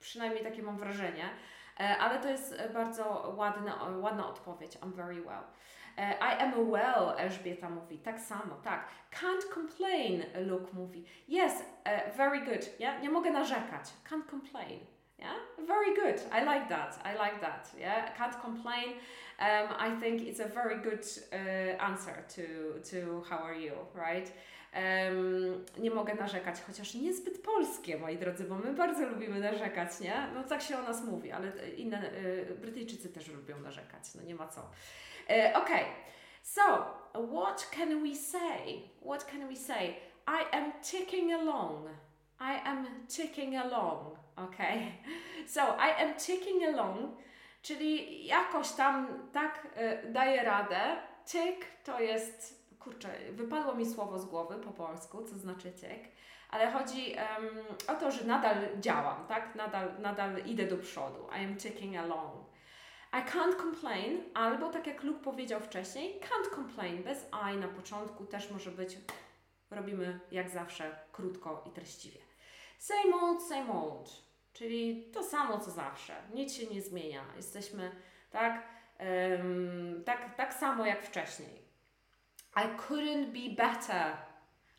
przynajmniej 0.00 0.44
takie 0.44 0.62
mam 0.62 0.78
wrażenie. 0.78 1.30
E, 1.80 1.96
ale 1.98 2.20
to 2.20 2.28
jest 2.28 2.54
bardzo 2.74 3.34
ładna, 3.36 3.88
ładna 4.00 4.28
odpowiedź. 4.28 4.78
I'm 4.78 4.92
very 4.92 5.22
well. 5.22 5.42
E, 5.96 6.10
I 6.10 6.42
am 6.42 6.70
well, 6.70 7.14
Elżbieta 7.18 7.70
mówi. 7.70 7.98
Tak 7.98 8.20
samo, 8.20 8.54
tak. 8.64 8.88
Can't 9.12 9.54
complain, 9.54 10.22
Luke 10.46 10.72
mówi. 10.72 11.04
Yes, 11.28 11.52
uh, 11.86 12.16
very 12.16 12.40
good. 12.40 12.80
Yeah? 12.80 13.02
Nie 13.02 13.10
mogę 13.10 13.30
narzekać. 13.30 13.84
Can't 14.10 14.30
complain. 14.30 14.80
Yeah, 15.18 15.36
very 15.66 15.94
good. 15.94 16.20
I 16.32 16.40
like 16.44 16.68
that. 16.68 16.98
I 17.04 17.12
like 17.12 17.40
that. 17.40 17.74
Yeah, 17.78 18.14
can't 18.18 18.42
complain. 18.42 18.92
Um, 19.38 19.68
I 19.78 20.00
think 20.00 20.22
it's 20.22 20.40
a 20.40 20.48
very 20.48 20.76
good 20.82 21.04
uh, 21.32 21.84
answer 21.90 22.24
to 22.28 22.42
to 22.90 23.22
how 23.30 23.38
are 23.38 23.60
you, 23.60 23.72
right? 23.94 24.32
Um, 24.76 25.64
nie 25.78 25.90
mogę 25.90 26.14
narzekać, 26.14 26.62
chociaż 26.66 26.94
niezbyt 26.94 27.42
polskie, 27.42 27.98
moi 27.98 28.18
drodzy, 28.18 28.44
bo 28.44 28.54
my 28.54 28.74
bardzo 28.74 29.06
lubimy 29.06 29.40
narzekać, 29.40 30.00
nie? 30.00 30.26
No 30.34 30.44
tak 30.44 30.62
się 30.62 30.78
o 30.78 30.82
nas 30.82 31.04
mówi, 31.04 31.32
ale 31.32 31.52
inne 31.76 32.12
y, 32.12 32.56
Brytyjczycy 32.60 33.08
też 33.08 33.28
lubią 33.28 33.60
narzekać, 33.60 34.14
no 34.14 34.22
nie 34.22 34.34
ma 34.34 34.48
co. 34.48 34.70
Uh, 35.28 35.58
okay, 35.60 35.86
so 36.42 36.86
what 37.14 37.66
can 37.72 38.02
we 38.02 38.14
say? 38.14 38.90
What 39.00 39.26
can 39.26 39.48
we 39.48 39.56
say? 39.56 39.96
I 40.26 40.44
am 40.52 40.72
ticking 40.82 41.32
along. 41.32 41.88
I 42.40 42.60
am 42.64 42.86
ticking 43.08 43.56
along. 43.56 44.16
Okay, 44.38 45.00
so 45.46 45.62
I 45.78 46.02
am 46.02 46.14
ticking 46.14 46.64
along, 46.64 47.16
czyli 47.62 48.26
jakoś 48.26 48.72
tam 48.72 49.08
tak 49.32 49.66
y, 49.76 50.12
daję 50.12 50.42
radę. 50.42 50.96
Tick 51.26 51.66
to 51.84 52.00
jest, 52.00 52.66
kurczę, 52.80 53.08
wypadło 53.32 53.74
mi 53.74 53.86
słowo 53.86 54.18
z 54.18 54.24
głowy 54.24 54.54
po 54.54 54.70
polsku, 54.70 55.24
co 55.24 55.38
znaczy 55.38 55.72
tick, 55.72 56.08
ale 56.50 56.70
chodzi 56.70 57.16
um, 57.38 57.96
o 57.96 58.00
to, 58.00 58.10
że 58.10 58.24
nadal 58.24 58.56
działam, 58.80 59.26
tak? 59.26 59.54
Nadal, 59.54 59.88
nadal 59.98 60.38
idę 60.46 60.66
do 60.66 60.76
przodu. 60.76 61.28
I 61.40 61.44
am 61.44 61.56
ticking 61.56 61.96
along. 61.96 62.46
I 63.16 63.22
can't 63.22 63.56
complain, 63.56 64.22
albo 64.34 64.68
tak 64.68 64.86
jak 64.86 65.02
Luke 65.02 65.20
powiedział 65.20 65.60
wcześniej, 65.60 66.20
can't 66.20 66.54
complain. 66.54 67.02
Bez 67.02 67.26
I 67.54 67.56
na 67.56 67.68
początku 67.68 68.26
też 68.26 68.50
może 68.50 68.70
być, 68.70 68.98
robimy 69.70 70.20
jak 70.30 70.50
zawsze 70.50 70.98
krótko 71.12 71.64
i 71.66 71.70
treściwie. 71.70 72.20
Same 72.78 73.16
old, 73.16 73.42
same 73.42 73.72
old, 73.72 74.10
czyli 74.52 75.10
to 75.12 75.22
samo 75.22 75.58
co 75.58 75.70
zawsze, 75.70 76.14
nic 76.34 76.54
się 76.54 76.66
nie 76.66 76.82
zmienia, 76.82 77.24
jesteśmy 77.36 77.90
tak, 78.30 78.68
um, 79.00 80.02
tak, 80.04 80.36
tak 80.36 80.54
samo 80.54 80.86
jak 80.86 81.02
wcześniej. 81.02 81.62
I 82.56 82.78
couldn't 82.78 83.26
be 83.26 83.64
better, 83.64 84.16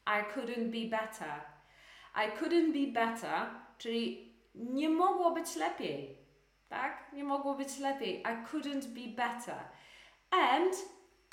I 0.08 0.24
couldn't 0.34 0.70
be 0.70 0.98
better, 0.98 1.42
I 2.16 2.32
couldn't 2.40 2.74
be 2.74 3.02
better, 3.02 3.50
czyli 3.78 4.34
nie 4.56 4.90
mogło 4.90 5.32
być 5.32 5.56
lepiej 5.56 6.27
tak? 6.70 7.14
Nie 7.14 7.24
mogło 7.24 7.54
być 7.54 7.80
lepiej. 7.80 8.22
I 8.22 8.46
couldn't 8.52 8.86
be 8.86 9.24
better. 9.24 9.60
And 10.32 10.74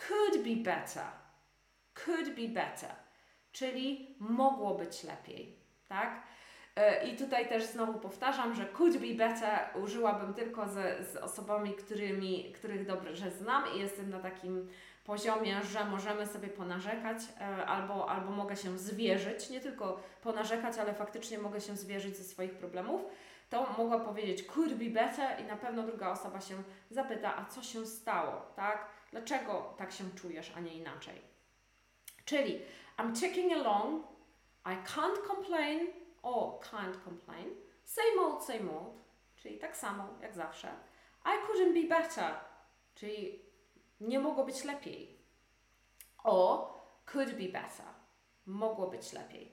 could 0.08 0.44
be 0.44 0.72
better. 0.72 1.06
Could 1.94 2.34
be 2.34 2.48
better. 2.48 2.90
Czyli 3.52 4.16
mogło 4.20 4.74
być 4.74 5.04
lepiej, 5.04 5.58
tak? 5.88 6.22
E, 6.76 7.08
I 7.08 7.16
tutaj 7.16 7.48
też 7.48 7.64
znowu 7.64 7.98
powtarzam, 7.98 8.54
że 8.54 8.66
could 8.66 8.96
be 8.96 9.14
better 9.14 9.58
użyłabym 9.82 10.34
tylko 10.34 10.68
z, 10.68 11.08
z 11.12 11.16
osobami, 11.16 11.74
którymi, 11.74 12.52
których 12.52 12.86
dobrze 12.86 13.30
znam 13.30 13.64
i 13.76 13.78
jestem 13.78 14.10
na 14.10 14.18
takim 14.18 14.68
poziomie, 15.04 15.60
że 15.62 15.84
możemy 15.84 16.26
sobie 16.26 16.48
ponarzekać 16.48 17.18
e, 17.40 17.66
albo, 17.66 18.10
albo 18.10 18.30
mogę 18.30 18.56
się 18.56 18.78
zwierzyć, 18.78 19.50
nie 19.50 19.60
tylko 19.60 20.00
ponarzekać, 20.22 20.78
ale 20.78 20.94
faktycznie 20.94 21.38
mogę 21.38 21.60
się 21.60 21.76
zwierzyć 21.76 22.16
ze 22.16 22.24
swoich 22.24 22.54
problemów 22.54 23.02
to 23.50 23.66
mogła 23.78 23.98
powiedzieć 23.98 24.46
could 24.46 24.74
be 24.74 24.90
better 24.90 25.40
i 25.40 25.44
na 25.44 25.56
pewno 25.56 25.82
druga 25.82 26.10
osoba 26.10 26.40
się 26.40 26.62
zapyta, 26.90 27.36
a 27.36 27.44
co 27.44 27.62
się 27.62 27.86
stało, 27.86 28.40
tak? 28.56 28.88
Dlaczego 29.10 29.74
tak 29.78 29.92
się 29.92 30.04
czujesz, 30.10 30.52
a 30.56 30.60
nie 30.60 30.74
inaczej? 30.74 31.20
Czyli 32.24 32.60
I'm 32.98 33.20
checking 33.20 33.52
along, 33.52 34.04
I 34.66 34.76
can't 34.86 35.26
complain 35.26 35.88
or 36.22 36.60
can't 36.60 37.04
complain, 37.04 37.50
same 37.84 38.22
old, 38.22 38.44
same 38.44 38.70
old, 38.70 38.94
czyli 39.36 39.58
tak 39.58 39.76
samo 39.76 40.08
jak 40.22 40.34
zawsze. 40.34 40.68
I 41.24 41.46
couldn't 41.46 41.82
be 41.82 41.98
better, 41.98 42.34
czyli 42.94 43.42
nie 44.00 44.18
mogło 44.18 44.44
być 44.44 44.64
lepiej. 44.64 45.18
Or 46.24 46.68
could 47.12 47.30
be 47.30 47.48
better, 47.48 47.86
mogło 48.46 48.86
być 48.86 49.12
lepiej. 49.12 49.52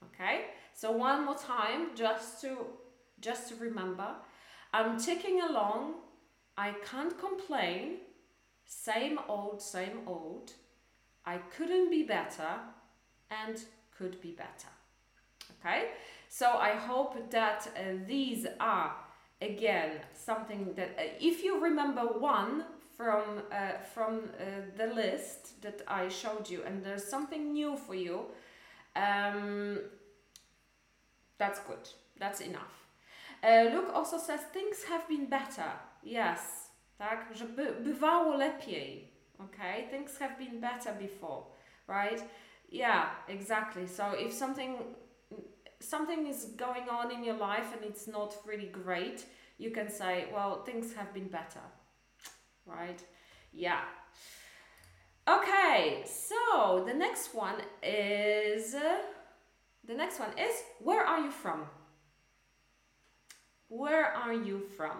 Okay? 0.00 0.38
So 0.74 0.90
one 0.90 1.20
more 1.20 1.38
time, 1.38 2.08
just 2.08 2.40
to 2.40 2.48
just 3.22 3.48
to 3.48 3.54
remember. 3.56 4.08
I'm 4.74 4.98
ticking 4.98 5.40
along, 5.40 5.94
I 6.58 6.74
can't 6.84 7.18
complain, 7.18 7.98
same 8.66 9.18
old, 9.28 9.62
same 9.62 10.00
old, 10.06 10.52
I 11.24 11.38
couldn't 11.38 11.90
be 11.90 12.02
better, 12.02 12.58
and 13.30 13.62
could 13.96 14.20
be 14.20 14.32
better. 14.32 14.68
Okay, 15.60 15.90
so 16.28 16.46
I 16.58 16.70
hope 16.70 17.30
that 17.30 17.68
uh, 17.76 17.80
these 18.06 18.46
are 18.58 18.94
again 19.40 20.00
something 20.14 20.72
that 20.74 20.90
uh, 20.98 21.02
if 21.20 21.42
you 21.44 21.62
remember 21.62 22.02
one 22.02 22.64
from 22.96 23.42
uh, 23.52 23.78
from 23.94 24.30
uh, 24.38 24.44
the 24.76 24.86
list 24.94 25.60
that 25.62 25.82
I 25.86 26.08
showed 26.08 26.48
you 26.48 26.62
and 26.64 26.84
there's 26.84 27.04
something 27.04 27.52
new 27.52 27.76
for 27.76 27.94
you 27.94 28.26
um, 28.94 29.80
that's 31.38 31.60
good. 31.60 31.88
That's 32.18 32.40
enough 32.40 32.81
Luke 33.42 33.90
also 33.94 34.18
says 34.18 34.40
things 34.52 34.84
have 34.84 35.08
been 35.08 35.26
better. 35.26 35.72
Yes, 36.02 36.70
tak, 36.98 37.34
że 37.34 37.44
by, 37.44 37.72
bywało 37.72 38.36
lepiej. 38.36 39.08
Okay, 39.40 39.88
things 39.90 40.18
have 40.18 40.38
been 40.38 40.60
better 40.60 40.94
before, 40.94 41.42
right? 41.88 42.22
Yeah, 42.70 43.10
exactly. 43.28 43.88
So 43.88 44.14
if 44.14 44.32
something 44.32 44.76
something 45.80 46.28
is 46.28 46.46
going 46.56 46.88
on 46.88 47.10
in 47.10 47.24
your 47.24 47.36
life 47.36 47.74
and 47.74 47.84
it's 47.84 48.06
not 48.06 48.36
really 48.46 48.68
great, 48.68 49.26
you 49.58 49.70
can 49.70 49.90
say, 49.90 50.26
well, 50.32 50.62
things 50.64 50.94
have 50.94 51.12
been 51.12 51.28
better, 51.28 51.60
right? 52.66 53.02
Yeah. 53.52 53.80
Okay, 55.28 56.04
so 56.06 56.84
the 56.84 56.94
next 56.94 57.34
one 57.34 57.56
is 57.82 58.74
uh, 58.74 58.98
the 59.86 59.94
next 59.94 60.18
one 60.18 60.30
is 60.38 60.62
where 60.80 61.04
are 61.04 61.20
you 61.20 61.30
from? 61.30 61.66
Where 63.72 64.12
are 64.12 64.34
you 64.34 64.60
from? 64.76 64.98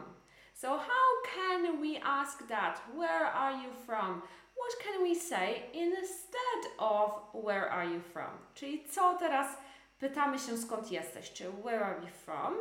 So, 0.54 0.78
how 0.78 1.08
can 1.34 1.78
we 1.78 1.98
ask 1.98 2.48
that? 2.48 2.80
Where 2.94 3.26
are 3.26 3.52
you 3.52 3.68
from? 3.84 4.22
What 4.56 4.72
can 4.82 5.02
we 5.02 5.14
say 5.14 5.64
instead 5.74 6.72
of 6.78 7.20
where 7.34 7.68
are 7.68 7.84
you 7.84 8.00
from? 8.00 8.30
Czyli 8.54 8.84
co 8.90 9.18
teraz 9.18 9.56
pytamy 9.98 10.38
się 10.38 10.58
skąd 10.58 10.92
jesteś? 10.92 11.32
Czy 11.32 11.44
where 11.64 11.84
are 11.84 12.00
you 12.00 12.08
from? 12.24 12.54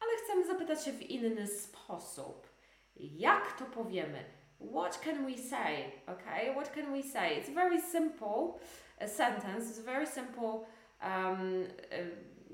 Ale 0.00 0.16
chcemy 0.24 0.46
zapytać 0.46 0.84
się 0.84 0.92
w 0.92 1.02
inny 1.02 1.46
sposób. 1.46 2.48
Jak 2.96 3.52
to 3.58 3.64
powiemy? 3.64 4.24
What 4.72 5.00
can 5.00 5.26
we 5.26 5.38
say? 5.38 5.92
Okay, 6.06 6.52
what 6.52 6.74
can 6.74 6.92
we 6.92 7.02
say? 7.02 7.40
It's 7.40 7.54
very 7.54 7.82
simple 7.82 8.58
a 9.00 9.08
sentence. 9.08 9.70
It's 9.70 9.84
very 9.84 10.06
simple, 10.06 10.66
um, 11.02 11.66
uh, 11.92 12.06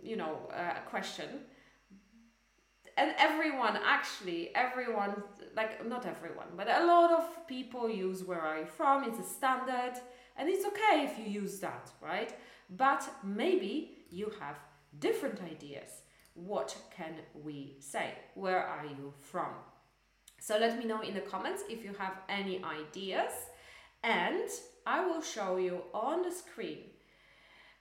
you 0.02 0.16
know, 0.16 0.48
uh, 0.48 0.90
question 0.90 1.49
and 3.00 3.14
everyone 3.18 3.74
actually 3.96 4.40
everyone 4.54 5.12
like 5.56 5.72
not 5.92 6.04
everyone 6.14 6.50
but 6.56 6.68
a 6.68 6.84
lot 6.84 7.10
of 7.18 7.24
people 7.46 7.84
use 7.88 8.18
where 8.22 8.40
are 8.40 8.58
you 8.60 8.66
from 8.66 9.04
it's 9.08 9.18
a 9.18 9.28
standard 9.38 9.94
and 10.36 10.48
it's 10.48 10.64
okay 10.66 11.04
if 11.04 11.18
you 11.18 11.26
use 11.42 11.58
that 11.60 11.90
right? 12.00 12.32
But 12.76 13.08
maybe 13.22 13.98
you 14.10 14.32
have 14.40 14.56
different 14.98 15.40
ideas. 15.42 15.90
What 16.34 16.76
can 16.96 17.14
we 17.44 17.76
say? 17.80 18.14
Where 18.34 18.62
are 18.62 18.86
you 18.86 19.12
from? 19.20 19.52
So 20.40 20.56
let 20.56 20.78
me 20.78 20.86
know 20.86 21.02
in 21.02 21.14
the 21.14 21.20
comments 21.20 21.62
if 21.68 21.84
you 21.84 21.92
have 21.98 22.14
any 22.28 22.62
ideas 22.64 23.32
and 24.02 24.48
i 24.86 25.04
will 25.04 25.20
show 25.20 25.58
you 25.58 25.82
on 25.92 26.22
the 26.22 26.30
screen 26.30 26.78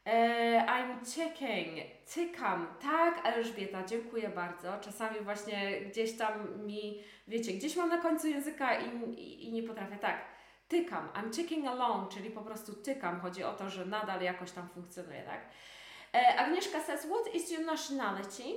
E, 0.10 0.66
I'm 0.68 1.06
ticking, 1.06 1.80
tykam. 2.14 2.68
Tak, 2.82 3.26
Elżbieta, 3.26 3.84
dziękuję 3.84 4.30
bardzo. 4.30 4.78
Czasami 4.82 5.20
właśnie 5.20 5.82
gdzieś 5.82 6.18
tam 6.18 6.66
mi, 6.66 7.04
wiecie, 7.28 7.54
gdzieś 7.54 7.76
mam 7.76 7.90
na 7.90 7.98
końcu 7.98 8.28
języka 8.28 8.80
i, 8.80 9.12
i, 9.12 9.48
i 9.48 9.52
nie 9.52 9.64
potrafię. 9.64 9.96
Tak, 9.96 10.22
tykam. 10.68 11.10
I'm 11.14 11.30
ticking 11.32 11.68
along, 11.68 12.14
czyli 12.14 12.30
po 12.30 12.42
prostu 12.42 12.74
tykam. 12.74 13.22
Chodzi 13.22 13.44
o 13.44 13.54
to, 13.54 13.70
że 13.70 13.86
nadal 13.86 14.22
jakoś 14.22 14.52
tam 14.52 14.70
funkcjonuje, 14.70 15.24
tak? 15.24 15.42
E, 16.14 16.40
Agnieszka 16.40 16.80
says, 16.82 17.06
what 17.06 17.36
is 17.36 17.52
your 17.52 17.66
nationality? 17.66 18.56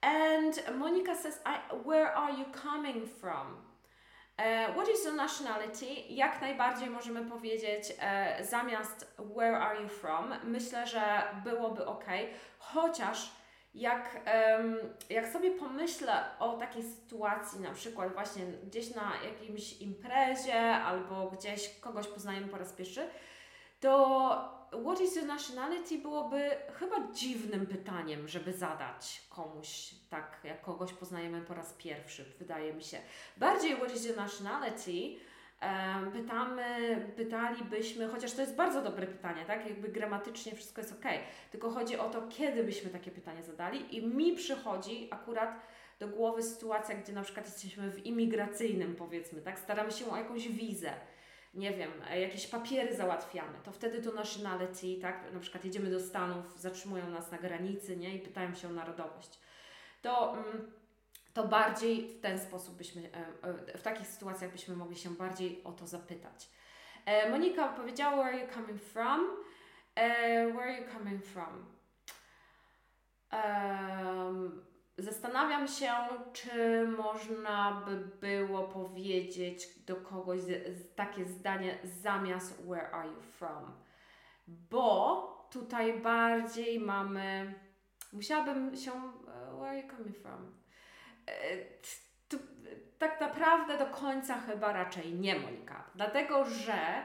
And 0.00 0.78
Monica 0.78 1.14
says, 1.14 1.40
I, 1.46 1.88
where 1.88 2.14
are 2.14 2.32
you 2.32 2.44
coming 2.62 3.08
from? 3.20 3.69
Uh, 4.40 4.74
what 4.74 4.88
is 4.88 5.04
your 5.04 5.14
nationality? 5.14 5.94
Jak 6.08 6.40
najbardziej 6.40 6.90
możemy 6.90 7.30
powiedzieć 7.30 7.84
uh, 7.90 8.46
zamiast 8.46 9.14
where 9.36 9.58
are 9.58 9.82
you 9.82 9.88
from. 9.88 10.34
Myślę, 10.44 10.86
że 10.86 11.22
byłoby 11.44 11.86
ok, 11.86 12.04
chociaż 12.58 13.30
jak, 13.74 14.20
jak 15.10 15.28
sobie 15.28 15.50
pomyślę 15.50 16.24
o 16.38 16.52
takiej 16.52 16.82
sytuacji, 16.82 17.60
na 17.60 17.70
przykład 17.70 18.12
właśnie 18.12 18.42
gdzieś 18.46 18.94
na 18.94 19.12
jakimś 19.24 19.80
imprezie 19.80 20.60
albo 20.60 21.30
gdzieś 21.30 21.78
kogoś 21.80 22.06
poznajemy 22.06 22.48
po 22.48 22.58
raz 22.58 22.72
pierwszy, 22.72 23.08
to 23.80 24.60
what 24.84 25.00
is 25.00 25.16
your 25.16 25.26
nationality 25.26 25.98
byłoby 25.98 26.50
chyba 26.78 26.96
dziwnym 27.12 27.66
pytaniem, 27.66 28.28
żeby 28.28 28.52
zadać 28.52 29.22
komuś, 29.28 29.94
tak 30.10 30.40
jak 30.44 30.62
kogoś 30.62 30.92
poznajemy 30.92 31.40
po 31.40 31.54
raz 31.54 31.72
pierwszy, 31.72 32.24
wydaje 32.38 32.74
mi 32.74 32.82
się. 32.82 32.98
Bardziej 33.36 33.76
what 33.76 33.94
is 33.94 34.06
your 34.06 34.16
nationality 34.16 35.16
pytamy, 36.12 36.96
pytalibyśmy, 37.16 38.08
chociaż 38.08 38.32
to 38.32 38.40
jest 38.40 38.56
bardzo 38.56 38.82
dobre 38.82 39.06
pytanie, 39.06 39.44
tak? 39.46 39.66
Jakby 39.66 39.88
gramatycznie 39.88 40.54
wszystko 40.54 40.80
jest 40.80 40.92
ok, 40.92 41.04
tylko 41.50 41.70
chodzi 41.70 41.98
o 41.98 42.10
to, 42.10 42.22
kiedy 42.28 42.64
byśmy 42.64 42.90
takie 42.90 43.10
pytanie 43.10 43.42
zadali 43.42 43.96
i 43.96 44.06
mi 44.06 44.32
przychodzi 44.32 45.08
akurat 45.10 45.60
do 45.98 46.08
głowy 46.08 46.42
sytuacja, 46.42 46.94
gdzie 46.94 47.12
na 47.12 47.22
przykład 47.22 47.46
jesteśmy 47.46 47.90
w 47.90 48.06
imigracyjnym 48.06 48.96
powiedzmy, 48.96 49.40
tak? 49.40 49.58
Staramy 49.58 49.92
się 49.92 50.10
o 50.10 50.16
jakąś 50.16 50.48
wizę 50.48 50.92
nie 51.54 51.72
wiem, 51.72 51.92
e, 52.10 52.20
jakieś 52.20 52.46
papiery 52.46 52.96
załatwiamy, 52.96 53.58
to 53.64 53.72
wtedy 53.72 54.02
to 54.02 54.12
nationality, 54.12 55.00
tak, 55.02 55.32
na 55.32 55.40
przykład 55.40 55.64
jedziemy 55.64 55.90
do 55.90 56.00
Stanów, 56.00 56.60
zatrzymują 56.60 57.10
nas 57.10 57.30
na 57.30 57.38
granicy, 57.38 57.96
nie, 57.96 58.14
i 58.14 58.18
pytają 58.18 58.54
się 58.54 58.68
o 58.68 58.72
narodowość, 58.72 59.38
to, 60.02 60.32
mm, 60.32 60.72
to 61.34 61.48
bardziej 61.48 62.08
w 62.08 62.20
ten 62.20 62.38
sposób 62.38 62.76
byśmy, 62.76 63.10
e, 63.12 63.26
e, 63.74 63.78
w 63.78 63.82
takich 63.82 64.06
sytuacjach 64.06 64.52
byśmy 64.52 64.76
mogli 64.76 64.96
się 64.96 65.10
bardziej 65.10 65.64
o 65.64 65.72
to 65.72 65.86
zapytać. 65.86 66.48
Monika 67.30 67.68
powiedziała, 67.68 68.16
where 68.16 68.28
are 68.28 68.46
you 68.46 68.54
coming 68.54 68.82
from? 68.82 69.26
Where 69.94 70.60
are 70.60 70.80
you 70.80 70.92
coming 70.92 71.24
from? 71.24 71.66
Um, 73.32 74.69
Zastanawiam 75.00 75.68
się, 75.68 75.92
czy 76.32 76.86
można 76.88 77.82
by 77.86 77.96
było 77.96 78.62
powiedzieć 78.62 79.68
do 79.86 79.96
kogoś 79.96 80.40
takie 80.96 81.24
zdanie 81.24 81.78
zamiast 81.84 82.62
where 82.66 82.90
are 82.90 83.08
you 83.08 83.20
from? 83.20 83.72
Bo 84.48 85.48
tutaj 85.50 86.00
bardziej 86.00 86.80
mamy. 86.80 87.54
Musiałabym 88.12 88.76
się. 88.76 88.92
E, 88.92 89.56
where 89.56 89.68
are 89.68 89.78
you 89.78 89.88
coming 89.88 90.16
from? 90.16 90.54
E, 91.26 91.32
tak 92.98 93.20
naprawdę 93.20 93.78
do 93.78 93.86
końca 93.86 94.40
chyba 94.40 94.72
raczej 94.72 95.14
nie, 95.14 95.38
Monika. 95.38 95.84
Dlatego, 95.94 96.44
że 96.44 97.02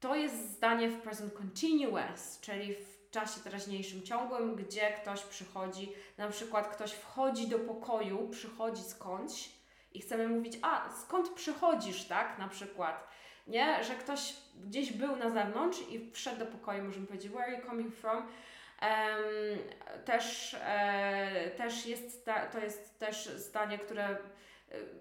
to 0.00 0.14
jest 0.14 0.50
zdanie 0.50 0.88
w 0.88 1.00
present 1.00 1.34
continuous, 1.34 2.40
czyli 2.40 2.74
w 2.74 2.93
czasie 3.14 3.40
teraźniejszym 3.40 4.02
ciągłym, 4.02 4.54
gdzie 4.56 4.92
ktoś 4.92 5.22
przychodzi, 5.22 5.92
na 6.18 6.28
przykład 6.28 6.68
ktoś 6.68 6.92
wchodzi 6.92 7.48
do 7.48 7.58
pokoju, 7.58 8.28
przychodzi 8.28 8.82
skądś 8.82 9.50
i 9.92 10.00
chcemy 10.00 10.28
mówić, 10.28 10.58
a 10.62 10.90
skąd 10.90 11.28
przychodzisz, 11.28 12.04
tak, 12.04 12.38
na 12.38 12.48
przykład, 12.48 13.08
nie, 13.46 13.84
że 13.84 13.94
ktoś 13.94 14.34
gdzieś 14.64 14.92
był 14.92 15.16
na 15.16 15.30
zewnątrz 15.30 15.78
i 15.90 16.10
wszedł 16.10 16.38
do 16.38 16.46
pokoju, 16.46 16.84
możemy 16.84 17.06
powiedzieć, 17.06 17.30
where 17.30 17.44
are 17.44 17.56
you 17.56 17.66
coming 17.66 17.94
from? 17.94 18.16
Um, 18.16 19.58
też, 20.04 20.56
e, 20.60 21.50
też 21.56 21.86
jest 21.86 22.24
ta, 22.24 22.46
to 22.46 22.58
jest 22.58 22.98
też 22.98 23.26
zdanie, 23.26 23.78
które 23.78 24.04
e, 24.04 24.18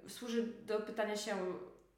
służy 0.10 0.44
do 0.44 0.80
pytania 0.80 1.18
się 1.18 1.36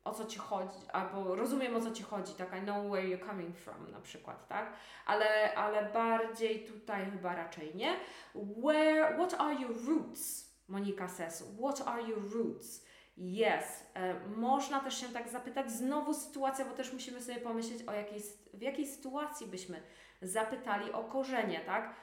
o 0.05 0.13
co 0.13 0.25
ci 0.25 0.39
chodzi, 0.39 0.77
albo 0.93 1.35
rozumiem 1.35 1.75
o 1.75 1.81
co 1.81 1.91
ci 1.91 2.03
chodzi, 2.03 2.33
tak, 2.33 2.57
I 2.57 2.61
know 2.61 2.91
where 2.91 3.07
you're 3.07 3.27
coming 3.27 3.57
from 3.57 3.91
na 3.91 4.01
przykład, 4.01 4.47
tak, 4.47 4.73
ale, 5.05 5.55
ale 5.55 5.89
bardziej 5.93 6.65
tutaj 6.65 7.11
chyba 7.11 7.35
raczej 7.35 7.75
nie. 7.75 7.95
Where, 8.35 9.15
what 9.17 9.33
are 9.41 9.55
your 9.55 9.85
roots? 9.85 10.51
Monika 10.67 11.07
says, 11.07 11.43
what 11.59 11.87
are 11.87 12.01
your 12.01 12.33
roots? 12.33 12.85
Yes, 13.17 13.85
e, 13.93 14.19
można 14.29 14.79
też 14.79 14.97
się 14.97 15.09
tak 15.09 15.29
zapytać, 15.29 15.71
znowu 15.71 16.13
sytuacja, 16.13 16.65
bo 16.65 16.71
też 16.71 16.93
musimy 16.93 17.21
sobie 17.21 17.39
pomyśleć 17.39 17.83
o 17.83 17.93
jakiej, 17.93 18.21
w 18.53 18.61
jakiej 18.61 18.87
sytuacji 18.87 19.47
byśmy 19.47 19.81
zapytali 20.21 20.91
o 20.91 21.03
korzenie, 21.03 21.59
tak, 21.65 21.95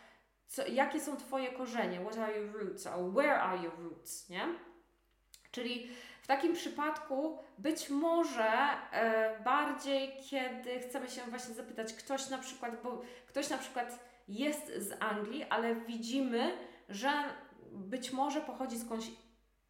co, 0.46 0.66
jakie 0.66 1.00
są 1.00 1.16
Twoje 1.16 1.52
korzenie, 1.52 2.00
what 2.00 2.18
are 2.18 2.38
your 2.38 2.52
roots, 2.52 2.86
or 2.86 3.12
where 3.12 3.40
are 3.40 3.62
your 3.62 3.78
roots, 3.78 4.28
nie? 4.28 4.48
Czyli 5.50 5.88
w 6.22 6.26
takim 6.26 6.52
przypadku 6.52 7.38
być 7.58 7.90
może 7.90 8.50
e, 8.92 9.40
bardziej, 9.44 10.12
kiedy 10.30 10.80
chcemy 10.80 11.10
się 11.10 11.22
właśnie 11.22 11.54
zapytać, 11.54 11.92
ktoś 11.92 12.30
na 12.30 12.38
przykład, 12.38 12.82
bo 12.82 13.02
ktoś 13.26 13.50
na 13.50 13.58
przykład 13.58 13.98
jest 14.28 14.72
z 14.76 15.02
Anglii, 15.02 15.44
ale 15.50 15.74
widzimy, 15.74 16.56
że 16.88 17.10
być 17.72 18.12
może 18.12 18.40
pochodzi 18.40 18.78
skądś 18.78 19.06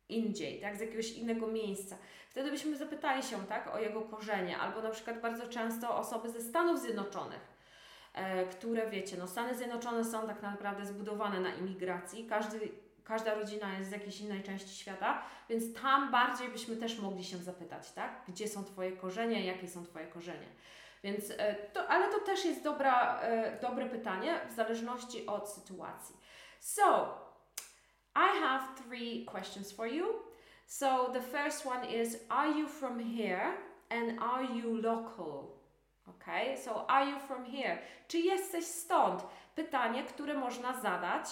indziej, 0.08 0.60
tak, 0.60 0.76
z 0.76 0.80
jakiegoś 0.80 1.12
innego 1.12 1.46
miejsca. 1.46 1.96
Wtedy 2.30 2.50
byśmy 2.50 2.76
zapytali 2.76 3.22
się, 3.22 3.46
tak, 3.46 3.74
o 3.74 3.78
jego 3.78 4.00
korzenie, 4.00 4.58
albo 4.58 4.82
na 4.82 4.90
przykład 4.90 5.20
bardzo 5.20 5.46
często 5.48 5.96
osoby 5.96 6.30
ze 6.30 6.40
Stanów 6.40 6.80
Zjednoczonych, 6.80 7.40
e, 8.14 8.46
które 8.46 8.90
wiecie, 8.90 9.16
no 9.18 9.26
Stany 9.26 9.54
Zjednoczone 9.54 10.04
są 10.04 10.26
tak 10.26 10.42
naprawdę 10.42 10.86
zbudowane 10.86 11.40
na 11.40 11.54
imigracji, 11.54 12.26
każdy 12.26 12.81
każda 13.04 13.34
rodzina 13.34 13.78
jest 13.78 13.90
z 13.90 13.92
jakiejś 13.92 14.20
innej 14.20 14.42
części 14.42 14.76
świata, 14.76 15.22
więc 15.48 15.82
tam 15.82 16.10
bardziej 16.10 16.48
byśmy 16.48 16.76
też 16.76 16.98
mogli 16.98 17.24
się 17.24 17.36
zapytać, 17.36 17.92
tak? 17.92 18.22
Gdzie 18.28 18.48
są 18.48 18.64
Twoje 18.64 18.92
korzenie, 18.92 19.46
jakie 19.46 19.68
są 19.68 19.84
Twoje 19.84 20.06
korzenie. 20.06 20.46
Więc 21.04 21.30
e, 21.30 21.54
to, 21.54 21.88
ale 21.88 22.08
to 22.08 22.20
też 22.20 22.44
jest 22.44 22.62
dobra, 22.62 23.20
e, 23.20 23.60
dobre 23.60 23.86
pytanie 23.86 24.40
w 24.50 24.52
zależności 24.52 25.26
od 25.26 25.50
sytuacji. 25.50 26.16
So, 26.60 27.18
I 28.14 28.40
have 28.40 28.64
three 28.84 29.24
questions 29.24 29.72
for 29.72 29.86
you. 29.86 30.06
So, 30.66 31.10
the 31.12 31.20
first 31.20 31.66
one 31.66 31.86
is 31.86 32.16
Are 32.28 32.50
you 32.50 32.68
from 32.68 33.00
here 33.16 33.52
and 33.90 34.22
are 34.22 34.44
you 34.44 34.76
local? 34.76 35.62
Okay, 36.08 36.56
so 36.56 36.86
are 36.90 37.10
you 37.10 37.18
from 37.20 37.44
here? 37.44 37.78
Czy 38.08 38.18
jesteś 38.18 38.64
stąd? 38.64 39.22
Pytanie, 39.54 40.04
które 40.04 40.34
można 40.34 40.80
zadać 40.80 41.26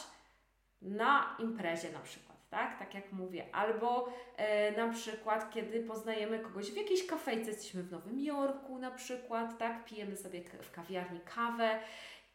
na 0.83 1.37
imprezie 1.39 1.93
na 1.93 1.99
przykład, 1.99 2.49
tak? 2.51 2.79
Tak 2.79 2.95
jak 2.95 3.13
mówię. 3.13 3.47
Albo 3.53 4.13
e, 4.37 4.73
na 4.73 4.93
przykład, 4.93 5.51
kiedy 5.51 5.83
poznajemy 5.83 6.39
kogoś 6.39 6.71
w 6.71 6.77
jakiejś 6.77 7.07
kafejce, 7.07 7.51
jesteśmy 7.51 7.83
w 7.83 7.93
Nowym 7.93 8.21
Jorku 8.21 8.79
na 8.79 8.91
przykład, 8.91 9.59
tak? 9.59 9.85
Pijemy 9.85 10.17
sobie 10.17 10.43
w 10.63 10.71
kawiarni 10.71 11.21
kawę 11.35 11.81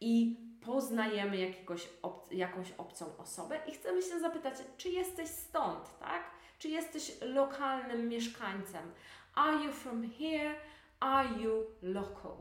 i 0.00 0.36
poznajemy 0.64 1.36
jakiegoś 1.36 1.88
ob 2.02 2.32
jakąś 2.32 2.72
obcą 2.72 3.16
osobę 3.16 3.60
i 3.66 3.72
chcemy 3.72 4.02
się 4.02 4.20
zapytać, 4.20 4.54
czy 4.76 4.88
jesteś 4.88 5.28
stąd, 5.28 5.98
tak? 5.98 6.30
Czy 6.58 6.68
jesteś 6.68 7.12
lokalnym 7.20 8.08
mieszkańcem? 8.08 8.92
Are 9.34 9.64
you 9.64 9.72
from 9.72 10.10
here? 10.10 10.54
Are 11.00 11.28
you 11.42 11.66
local? 11.82 12.36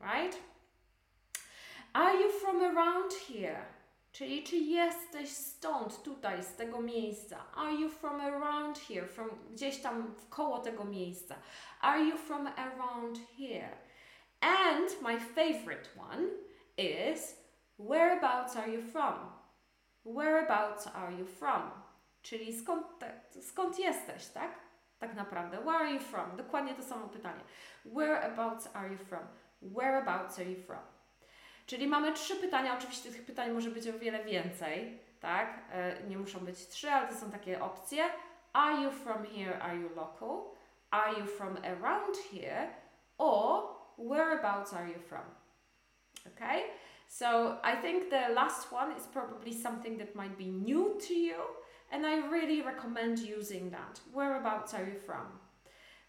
Right? 0.00 0.38
Are 1.92 2.14
you 2.22 2.30
from 2.30 2.62
around 2.62 3.12
here? 3.14 3.77
Czyli 4.12 4.42
czy 4.42 4.56
jesteś 4.56 5.28
stąd, 5.28 6.02
tutaj, 6.02 6.42
z 6.42 6.54
tego 6.54 6.80
miejsca? 6.80 7.44
Are 7.54 7.74
you 7.74 7.88
from 7.88 8.20
around 8.20 8.78
here? 8.78 9.06
From 9.06 9.30
gdzieś 9.50 9.82
tam 9.82 10.14
koło 10.30 10.58
tego 10.58 10.84
miejsca. 10.84 11.34
Are 11.80 12.04
you 12.04 12.16
from 12.16 12.46
around 12.46 13.18
here? 13.38 13.78
And 14.40 15.02
my 15.02 15.20
favorite 15.20 15.88
one 15.98 16.28
is 16.76 17.36
whereabouts 17.78 18.56
are 18.56 18.68
you 18.68 18.82
from? 18.82 19.14
Whereabouts 20.04 20.86
are 20.86 21.12
you 21.12 21.26
from? 21.26 21.70
Czyli 22.22 22.60
skąd, 22.60 22.86
skąd 23.40 23.78
jesteś, 23.78 24.26
tak? 24.28 24.58
Tak 24.98 25.14
naprawdę. 25.14 25.58
Where 25.58 25.78
are 25.78 25.92
you 25.92 26.00
from? 26.00 26.36
Dokładnie 26.36 26.74
to 26.74 26.82
samo 26.82 27.08
pytanie. 27.08 27.40
Whereabouts 27.84 28.68
are 28.74 28.88
you 28.88 28.98
from? 28.98 29.26
Whereabouts 29.62 30.38
are 30.38 30.50
you 30.50 30.62
from? 30.62 30.97
Czyli 31.68 31.86
mamy 31.86 32.12
trzy 32.12 32.36
pytania, 32.36 32.78
oczywiście 32.78 33.10
tych 33.12 33.24
pytań 33.24 33.52
może 33.52 33.70
być 33.70 33.88
o 33.88 33.98
wiele 33.98 34.24
więcej, 34.24 34.98
tak? 35.20 35.58
E, 35.72 36.02
nie 36.08 36.18
muszą 36.18 36.38
być 36.38 36.66
trzy, 36.66 36.90
ale 36.90 37.08
to 37.08 37.14
są 37.14 37.30
takie 37.30 37.62
opcje. 37.62 38.04
Are 38.52 38.82
you 38.82 38.90
from 38.90 39.24
here? 39.24 39.62
Are 39.62 39.76
you 39.76 39.88
local? 39.88 40.44
Are 40.90 41.20
you 41.20 41.26
from 41.26 41.56
around 41.56 42.16
here? 42.32 42.68
Or 43.18 43.62
whereabouts 43.98 44.72
are 44.72 44.88
you 44.88 44.98
from? 44.98 45.22
Okay? 46.26 46.62
So 47.08 47.26
I 47.62 47.76
think 47.82 48.10
the 48.10 48.28
last 48.34 48.72
one 48.72 48.96
is 48.96 49.06
probably 49.06 49.52
something 49.62 49.98
that 49.98 50.14
might 50.14 50.38
be 50.38 50.46
new 50.46 50.98
to 51.08 51.14
you, 51.14 51.42
and 51.92 52.06
I 52.06 52.28
really 52.28 52.62
recommend 52.62 53.18
using 53.18 53.70
that. 53.70 54.00
Whereabouts 54.14 54.74
are 54.74 54.84
you 54.84 54.98
from? 55.06 55.26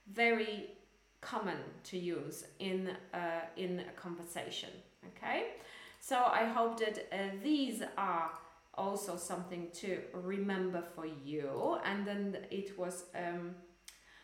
Very 0.08 0.70
common 1.22 1.58
to 1.84 1.98
use 1.98 2.46
in 2.60 2.90
uh, 3.14 3.42
in 3.58 3.80
a 3.80 4.02
conversation. 4.02 4.70
Okay, 5.10 5.44
so 6.00 6.16
I 6.16 6.46
hope 6.46 6.80
that 6.80 7.08
uh, 7.12 7.18
these 7.44 7.84
are 7.98 8.32
also 8.74 9.18
something 9.18 9.68
to 9.74 10.00
remember 10.14 10.84
for 10.96 11.06
you. 11.06 11.78
And 11.84 12.06
then 12.06 12.38
it 12.50 12.78
was, 12.78 13.06
um, 13.16 13.56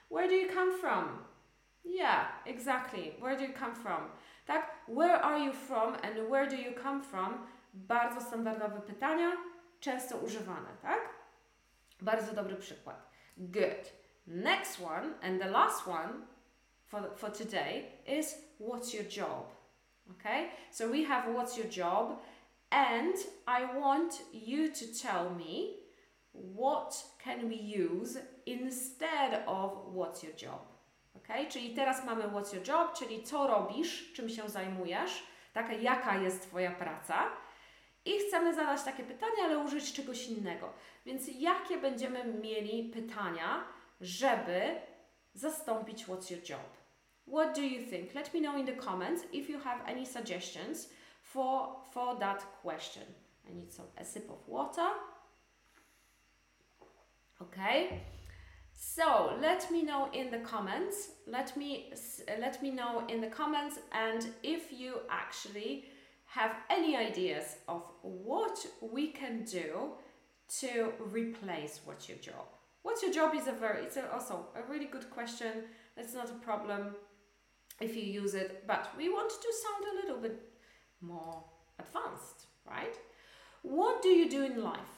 where 0.09 0.27
do 0.27 0.33
you 0.33 0.49
come 0.49 0.79
from? 0.79 1.19
Yeah, 1.83 2.25
exactly. 2.45 3.13
Where 3.19 3.38
do 3.38 3.43
you 3.43 3.53
come 3.53 3.75
from? 3.75 4.09
Tak, 4.47 4.63
where 4.88 5.17
are 5.17 5.38
you 5.38 5.53
from 5.53 5.95
and 6.03 6.29
where 6.29 6.47
do 6.47 6.55
you 6.55 6.71
come 6.71 7.01
from? 7.01 7.47
Bardzo 7.73 8.21
standardowe 8.21 8.81
pytania, 8.81 9.31
często 9.81 10.17
używane, 10.17 10.69
tak? 10.81 10.99
Bardzo 12.01 12.33
dobry 12.33 12.55
przykład. 12.55 12.95
Good. 13.38 13.91
Next 14.27 14.79
one 14.79 15.13
and 15.21 15.41
the 15.41 15.49
last 15.49 15.88
one 15.88 16.25
for, 16.86 17.01
for 17.15 17.29
today 17.31 17.86
is 18.07 18.36
what's 18.59 18.93
your 18.93 19.03
job? 19.03 19.55
Okay, 20.12 20.49
so 20.72 20.91
we 20.91 21.03
have 21.03 21.34
what's 21.34 21.58
your 21.58 21.68
job 21.68 22.20
and 22.72 23.16
I 23.47 23.80
want 23.80 24.22
you 24.34 24.72
to 24.72 24.86
tell 25.01 25.30
me 25.30 25.86
what 26.34 26.93
can 27.24 27.49
we 27.49 27.56
use 27.56 28.18
instead 28.45 29.43
of 29.47 29.72
what's 29.93 30.24
your 30.24 30.34
job. 30.34 30.62
Ok? 31.16 31.28
Czyli 31.49 31.74
teraz 31.74 32.06
mamy 32.06 32.24
what's 32.24 32.53
your 32.53 32.68
job, 32.68 32.93
czyli 32.93 33.24
co 33.24 33.47
robisz, 33.47 34.14
czym 34.14 34.30
się 34.30 34.49
zajmujesz, 34.49 35.24
taka 35.53 35.74
jaka 35.74 36.18
jest 36.18 36.41
Twoja 36.41 36.72
praca. 36.72 37.24
I 38.06 38.20
chcemy 38.20 38.53
zadać 38.53 38.84
takie 38.84 39.03
pytanie, 39.03 39.43
ale 39.43 39.58
użyć 39.58 39.93
czegoś 39.93 40.28
innego. 40.28 40.74
Więc 41.06 41.28
jakie 41.39 41.78
będziemy 41.78 42.26
mieli 42.26 42.89
pytania, 42.89 43.64
żeby 44.01 44.76
zastąpić 45.34 46.06
what's 46.06 46.32
your 46.32 46.49
job? 46.49 46.84
What 47.26 47.53
do 47.53 47.63
you 47.63 47.82
think? 47.82 48.11
Let 48.13 48.34
me 48.34 48.39
know 48.39 48.57
in 48.57 48.65
the 48.65 48.73
comments 48.73 49.23
if 49.34 49.49
you 49.49 49.59
have 49.59 49.82
any 49.88 50.05
suggestions 50.05 50.88
for, 51.21 51.76
for 51.91 52.17
that 52.19 52.43
question. 52.61 53.03
I 53.49 53.55
need 53.55 53.71
some 53.71 53.86
a 53.97 54.05
sip 54.05 54.30
of 54.30 54.47
water. 54.47 54.88
Okay. 57.41 58.01
So 58.78 59.38
let 59.41 59.71
me 59.71 59.84
know 59.84 60.09
in 60.13 60.32
the 60.32 60.39
comments. 60.39 61.09
Let 61.28 61.55
me 61.57 61.91
let 62.39 62.61
me 62.61 62.71
know 62.71 63.03
in 63.07 63.21
the 63.21 63.28
comments, 63.28 63.80
and 63.91 64.28
if 64.43 64.71
you 64.71 64.99
actually 65.09 65.86
have 66.26 66.55
any 66.69 66.95
ideas 66.95 67.57
of 67.67 67.84
what 68.01 68.65
we 68.82 69.07
can 69.07 69.43
do 69.43 69.91
to 70.59 70.91
replace 70.99 71.82
what's 71.86 72.09
your 72.09 72.17
job. 72.17 72.45
What's 72.84 73.01
your 73.01 73.11
job 73.11 73.34
is 73.34 73.47
a 73.47 73.51
very 73.51 73.84
it's 73.84 73.97
also 74.13 74.47
a 74.55 74.71
really 74.71 74.86
good 74.86 75.09
question. 75.09 75.65
It's 75.97 76.13
not 76.13 76.30
a 76.30 76.39
problem 76.45 76.95
if 77.82 77.95
you 77.95 78.03
use 78.03 78.34
it, 78.34 78.63
but 78.67 78.91
we 78.97 79.09
want 79.09 79.30
to 79.30 79.53
sound 79.63 79.86
a 79.91 79.95
little 80.01 80.21
bit 80.21 80.41
more 81.01 81.43
advanced, 81.80 82.47
right? 82.69 82.95
What 83.63 84.01
do 84.01 84.09
you 84.09 84.30
do 84.30 84.43
in 84.43 84.63
life? 84.63 84.95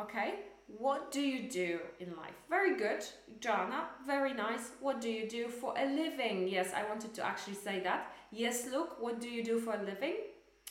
Okay, 0.00 0.34
what 0.68 1.10
do 1.10 1.20
you 1.20 1.50
do 1.50 1.80
in 1.98 2.14
life? 2.16 2.34
Very 2.48 2.76
good, 2.76 3.04
Jana, 3.40 3.88
very 4.06 4.32
nice. 4.34 4.70
What 4.80 5.00
do 5.00 5.08
you 5.10 5.28
do 5.28 5.48
for 5.48 5.74
a 5.76 5.84
living? 5.84 6.46
Yes, 6.48 6.72
I 6.74 6.88
wanted 6.88 7.14
to 7.14 7.26
actually 7.26 7.56
say 7.56 7.80
that. 7.80 8.12
Yes, 8.30 8.66
look, 8.70 8.96
what 9.00 9.20
do 9.20 9.28
you 9.28 9.42
do 9.42 9.58
for 9.58 9.74
a 9.74 9.82
living? 9.82 10.16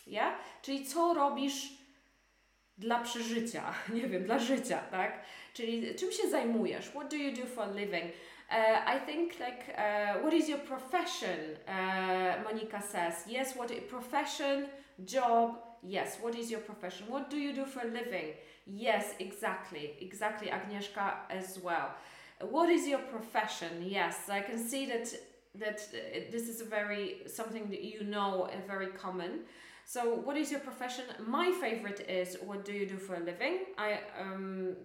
Yeah? 0.05 0.35
Czyli 0.61 0.85
co 0.85 1.13
robisz 1.13 1.73
dla 2.77 2.99
przeżycia? 2.99 3.73
Nie 3.93 4.07
wiem, 4.07 4.23
dla 4.23 4.39
życia, 4.39 4.77
tak? 4.91 5.25
Czyli 5.53 5.95
czym 5.95 6.11
się 6.11 6.29
zajmujesz? 6.29 6.89
What 6.89 7.09
do 7.11 7.17
you 7.17 7.31
do 7.35 7.45
for 7.45 7.63
a 7.63 7.71
living? 7.71 8.11
Uh, 8.49 8.79
I 8.85 8.97
think 8.99 9.35
like 9.41 9.75
uh, 9.77 10.19
what 10.21 10.33
is 10.33 10.47
your 10.47 10.59
profession? 10.59 11.57
Uh, 11.67 12.35
Monica 12.45 12.81
says 12.81 13.25
yes. 13.27 13.55
What 13.55 13.69
profession, 13.89 14.67
job? 15.05 15.59
Yes. 15.83 16.17
What 16.21 16.33
is 16.35 16.49
your 16.49 16.61
profession? 16.61 17.07
What 17.09 17.29
do 17.29 17.37
you 17.37 17.53
do 17.53 17.65
for 17.65 17.81
a 17.81 17.91
living? 17.91 18.33
Yes, 18.65 19.13
exactly, 19.19 19.95
exactly. 19.99 20.47
Agnieszka 20.47 21.13
as 21.29 21.59
well. 21.61 21.91
What 22.41 22.69
is 22.69 22.87
your 22.87 22.99
profession? 22.99 23.69
Yes, 23.81 24.29
I 24.29 24.41
can 24.41 24.57
see 24.57 24.85
that 24.85 25.13
that 25.55 25.81
uh, 25.93 26.19
this 26.31 26.47
is 26.47 26.61
a 26.61 26.65
very 26.65 27.23
something 27.27 27.69
that 27.69 27.83
you 27.83 28.03
know 28.03 28.43
uh, 28.43 28.65
very 28.65 28.87
common. 28.87 29.41
So, 29.85 30.15
what 30.15 30.37
is 30.37 30.51
your 30.51 30.59
profession? 30.61 31.05
My 31.25 31.51
favorite 31.61 32.01
is 32.09 32.37
what 32.45 32.63
do 32.63 32.71
you 32.71 32.85
do 32.85 32.97
for 32.97 33.15
a 33.15 33.19
living? 33.19 33.59
I 33.77 33.99
um 34.19 34.75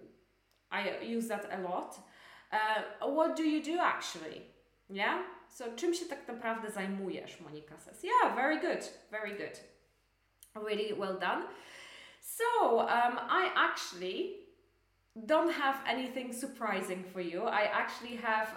I 0.71 0.97
use 1.01 1.27
that 1.27 1.45
a 1.51 1.61
lot. 1.61 1.97
What 3.01 3.35
do 3.35 3.43
you 3.43 3.61
do 3.63 3.79
actually? 3.79 4.41
Yeah? 4.89 5.19
So, 5.49 5.65
czym 5.75 5.93
się 5.93 6.05
tak 6.05 6.27
naprawdę 6.27 6.71
zajmujesz, 6.71 7.41
Monika 7.41 7.77
says. 7.77 8.03
Yeah, 8.03 8.35
very 8.35 8.59
good, 8.59 8.89
very 9.11 9.37
good. 9.37 9.59
Really 10.55 10.93
well 10.93 11.19
done. 11.19 11.43
So, 12.21 12.79
um, 12.79 13.19
I 13.29 13.51
actually 13.55 14.43
don't 15.15 15.51
have 15.51 15.75
anything 15.85 16.33
surprising 16.33 17.03
for 17.13 17.21
you. 17.21 17.43
I 17.43 17.65
actually 17.65 18.15
have 18.15 18.47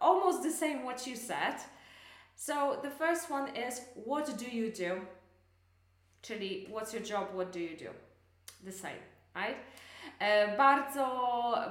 almost 0.00 0.42
the 0.42 0.52
same 0.52 0.84
what 0.84 1.06
you 1.06 1.16
said. 1.16 1.54
So, 2.36 2.78
the 2.82 2.90
first 2.90 3.30
one 3.30 3.56
is 3.56 3.80
what 4.04 4.38
do 4.38 4.46
you 4.46 4.70
do? 4.72 5.06
Czyli 6.22 6.68
what's 6.70 6.92
your 6.92 7.02
job, 7.02 7.34
what 7.34 7.52
do 7.52 7.60
you 7.60 7.76
do? 7.76 7.90
The 8.64 8.72
same, 8.72 9.02
right? 9.34 9.56
E, 10.20 10.56
bardzo, 10.56 11.06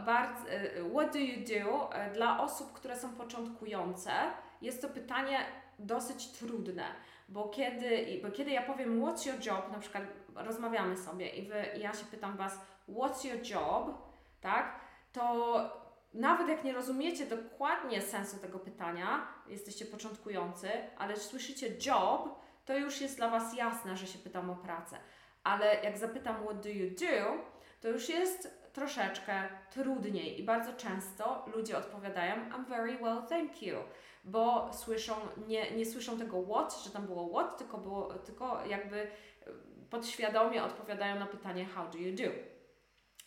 bardzo, 0.05 0.49
e, 0.49 0.89
what 0.93 1.13
do 1.13 1.19
you 1.19 1.45
do? 1.45 1.93
E, 1.93 2.11
dla 2.11 2.39
osób, 2.39 2.73
które 2.73 2.97
są 2.97 3.15
początkujące, 3.15 4.11
jest 4.61 4.81
to 4.81 4.89
pytanie 4.89 5.39
dosyć 5.79 6.27
trudne, 6.27 6.83
bo 7.29 7.49
kiedy, 7.49 8.19
bo 8.23 8.31
kiedy 8.31 8.51
ja 8.51 8.61
powiem 8.61 9.01
what's 9.01 9.27
your 9.27 9.45
job, 9.45 9.71
na 9.71 9.79
przykład 9.79 10.03
rozmawiamy 10.35 10.97
sobie 10.97 11.29
i, 11.29 11.47
wy, 11.47 11.65
i 11.77 11.79
ja 11.79 11.93
się 11.93 12.05
pytam 12.05 12.37
Was 12.37 12.59
what's 12.89 13.27
your 13.27 13.49
job, 13.49 13.97
tak, 14.41 14.79
to 15.11 15.55
nawet 16.13 16.47
jak 16.47 16.63
nie 16.63 16.73
rozumiecie 16.73 17.25
dokładnie 17.25 18.01
sensu 18.01 18.37
tego 18.37 18.59
pytania, 18.59 19.27
jesteście 19.47 19.85
początkujący, 19.85 20.69
ale 20.97 21.17
słyszycie 21.17 21.67
job, 21.85 22.39
to 22.65 22.77
już 22.77 23.01
jest 23.01 23.17
dla 23.17 23.29
Was 23.29 23.57
jasne, 23.57 23.97
że 23.97 24.07
się 24.07 24.19
pytam 24.19 24.49
o 24.49 24.55
pracę. 24.55 24.97
Ale 25.43 25.83
jak 25.83 25.97
zapytam 25.97 26.43
what 26.43 26.63
do 26.63 26.69
you 26.69 26.89
do, 26.89 27.43
to 27.81 27.87
już 27.87 28.09
jest 28.09 28.59
troszeczkę 28.73 29.43
trudniej 29.71 30.39
i 30.39 30.43
bardzo 30.43 30.73
często 30.73 31.45
ludzie 31.55 31.77
odpowiadają 31.77 32.35
I'm 32.35 32.65
very 32.65 32.97
well, 32.97 33.21
thank 33.29 33.61
you, 33.61 33.75
bo 34.23 34.73
słyszą, 34.73 35.15
nie, 35.47 35.71
nie 35.71 35.85
słyszą 35.85 36.17
tego 36.17 36.43
what, 36.43 36.81
że 36.83 36.89
tam 36.89 37.05
było 37.05 37.29
what, 37.29 37.57
tylko, 37.57 37.77
było, 37.77 38.13
tylko 38.13 38.65
jakby 38.65 38.97
e, 39.01 39.07
podświadomie 39.89 40.63
odpowiadają 40.63 41.19
na 41.19 41.25
pytanie 41.25 41.65
how 41.65 41.87
do 41.89 41.97
you 41.97 42.15
do. 42.15 42.59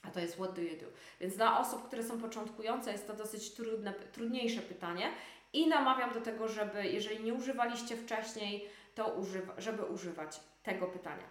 A 0.02 0.10
to 0.10 0.20
jest 0.20 0.34
what 0.34 0.52
do 0.52 0.62
you 0.62 0.76
do. 0.80 0.86
Więc 1.20 1.36
dla 1.36 1.60
osób, 1.60 1.86
które 1.86 2.02
są 2.02 2.20
początkujące, 2.20 2.92
jest 2.92 3.06
to 3.06 3.14
dosyć 3.14 3.54
trudne, 3.54 3.92
trudniejsze 3.92 4.62
pytanie 4.62 5.08
i 5.52 5.68
namawiam 5.68 6.12
do 6.14 6.20
tego, 6.20 6.48
żeby 6.48 6.86
jeżeli 6.86 7.24
nie 7.24 7.34
używaliście 7.34 7.96
wcześniej, 7.96 8.68
to 8.94 9.08
używa, 9.08 9.54
żeby 9.58 9.84
używać 9.84 10.40
tego 10.62 10.86
pytania. 10.86 11.24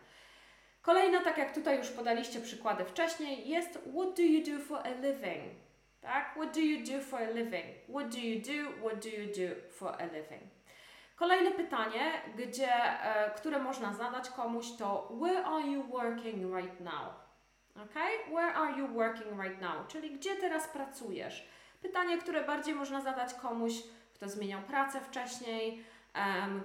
Kolejna, 0.81 1.23
tak 1.23 1.37
jak 1.37 1.53
tutaj 1.53 1.77
już 1.77 1.89
podaliście 1.89 2.41
przykłady 2.41 2.85
wcześniej, 2.85 3.49
jest 3.49 3.69
What 3.69 4.15
do 4.17 4.21
you 4.21 4.43
do 4.45 4.63
for 4.63 4.79
a 4.87 4.89
living? 4.89 5.53
Tak? 6.01 6.31
What 6.35 6.53
do 6.53 6.59
you 6.59 6.85
do 6.85 7.01
for 7.01 7.19
a 7.19 7.29
living? 7.29 7.65
What 7.89 8.09
do 8.09 8.19
you 8.19 8.41
do? 8.41 8.87
What 8.87 9.03
do 9.03 9.09
you 9.09 9.27
do 9.27 9.71
for 9.71 9.95
a 10.01 10.05
living? 10.05 10.41
Kolejne 11.15 11.51
pytanie, 11.51 12.11
gdzie, 12.37 12.73
e, 13.03 13.31
które 13.31 13.59
można 13.59 13.93
zadać 13.93 14.29
komuś 14.29 14.65
to 14.77 15.09
Where 15.21 15.45
are 15.45 15.67
you 15.67 15.83
working 15.83 16.55
right 16.55 16.79
now? 16.79 17.13
Okay? 17.75 18.35
Where 18.35 18.53
are 18.53 18.79
you 18.79 18.87
working 18.87 19.41
right 19.41 19.61
now? 19.61 19.87
Czyli 19.87 20.11
gdzie 20.11 20.35
teraz 20.35 20.67
pracujesz? 20.67 21.47
Pytanie, 21.81 22.17
które 22.17 22.43
bardziej 22.43 22.75
można 22.75 23.01
zadać 23.01 23.33
komuś, 23.33 23.73
kto 24.13 24.29
zmieniał 24.29 24.61
pracę 24.61 25.01
wcześniej, 25.01 25.83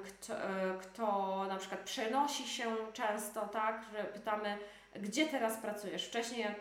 kto, 0.05 0.35
e, 0.35 0.79
kto 0.81 1.45
na 1.49 1.57
przykład 1.57 1.81
przenosi 1.81 2.49
się 2.49 2.77
często, 2.93 3.47
tak, 3.47 3.85
że 3.93 4.05
pytamy, 4.05 4.59
gdzie 4.95 5.27
teraz 5.27 5.57
pracujesz? 5.57 6.07
Wcześniej 6.07 6.41
jak 6.41 6.55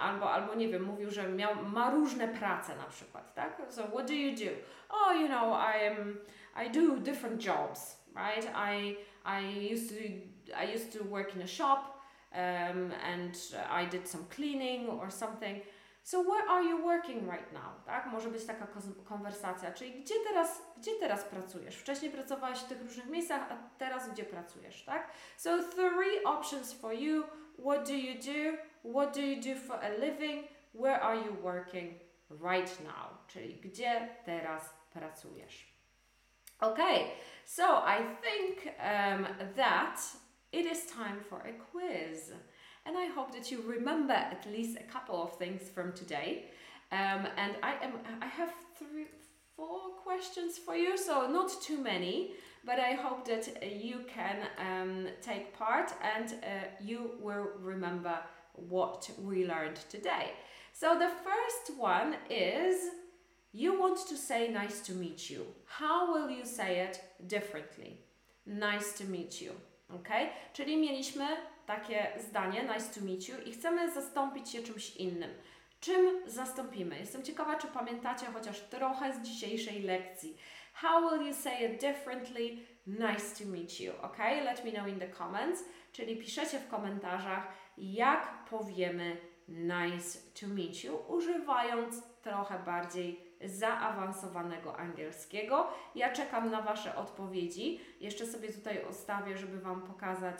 albo, 0.00 0.32
albo 0.32 0.54
nie 0.54 0.68
wiem, 0.68 0.82
mówił, 0.82 1.10
że 1.10 1.28
miał, 1.28 1.64
ma 1.64 1.90
różne 1.90 2.28
prace 2.28 2.76
na 2.76 2.84
przykład, 2.84 3.34
tak? 3.34 3.62
So 3.70 3.82
what 3.82 4.06
do 4.06 4.12
you 4.12 4.36
do? 4.36 4.50
Oh, 4.88 5.14
you 5.14 5.28
know, 5.28 5.58
I 5.58 5.90
I 6.56 6.68
do 6.68 6.96
different 6.96 7.38
jobs, 7.38 7.96
right? 8.14 8.48
I, 8.54 8.96
I 9.24 9.40
used 9.40 9.90
to, 9.90 9.96
I 10.56 10.64
used 10.64 10.92
to 10.92 11.04
work 11.04 11.36
in 11.36 11.42
a 11.42 11.46
shop 11.46 12.02
um, 12.32 12.92
and 13.04 13.36
I 13.70 13.84
did 13.84 14.08
some 14.08 14.24
cleaning 14.30 14.88
or 14.88 15.10
something. 15.10 15.60
So 16.06 16.22
where 16.22 16.48
are 16.48 16.62
you 16.62 16.78
working 16.84 17.26
right 17.26 17.52
now? 17.52 17.84
Tak? 17.86 18.06
Może 18.06 18.30
być 18.30 18.44
taka 18.46 18.66
konwersacja, 19.04 19.72
czyli 19.72 19.92
gdzie 19.92 20.14
teraz, 20.28 20.62
gdzie 20.76 20.90
teraz 21.00 21.24
pracujesz? 21.24 21.76
Wcześniej 21.76 22.10
pracowałeś 22.10 22.58
w 22.58 22.68
tych 22.68 22.82
różnych 22.82 23.06
miejscach, 23.06 23.52
a 23.52 23.56
teraz 23.78 24.10
gdzie 24.10 24.24
pracujesz, 24.24 24.84
tak? 24.84 25.10
So 25.36 25.62
three 25.62 26.24
options 26.24 26.72
for 26.72 26.92
you. 26.92 27.22
What 27.58 27.86
do 27.86 27.92
you 27.92 28.14
do? 28.14 28.56
What 28.92 29.14
do 29.14 29.20
you 29.20 29.36
do 29.42 29.60
for 29.60 29.84
a 29.84 29.88
living? 29.88 30.44
Where 30.74 31.00
are 31.00 31.16
you 31.16 31.36
working 31.42 32.00
right 32.30 32.80
now? 32.80 33.26
Czyli 33.26 33.54
gdzie 33.54 34.08
teraz 34.24 34.74
pracujesz? 34.92 35.72
Okay, 36.60 37.04
so 37.44 37.82
I 37.86 37.98
think 38.22 38.76
um, 38.78 39.26
that 39.56 40.00
it 40.52 40.72
is 40.72 40.86
time 40.86 41.20
for 41.20 41.40
a 41.40 41.52
quiz. 41.70 42.32
And 42.86 42.96
I 42.96 43.06
hope 43.06 43.32
that 43.32 43.50
you 43.50 43.62
remember 43.66 44.14
at 44.14 44.46
least 44.50 44.78
a 44.78 44.92
couple 44.92 45.22
of 45.22 45.36
things 45.36 45.62
from 45.74 45.92
today. 45.92 46.44
Um, 46.92 47.26
and 47.36 47.56
I 47.62 47.74
am 47.82 47.94
I 48.22 48.26
have 48.26 48.52
three 48.78 49.06
four 49.56 49.80
questions 50.04 50.58
for 50.58 50.76
you, 50.76 50.96
so 50.96 51.26
not 51.28 51.50
too 51.62 51.82
many, 51.82 52.32
but 52.64 52.78
I 52.78 52.92
hope 52.92 53.24
that 53.26 53.48
uh, 53.48 53.66
you 53.66 54.00
can 54.06 54.36
um, 54.58 55.08
take 55.22 55.56
part 55.56 55.92
and 56.14 56.34
uh, 56.42 56.46
you 56.80 57.12
will 57.20 57.48
remember 57.60 58.18
what 58.52 59.10
we 59.18 59.46
learned 59.46 59.80
today. 59.88 60.32
So 60.72 60.98
the 60.98 61.10
first 61.24 61.78
one 61.78 62.16
is 62.30 62.76
you 63.52 63.80
want 63.80 64.06
to 64.08 64.16
say 64.16 64.48
nice 64.48 64.80
to 64.82 64.92
meet 64.92 65.30
you. 65.30 65.46
How 65.64 66.12
will 66.12 66.30
you 66.30 66.44
say 66.44 66.80
it 66.80 67.00
differently? 67.26 68.00
Nice 68.44 68.92
to 68.98 69.04
meet 69.04 69.40
you. 69.40 69.52
Ok? 69.94 70.08
Czyli 70.52 70.76
mieliśmy 70.76 71.26
takie 71.66 72.12
zdanie 72.28 72.62
nice 72.62 73.00
to 73.00 73.06
meet 73.06 73.28
you 73.28 73.36
i 73.46 73.52
chcemy 73.52 73.92
zastąpić 73.92 74.54
je 74.54 74.62
czymś 74.62 74.96
innym. 74.96 75.30
Czym 75.80 76.30
zastąpimy? 76.30 76.98
Jestem 76.98 77.22
ciekawa, 77.22 77.56
czy 77.56 77.66
pamiętacie 77.66 78.26
chociaż 78.26 78.60
trochę 78.60 79.14
z 79.14 79.22
dzisiejszej 79.22 79.82
lekcji. 79.82 80.36
How 80.72 81.10
will 81.10 81.26
you 81.26 81.34
say 81.34 81.64
it 81.64 81.80
differently? 81.80 82.56
Nice 82.86 83.44
to 83.44 83.50
meet 83.50 83.80
you. 83.80 83.92
Ok? 84.02 84.18
Let 84.18 84.64
me 84.64 84.70
know 84.70 84.88
in 84.88 84.98
the 84.98 85.08
comments. 85.08 85.64
Czyli 85.92 86.16
piszecie 86.16 86.58
w 86.58 86.68
komentarzach, 86.68 87.48
jak 87.78 88.44
powiemy 88.50 89.16
nice 89.48 90.18
to 90.40 90.46
meet 90.46 90.84
you, 90.84 90.96
używając 91.08 92.02
trochę 92.22 92.58
bardziej 92.58 93.26
zaawansowanego 93.44 94.76
angielskiego. 94.76 95.68
Ja 95.94 96.12
czekam 96.12 96.50
na 96.50 96.62
Wasze 96.62 96.96
odpowiedzi. 96.96 97.80
Jeszcze 98.00 98.26
sobie 98.26 98.52
tutaj 98.52 98.84
ustawię, 98.90 99.38
żeby 99.38 99.60
Wam 99.60 99.82
pokazać, 99.82 100.38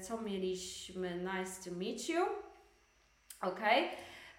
co 0.00 0.20
mieliśmy. 0.20 1.16
Nice 1.18 1.70
to 1.70 1.76
meet 1.76 2.08
you. 2.08 2.26
Ok. 3.40 3.60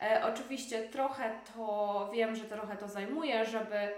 E, 0.02 0.26
oczywiście 0.26 0.90
trochę 0.90 1.40
to, 1.56 2.10
wiem, 2.14 2.36
że 2.36 2.44
trochę 2.44 2.78
to 2.78 2.88
zajmuje, 2.88 3.46
żeby, 3.46 3.92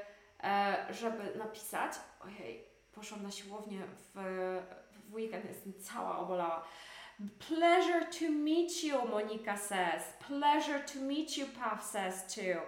e, 0.43 0.85
żeby 0.89 1.37
napisać. 1.37 1.91
Ojej, 2.23 2.63
poszłam 2.91 3.23
na 3.23 3.31
siłownię 3.31 3.79
w, 4.13 4.19
w 5.09 5.13
weekend, 5.13 5.45
jestem 5.45 5.73
cała 5.73 6.19
obolała. 6.19 6.67
Pleasure 7.39 8.05
to 8.05 8.29
meet 8.29 8.83
you, 8.83 9.07
Monica 9.07 9.57
says. 9.57 10.03
Pleasure 10.27 10.79
to 10.79 10.99
meet 10.99 11.37
you, 11.37 11.45
Pav 11.45 11.83
says 11.83 12.35
too. 12.35 12.59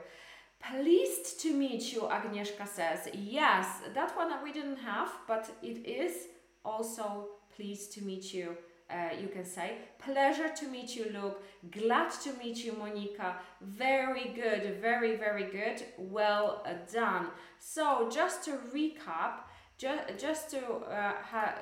Pleased 0.59 1.41
to 1.43 1.49
meet 1.49 1.93
you, 1.93 2.07
Agnieszka 2.07 2.65
says. 2.65 3.09
Yes, 3.13 3.67
that 3.93 4.17
one 4.17 4.43
we 4.43 4.53
didn't 4.53 4.80
have, 4.80 5.09
but 5.28 5.51
it 5.61 5.86
is 5.86 6.28
also 6.63 7.28
pleased 7.55 7.93
to 7.93 8.05
meet 8.05 8.34
you. 8.34 8.55
Uh, 8.89 9.09
you 9.21 9.27
can 9.27 9.43
say 9.43 9.77
pleasure 9.99 10.47
to 10.49 10.65
meet 10.67 10.95
you, 10.95 11.11
Luke. 11.13 11.43
Glad 11.71 12.09
to 12.23 12.31
meet 12.41 12.63
you, 12.63 12.71
Monica. 12.73 13.35
Very 13.61 14.29
good, 14.33 14.79
very, 14.81 15.17
very 15.17 15.43
good. 15.43 15.83
Well 15.97 16.63
uh, 16.65 16.73
done. 16.91 17.27
So, 17.59 18.09
just 18.09 18.45
to 18.45 18.51
recap, 18.73 19.41
ju- 19.77 20.07
just 20.17 20.51
to 20.51 20.59
uh, 20.59 21.13
ha- 21.21 21.57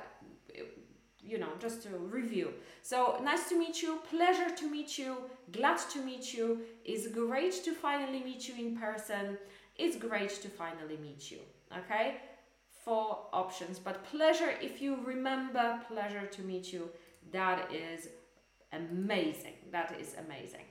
you 1.22 1.38
know, 1.38 1.48
just 1.58 1.82
to 1.82 1.88
review. 1.90 2.52
So, 2.82 3.18
nice 3.22 3.48
to 3.48 3.58
meet 3.58 3.82
you, 3.82 3.98
pleasure 4.08 4.50
to 4.54 4.70
meet 4.70 4.96
you, 4.96 5.16
glad 5.50 5.78
to 5.92 6.00
meet 6.00 6.32
you. 6.32 6.60
It's 6.84 7.08
great 7.08 7.52
to 7.64 7.72
finally 7.72 8.22
meet 8.22 8.48
you 8.48 8.54
in 8.64 8.76
person. 8.76 9.36
It's 9.76 9.96
great 9.96 10.30
to 10.42 10.48
finally 10.48 10.96
meet 11.02 11.30
you. 11.30 11.38
Okay? 11.76 12.18
Four 12.84 13.26
options, 13.32 13.80
but 13.80 14.04
pleasure, 14.04 14.54
if 14.62 14.80
you 14.80 14.98
remember 15.04 15.80
pleasure 15.88 16.26
to 16.26 16.42
meet 16.42 16.72
you, 16.72 16.88
that 17.32 17.72
is 17.72 18.08
amazing. 18.72 19.54
That 19.72 19.94
is 20.00 20.14
amazing. 20.26 20.66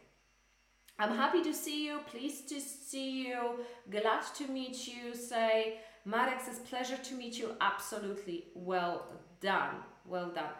I'm 0.98 1.16
happy 1.16 1.44
to 1.44 1.54
see 1.54 1.86
you, 1.88 2.00
pleased 2.08 2.48
to 2.50 2.62
see 2.62 3.28
you, 3.28 3.60
glad 3.90 4.24
to 4.38 4.48
meet 4.48 4.88
you. 4.88 5.14
Say, 5.14 5.80
Marek 6.06 6.40
says, 6.40 6.60
pleasure 6.60 6.98
to 6.98 7.16
meet 7.16 7.38
you. 7.38 7.56
Absolutely 7.60 8.46
well 8.56 9.08
done. 9.42 9.76
Well 10.06 10.32
done. 10.34 10.54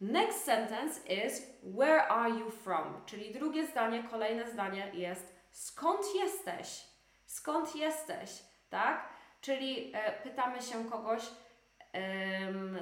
Next 0.00 0.44
sentence 0.44 1.00
is 1.08 1.42
where 1.62 2.00
are 2.00 2.28
you 2.28 2.50
from? 2.50 3.02
Czyli 3.06 3.32
drugie 3.32 3.66
zdanie, 3.66 4.02
kolejne 4.10 4.50
zdanie 4.50 4.90
jest 4.94 5.34
skąd 5.50 6.06
jesteś? 6.14 6.84
Skąd 7.26 7.76
jesteś? 7.76 8.30
Tak? 8.70 9.08
Czyli 9.40 9.92
e, 9.94 10.12
pytamy 10.22 10.62
się 10.62 10.84
kogoś 10.90 11.22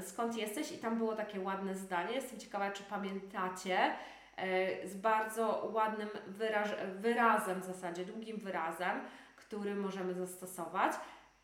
skąd 0.03 0.37
jesteś 0.37 0.73
i 0.73 0.79
tam 0.79 0.99
było 0.99 1.17
takie 1.17 1.41
ładne 1.41 1.75
zdanie. 1.75 2.15
Jestem 2.15 2.41
ciekawa, 2.41 2.71
czy 2.71 2.83
pamiętacie 2.83 3.95
e, 4.37 4.89
z 4.89 4.97
bardzo 4.97 5.71
ładnym 5.73 6.09
wyraz, 6.27 6.69
wyrazem 6.97 7.61
w 7.61 7.65
zasadzie, 7.65 8.05
długim 8.05 8.37
wyrazem, 8.37 9.01
który 9.37 9.75
możemy 9.75 10.15
zastosować. 10.15 10.93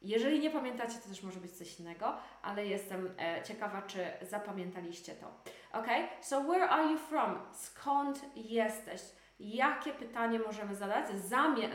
Jeżeli 0.03 0.41
nie 0.41 0.51
pamiętacie, 0.51 0.99
to 0.99 1.09
też 1.09 1.23
może 1.23 1.41
być 1.41 1.53
coś 1.53 1.81
innego, 1.81 2.17
ale 2.43 2.67
jestem 2.67 3.15
e, 3.19 3.43
ciekawa, 3.43 3.83
czy 3.83 4.07
zapamiętaliście 4.23 5.15
to. 5.15 5.27
Ok? 5.73 5.87
So, 6.21 6.43
where 6.43 6.69
are 6.69 6.93
you 6.93 6.99
from? 6.99 7.39
Skąd 7.53 8.21
jesteś? 8.35 9.01
Jakie 9.41 9.93
pytanie 9.93 10.39
możemy 10.39 10.75
zadać 10.75 11.07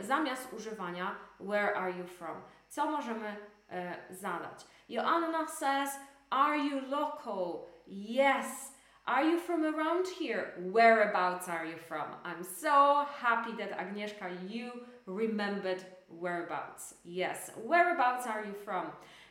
zamiast 0.02 0.54
używania 0.54 1.16
where 1.40 1.76
are 1.76 1.92
you 1.92 2.08
from? 2.08 2.42
Co 2.70 2.92
możemy 2.92 3.36
e, 3.70 3.96
zadać? 4.10 4.66
Joanna 4.92 5.46
says, 5.48 5.90
are 6.32 6.58
you 6.58 6.82
local? 6.90 7.68
Yes. 7.88 8.72
Are 9.08 9.24
you 9.24 9.40
from 9.40 9.64
around 9.64 10.06
here? 10.20 10.54
Whereabouts 10.60 11.48
are 11.48 11.66
you 11.66 11.78
from? 11.88 12.08
I'm 12.26 12.44
so 12.44 13.06
happy 13.18 13.52
that 13.58 13.78
Agnieszka, 13.78 14.50
you 14.50 14.72
remembered 15.06 15.84
whereabouts. 16.10 16.96
Yes. 17.06 17.52
Whereabouts 17.64 18.28
are 18.28 18.46
you 18.46 18.54
from? 18.66 18.88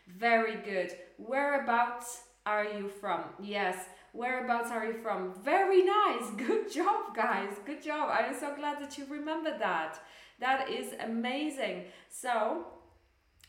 Very 0.08 0.56
good. 0.56 0.92
Whereabouts 1.18 2.22
are 2.46 2.64
you 2.64 2.88
from? 2.88 3.24
Yes. 3.40 3.76
Whereabouts 4.12 4.70
are 4.70 4.86
you 4.86 4.94
from? 4.94 5.34
Very 5.44 5.84
nice. 5.84 6.30
Good 6.36 6.72
job, 6.72 7.14
guys. 7.14 7.54
Good 7.66 7.82
job. 7.82 8.11
I'm 8.11 8.34
so 8.38 8.54
glad 8.56 8.82
that 8.82 8.98
you 8.98 9.04
remember 9.08 9.56
that. 9.58 10.00
That 10.40 10.70
is 10.70 10.94
amazing. 11.00 11.84
So, 12.08 12.66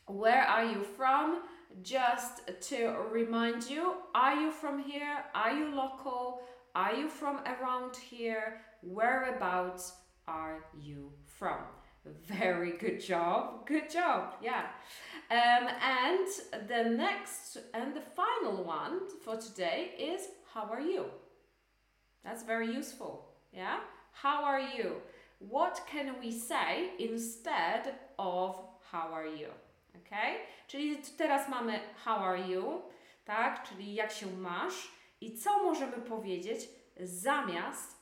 where 0.08 0.44
are 0.44 0.66
you 0.66 0.84
from? 0.84 1.42
Just 1.82 2.42
to 2.70 2.96
remind 3.12 3.70
you, 3.70 3.96
are 4.14 4.36
you 4.36 4.52
from 4.52 4.84
here? 4.84 5.24
Are 5.34 5.52
you 5.52 5.74
local? 5.74 6.42
Are 6.76 6.94
you 6.94 7.10
from 7.10 7.42
around 7.46 7.96
here? 7.96 8.62
Whereabouts 8.82 9.94
are 10.28 10.66
you 10.80 11.12
from? 11.26 11.60
Very 12.28 12.78
good 12.78 13.00
job. 13.00 13.68
Good 13.68 13.90
job. 13.90 14.36
Yeah. 14.42 14.66
Um, 15.30 15.68
and 15.82 16.68
the 16.68 16.90
next 16.90 17.58
and 17.74 17.96
the 17.96 18.02
final 18.02 18.64
one 18.64 19.02
for 19.24 19.38
today 19.38 19.92
is 20.00 20.28
how 20.54 20.64
are 20.72 20.82
you? 20.82 21.06
That's 22.24 22.44
very 22.44 22.74
useful. 22.74 23.30
Yeah? 23.54 23.80
How 24.14 24.44
are 24.44 24.60
you? 24.60 24.96
What 25.40 25.82
can 25.88 26.16
we 26.20 26.32
say 26.32 26.92
instead 27.00 27.96
of 28.20 28.60
how 28.92 29.10
are 29.14 29.28
you? 29.28 29.48
Okay? 29.96 30.36
Czyli 30.68 30.98
teraz 31.18 31.50
mamy 31.50 31.80
how 32.06 32.18
are 32.18 32.42
you, 32.42 32.82
tak? 33.26 33.64
Czyli 33.64 33.94
jak 33.94 34.12
się 34.12 34.28
masz 34.28 34.92
i 35.22 35.38
co 35.38 35.64
możemy 35.64 35.98
powiedzieć 35.98 36.70
zamiast 37.00 38.02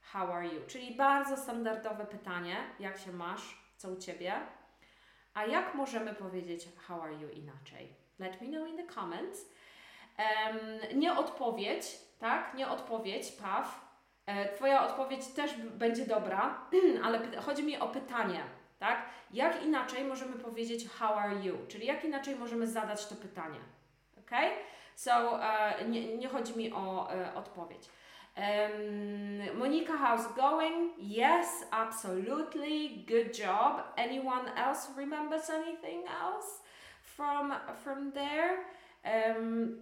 how 0.00 0.32
are 0.32 0.46
you? 0.46 0.60
Czyli 0.66 0.94
bardzo 0.94 1.36
standardowe 1.36 2.06
pytanie, 2.06 2.56
jak 2.80 2.98
się 2.98 3.12
masz, 3.12 3.58
co 3.76 3.90
u 3.90 3.96
ciebie? 3.96 4.32
A 5.34 5.46
jak 5.46 5.74
możemy 5.74 6.14
powiedzieć 6.14 6.68
how 6.86 7.02
are 7.02 7.14
you 7.14 7.28
inaczej? 7.28 7.94
Let 8.18 8.40
me 8.40 8.48
know 8.48 8.68
in 8.68 8.76
the 8.76 8.94
comments. 8.94 9.50
Em, 10.16 10.98
nie 10.98 11.12
odpowiedź, 11.12 11.98
tak? 12.18 12.54
Nie 12.54 12.68
odpowiedź, 12.68 13.32
Paw. 13.32 13.88
E, 14.26 14.54
Twoja 14.54 14.86
odpowiedź 14.86 15.26
też 15.26 15.54
będzie 15.56 16.06
dobra, 16.06 16.60
ale 17.04 17.40
chodzi 17.40 17.62
mi 17.62 17.78
o 17.78 17.88
pytanie, 17.88 18.44
tak? 18.78 19.02
Jak 19.32 19.62
inaczej 19.62 20.04
możemy 20.04 20.36
powiedzieć 20.36 20.88
how 20.88 21.14
are 21.14 21.34
you? 21.34 21.58
Czyli 21.68 21.86
jak 21.86 22.04
inaczej 22.04 22.36
możemy 22.36 22.66
zadać 22.66 23.06
to 23.06 23.14
pytanie, 23.14 23.60
ok? 24.18 24.30
So, 24.94 25.44
e, 25.44 25.84
nie, 25.84 26.16
nie 26.16 26.28
chodzi 26.28 26.58
mi 26.58 26.72
o 26.72 27.12
e, 27.12 27.34
odpowiedź. 27.34 27.88
Um, 28.38 29.58
Monica, 29.58 29.96
how's 29.96 30.32
going? 30.36 30.92
Yes, 30.98 31.64
absolutely. 31.72 33.04
Good 33.06 33.36
job. 33.36 33.82
Anyone 33.96 34.54
else 34.54 34.88
remembers 34.96 35.50
anything 35.50 36.04
else 36.06 36.62
from 37.02 37.52
from 37.82 38.12
there? 38.12 38.58
Um, 39.04 39.78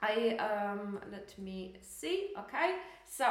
I 0.00 0.36
um, 0.36 1.00
let 1.10 1.36
me 1.38 1.72
see. 1.82 2.32
Okay, 2.38 2.76
so 3.06 3.24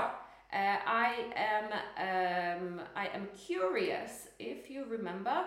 uh, 0.53 0.77
I 0.85 1.15
am 1.35 1.65
um, 1.97 2.81
I 2.95 3.07
am 3.07 3.27
curious 3.35 4.27
if 4.39 4.69
you 4.69 4.85
remember. 4.85 5.45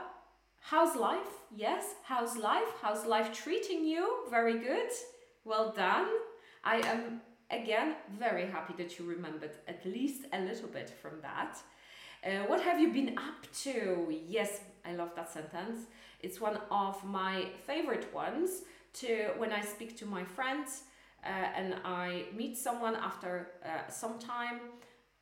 How's 0.61 0.97
life? 0.97 1.33
Yes, 1.55 1.95
how's 2.03 2.37
life? 2.37 2.69
How's 2.83 3.07
life 3.07 3.33
treating 3.33 3.85
you? 3.85 4.25
Very 4.31 4.59
good. 4.59 4.91
Well 5.45 5.73
done. 5.77 6.09
I 6.65 6.79
am 6.79 7.21
again 7.51 7.95
very 8.19 8.47
happy 8.47 8.75
that 8.79 8.99
you 8.99 9.05
remembered 9.05 9.53
at 9.69 9.87
least 9.87 10.25
a 10.33 10.41
little 10.41 10.69
bit 10.69 10.91
from 10.91 11.21
that. 11.23 11.57
Uh, 12.25 12.45
what 12.49 12.61
have 12.61 12.81
you 12.81 12.93
been 12.93 13.17
up 13.17 13.47
to? 13.63 14.13
Yes, 14.27 14.61
I 14.85 14.95
love 14.95 15.15
that 15.15 15.33
sentence. 15.33 15.87
It's 16.21 16.41
one 16.41 16.59
of 16.71 17.05
my 17.05 17.47
favorite 17.65 18.13
ones 18.13 18.63
to 18.95 19.31
when 19.37 19.53
I 19.53 19.61
speak 19.61 19.97
to 19.99 20.07
my 20.07 20.25
friends 20.25 20.83
uh, 21.25 21.29
and 21.29 21.75
I 21.85 22.25
meet 22.35 22.57
someone 22.57 22.97
after 22.97 23.51
uh, 23.65 23.89
some 23.89 24.19
time. 24.19 24.61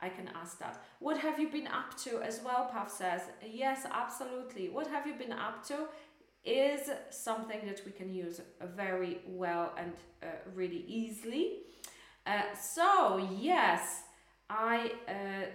I 0.01 0.09
can 0.09 0.29
ask 0.35 0.59
that. 0.59 0.83
What 0.99 1.19
have 1.19 1.39
you 1.39 1.49
been 1.49 1.67
up 1.67 1.97
to 2.05 2.21
as 2.23 2.41
well? 2.45 2.69
Pav 2.73 2.91
says, 2.91 3.23
yes, 3.47 3.87
absolutely. 3.91 4.69
What 4.69 4.87
have 4.89 5.07
you 5.07 5.15
been 5.15 5.33
up 5.33 5.67
to 5.69 5.87
is 6.45 6.91
something 7.11 7.61
that 7.67 7.81
we 7.87 7.93
can 7.93 8.13
use 8.13 8.41
very 8.77 9.21
well 9.27 9.73
and 9.79 9.93
uh, 10.23 10.27
really 10.55 10.85
easily. 10.87 11.61
Uh, 12.27 12.43
so, 12.55 13.29
yes, 13.39 14.03
I 14.51 14.93
uh, 15.09 15.13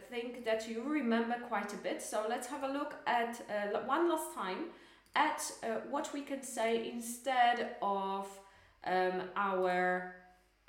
think 0.10 0.46
that 0.46 0.68
you 0.68 0.84
remember 0.84 1.36
quite 1.48 1.74
a 1.74 1.78
bit. 1.78 2.02
So, 2.02 2.26
let's 2.28 2.48
have 2.48 2.64
a 2.64 2.68
look 2.68 2.96
at 3.06 3.40
uh, 3.50 3.80
one 3.86 4.10
last 4.10 4.34
time 4.34 4.66
at 5.16 5.52
uh, 5.64 5.68
what 5.90 6.12
we 6.14 6.22
can 6.22 6.42
say 6.42 6.90
instead 6.92 7.76
of 7.82 8.28
um, 8.86 9.24
our 9.36 10.16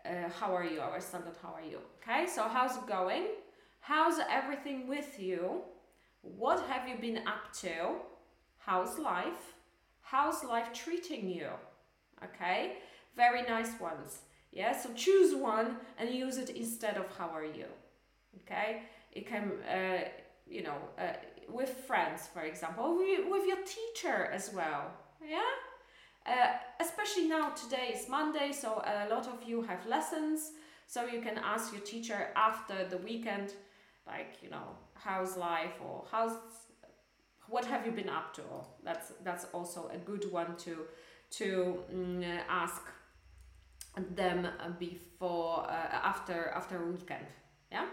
uh, 0.05 0.29
how 0.39 0.55
are 0.55 0.65
you, 0.65 0.81
our 0.81 1.01
standard 1.01 1.35
how 1.43 1.55
are 1.55 1.63
you. 1.63 1.79
Okay, 2.03 2.27
so 2.27 2.43
how's 2.45 2.77
it 2.77 2.87
going? 2.87 3.27
How's 3.81 4.21
everything 4.31 4.87
with 4.87 5.19
you? 5.19 5.63
What 6.23 6.65
have 6.69 6.89
you 6.89 6.97
been 6.97 7.27
up 7.27 7.53
to? 7.61 7.97
How's 8.59 8.99
life? 8.99 9.55
How's 10.03 10.45
life 10.45 10.73
treating 10.73 11.29
you? 11.29 11.49
Okay, 12.23 12.75
very 13.17 13.43
nice 13.43 13.79
ones. 13.81 14.21
Yeah, 14.53 14.77
so 14.77 14.91
choose 14.95 15.35
one 15.35 15.77
and 15.99 16.11
use 16.11 16.37
it 16.37 16.51
instead 16.51 16.97
of 16.97 17.07
how 17.17 17.31
are 17.31 17.45
you. 17.45 17.67
Okay, 18.43 18.83
it 19.13 19.27
can, 19.27 19.53
uh, 19.63 20.05
you 20.47 20.63
know, 20.63 20.77
uh, 20.99 21.15
with 21.49 21.71
friends, 21.71 22.29
for 22.33 22.43
example, 22.43 22.97
with 22.97 23.47
your 23.47 23.65
teacher 23.65 24.27
as 24.33 24.53
well. 24.55 24.93
Yeah, 25.27 25.41
uh, 26.27 26.53
especially 26.81 27.29
now 27.29 27.51
today 27.51 27.93
is 27.95 28.09
Monday, 28.09 28.53
so 28.53 28.83
a 28.85 29.09
lot 29.09 29.27
of 29.27 29.43
you 29.47 29.63
have 29.63 29.87
lessons. 29.87 30.53
So 30.87 31.07
you 31.07 31.21
can 31.21 31.39
ask 31.39 31.73
your 31.73 31.83
teacher 31.83 32.31
after 32.35 32.85
the 32.89 32.99
weekend, 32.99 33.53
like 34.13 34.43
you 34.43 34.51
know, 34.51 34.69
how's 34.95 35.37
life 35.37 35.77
or 35.87 36.05
how's 36.11 36.33
what 37.49 37.65
have 37.65 37.87
you 37.87 37.93
been 37.93 38.09
up 38.09 38.33
to? 38.35 38.43
That's 38.85 39.13
that's 39.25 39.47
also 39.53 39.91
a 39.93 39.99
good 39.99 40.25
one 40.33 40.57
to 40.65 40.73
to 41.39 41.47
mm, 41.93 42.25
ask 42.49 42.83
them 44.17 44.49
before 44.79 45.53
uh, 45.69 46.11
after 46.13 46.53
after 46.55 46.77
weekend. 46.93 47.27
Yeah. 47.73 47.87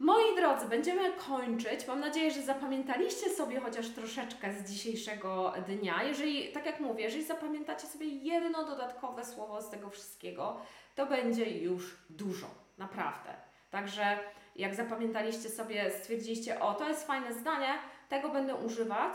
Moi 0.00 0.36
drodzy, 0.36 0.66
będziemy 0.66 1.12
kończyć. 1.12 1.86
Mam 1.86 2.00
nadzieję, 2.00 2.30
że 2.30 2.42
zapamiętaliście 2.42 3.30
sobie 3.30 3.60
chociaż 3.60 3.88
troszeczkę 3.88 4.52
z 4.52 4.70
dzisiejszego 4.70 5.52
dnia. 5.66 6.02
Jeżeli, 6.02 6.52
tak 6.52 6.66
jak 6.66 6.80
mówię, 6.80 7.04
jeżeli 7.04 7.24
zapamiętacie 7.24 7.86
sobie 7.86 8.06
jedno 8.06 8.64
dodatkowe 8.64 9.24
słowo 9.24 9.62
z 9.62 9.70
tego 9.70 9.90
wszystkiego, 9.90 10.60
to 10.94 11.06
będzie 11.06 11.50
już 11.50 11.96
dużo, 12.10 12.46
naprawdę. 12.78 13.34
Także 13.70 14.18
jak 14.58 14.74
zapamiętaliście 14.74 15.48
sobie, 15.48 15.90
stwierdziliście, 15.90 16.60
o, 16.60 16.74
to 16.74 16.88
jest 16.88 17.06
fajne 17.06 17.34
zdanie, 17.34 17.78
tego 18.08 18.28
będę 18.28 18.54
używać, 18.54 19.14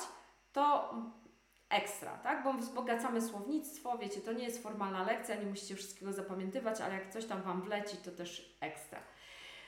to 0.53 0.93
ekstra, 1.69 2.11
tak? 2.11 2.43
Bo 2.43 2.53
wzbogacamy 2.53 3.21
słownictwo, 3.21 3.97
wiecie, 3.97 4.21
to 4.21 4.33
nie 4.33 4.43
jest 4.43 4.63
formalna 4.63 5.03
lekcja, 5.03 5.35
nie 5.35 5.45
musicie 5.45 5.75
wszystkiego 5.75 6.13
zapamiętywać, 6.13 6.81
ale 6.81 6.93
jak 6.93 7.09
coś 7.09 7.25
tam 7.25 7.41
Wam 7.41 7.61
wleci, 7.61 7.97
to 7.97 8.11
też 8.11 8.57
ekstra. 8.61 8.99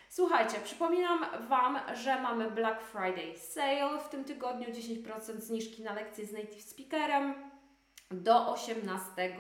Słuchajcie, 0.09 0.57
przypominam 0.63 1.25
Wam, 1.47 1.79
że 1.93 2.21
mamy 2.21 2.51
Black 2.51 2.81
Friday 2.81 3.37
Sale 3.37 3.99
w 3.99 4.09
tym 4.09 4.23
tygodniu, 4.23 4.67
10% 4.67 5.39
zniżki 5.39 5.83
na 5.83 5.93
lekcje 5.93 6.25
z 6.25 6.31
native 6.31 6.61
speakerem 6.61 7.33
do 8.11 8.51
18 8.51 9.37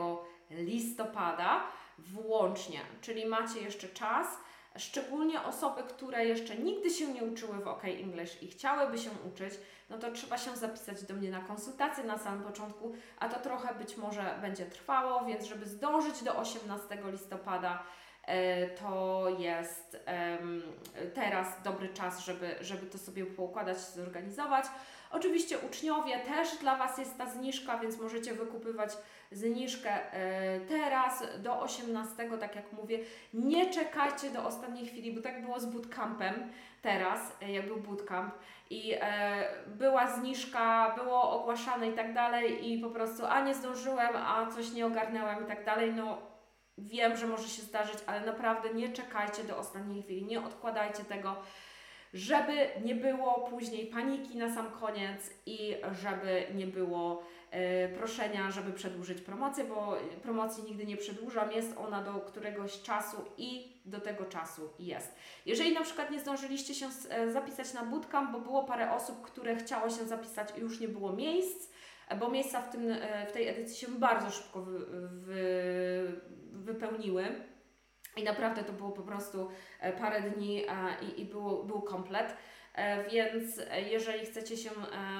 listopada 0.49 1.63
włącznie, 1.97 2.79
czyli 3.01 3.25
macie 3.25 3.61
jeszcze 3.61 3.89
czas. 3.89 4.27
Szczególnie 4.77 5.43
osoby, 5.43 5.83
które 5.83 6.25
jeszcze 6.25 6.55
nigdy 6.55 6.89
się 6.89 7.07
nie 7.07 7.23
uczyły 7.23 7.57
w 7.57 7.67
OK 7.67 7.85
English 7.85 8.43
i 8.43 8.47
chciałyby 8.47 8.97
się 8.97 9.09
uczyć, 9.33 9.53
no 9.89 9.97
to 9.97 10.11
trzeba 10.11 10.37
się 10.37 10.55
zapisać 10.55 11.03
do 11.03 11.13
mnie 11.13 11.31
na 11.31 11.39
konsultację 11.39 12.03
na 12.03 12.17
samym 12.17 12.43
początku, 12.43 12.95
a 13.19 13.29
to 13.29 13.39
trochę 13.39 13.75
być 13.75 13.97
może 13.97 14.37
będzie 14.41 14.65
trwało, 14.65 15.25
więc 15.25 15.45
żeby 15.45 15.65
zdążyć 15.65 16.23
do 16.23 16.35
18 16.37 16.97
listopada, 17.11 17.83
E, 18.27 18.67
to 18.67 19.25
jest 19.39 19.97
teraz 21.13 21.61
dobry 21.63 21.89
czas, 21.89 22.19
żeby, 22.19 22.55
żeby 22.61 22.85
to 22.85 22.97
sobie 22.97 23.25
poukładać, 23.25 23.79
zorganizować. 23.79 24.65
Oczywiście 25.11 25.59
uczniowie 25.59 26.19
też 26.19 26.57
dla 26.57 26.75
Was 26.75 26.97
jest 26.97 27.17
ta 27.17 27.25
zniżka, 27.29 27.77
więc 27.77 27.99
możecie 27.99 28.33
wykupywać 28.33 28.89
zniżkę 29.31 30.13
e, 30.13 30.59
teraz 30.59 31.23
do 31.39 31.61
18, 31.61 32.29
tak 32.39 32.55
jak 32.55 32.73
mówię. 32.73 32.99
Nie 33.33 33.69
czekajcie 33.69 34.29
do 34.29 34.45
ostatniej 34.45 34.87
chwili, 34.87 35.13
bo 35.13 35.21
tak 35.21 35.41
było 35.41 35.59
z 35.59 35.65
bootcampem 35.65 36.51
teraz, 36.81 37.37
e, 37.41 37.51
jak 37.51 37.67
był 37.67 37.77
bootcamp. 37.77 38.33
I 38.69 38.93
była 39.67 40.07
zniżka, 40.07 40.95
było 40.95 41.41
ogłaszane 41.41 41.89
i 41.89 41.93
tak 41.93 42.13
dalej 42.13 42.71
i 42.71 42.79
po 42.79 42.89
prostu 42.89 43.25
a 43.25 43.41
nie 43.41 43.55
zdążyłem, 43.55 44.15
a 44.15 44.47
coś 44.51 44.71
nie 44.71 44.85
ogarnęłem 44.85 45.43
i 45.43 45.47
tak 45.47 45.65
dalej, 45.65 45.93
no 45.93 46.17
Wiem, 46.77 47.17
że 47.17 47.27
może 47.27 47.47
się 47.47 47.61
zdarzyć, 47.61 47.97
ale 48.05 48.25
naprawdę 48.25 48.73
nie 48.73 48.89
czekajcie 48.89 49.43
do 49.43 49.57
ostatniej 49.57 50.03
chwili, 50.03 50.25
nie 50.25 50.43
odkładajcie 50.45 51.03
tego, 51.03 51.35
żeby 52.15 52.67
nie 52.83 52.95
było 52.95 53.47
później 53.49 53.85
paniki 53.85 54.37
na 54.37 54.55
sam 54.55 54.71
koniec 54.71 55.29
i 55.45 55.75
żeby 56.01 56.43
nie 56.55 56.67
było 56.67 57.23
e, 57.51 57.89
proszenia, 57.89 58.51
żeby 58.51 58.73
przedłużyć 58.73 59.21
promocję, 59.21 59.63
bo 59.63 59.97
promocji 60.23 60.63
nigdy 60.63 60.85
nie 60.85 60.97
przedłużam, 60.97 61.51
jest 61.51 61.77
ona 61.77 62.03
do 62.03 62.13
któregoś 62.13 62.81
czasu 62.81 63.17
i 63.37 63.73
do 63.85 63.99
tego 63.99 64.25
czasu 64.25 64.69
jest. 64.79 65.15
Jeżeli 65.45 65.73
na 65.73 65.81
przykład 65.81 66.11
nie 66.11 66.19
zdążyliście 66.19 66.73
się 66.73 66.87
e, 67.09 67.31
zapisać 67.31 67.73
na 67.73 67.85
bootcamp, 67.85 68.31
bo 68.31 68.39
było 68.39 68.63
parę 68.63 68.91
osób, 68.91 69.21
które 69.21 69.55
chciało 69.55 69.89
się 69.89 70.05
zapisać 70.05 70.49
i 70.57 70.59
już 70.59 70.79
nie 70.79 70.87
było 70.87 71.13
miejsc, 71.13 71.71
bo 72.19 72.29
miejsca 72.29 72.61
w, 72.61 72.71
tym, 72.71 72.91
e, 72.91 73.25
w 73.27 73.31
tej 73.31 73.47
edycji 73.47 73.77
się 73.77 73.87
bardzo 73.87 74.29
szybko 74.29 74.61
wy, 74.61 74.79
wy, 75.09 76.21
wypełniły. 76.51 77.54
I 78.15 78.23
naprawdę 78.23 78.63
to 78.63 78.73
było 78.73 78.91
po 78.91 79.01
prostu 79.01 79.51
e, 79.79 79.93
parę 79.93 80.21
dni 80.21 80.63
i, 81.01 81.21
i 81.21 81.25
było, 81.25 81.63
był 81.63 81.81
komplet. 81.81 82.37
E, 82.73 83.03
więc 83.09 83.61
jeżeli 83.91 84.25
chcecie 84.25 84.57
się 84.57 84.69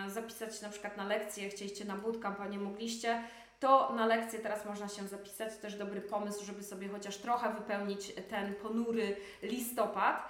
zapisać 0.08 0.62
na 0.62 0.70
przykład 0.70 0.98
na 0.98 1.06
lekcję, 1.06 1.50
chcieliście 1.50 1.86
na 1.86 1.96
bootcamp, 1.96 2.40
a 2.40 2.48
nie 2.48 2.60
mogliście, 2.60 3.24
to 3.60 3.94
na 3.96 4.06
lekcję 4.06 4.40
teraz 4.40 4.66
można 4.66 4.88
się 4.88 5.08
zapisać. 5.08 5.58
Też 5.58 5.76
dobry 5.76 6.02
pomysł, 6.02 6.46
żeby 6.46 6.64
sobie 6.64 6.88
chociaż 6.88 7.18
trochę 7.18 7.54
wypełnić 7.54 8.14
ten 8.30 8.56
ponury 8.56 9.18
listopad. 9.42 10.30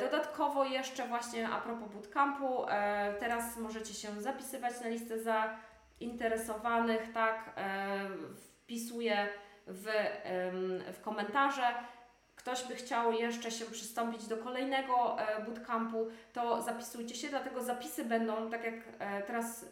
Dodatkowo 0.00 0.64
jeszcze 0.64 1.08
właśnie 1.08 1.48
a 1.48 1.60
propos 1.60 1.88
bootcampu, 1.92 2.64
teraz 3.20 3.56
możecie 3.56 3.94
się 3.94 4.20
zapisywać 4.20 4.80
na 4.80 4.88
listę 4.88 5.22
za 5.22 5.56
interesowanych, 6.00 7.12
tak, 7.12 7.52
e, 7.56 8.08
wpisuję 8.36 9.28
w, 9.66 9.86
w 10.92 11.00
komentarze. 11.00 11.74
Ktoś 12.48 12.64
by 12.64 12.74
chciał 12.74 13.12
jeszcze 13.12 13.50
się 13.50 13.64
przystąpić 13.64 14.26
do 14.26 14.36
kolejnego 14.36 15.20
e, 15.20 15.44
bootcampu, 15.44 16.08
to 16.32 16.62
zapisujcie 16.62 17.14
się, 17.14 17.28
dlatego 17.28 17.62
zapisy 17.62 18.04
będą, 18.04 18.50
tak 18.50 18.64
jak 18.64 18.74
e, 18.98 19.22
teraz 19.22 19.66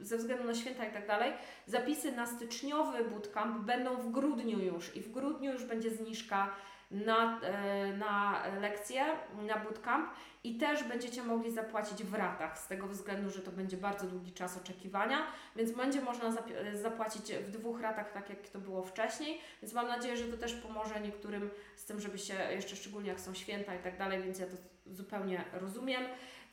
ze 0.00 0.16
względu 0.16 0.44
na 0.44 0.54
święta 0.54 0.84
i 0.84 0.92
tak 0.92 1.06
dalej, 1.06 1.32
zapisy 1.66 2.12
na 2.12 2.26
styczniowy 2.26 3.04
bootcamp 3.04 3.58
będą 3.58 3.96
w 3.96 4.10
grudniu 4.10 4.58
już 4.58 4.96
i 4.96 5.00
w 5.00 5.10
grudniu 5.10 5.52
już 5.52 5.64
będzie 5.64 5.90
zniżka 5.90 6.50
na, 6.90 7.40
e, 7.40 7.92
na 7.96 8.42
lekcję, 8.60 9.04
na 9.46 9.58
bootcamp 9.58 10.10
i 10.44 10.56
też 10.56 10.84
będziecie 10.84 11.22
mogli 11.22 11.52
zapłacić 11.52 12.04
w 12.04 12.14
ratach, 12.14 12.58
z 12.58 12.66
tego 12.66 12.86
względu, 12.86 13.30
że 13.30 13.40
to 13.40 13.52
będzie 13.52 13.76
bardzo 13.76 14.06
długi 14.06 14.32
czas 14.32 14.56
oczekiwania, 14.56 15.26
więc 15.56 15.72
będzie 15.72 16.00
można 16.00 16.36
zapłacić 16.72 17.32
w 17.32 17.50
dwóch 17.50 17.80
ratach, 17.80 18.12
tak 18.12 18.30
jak 18.30 18.48
to 18.48 18.58
było 18.58 18.82
wcześniej, 18.82 19.40
więc 19.62 19.74
mam 19.74 19.88
nadzieję, 19.88 20.16
że 20.16 20.24
to 20.24 20.36
też 20.36 20.54
pomoże 20.54 21.00
niektórym 21.00 21.50
z 21.76 21.84
tym, 21.84 22.00
żeby 22.00 22.18
się, 22.18 22.34
jeszcze 22.34 22.76
szczególnie 22.76 23.08
jak 23.08 23.20
są 23.20 23.34
święta 23.34 23.74
i 23.74 23.78
tak 23.78 23.98
dalej, 23.98 24.22
więc 24.22 24.38
ja 24.38 24.46
to 24.46 24.56
zupełnie 24.86 25.44
rozumiem, 25.52 26.02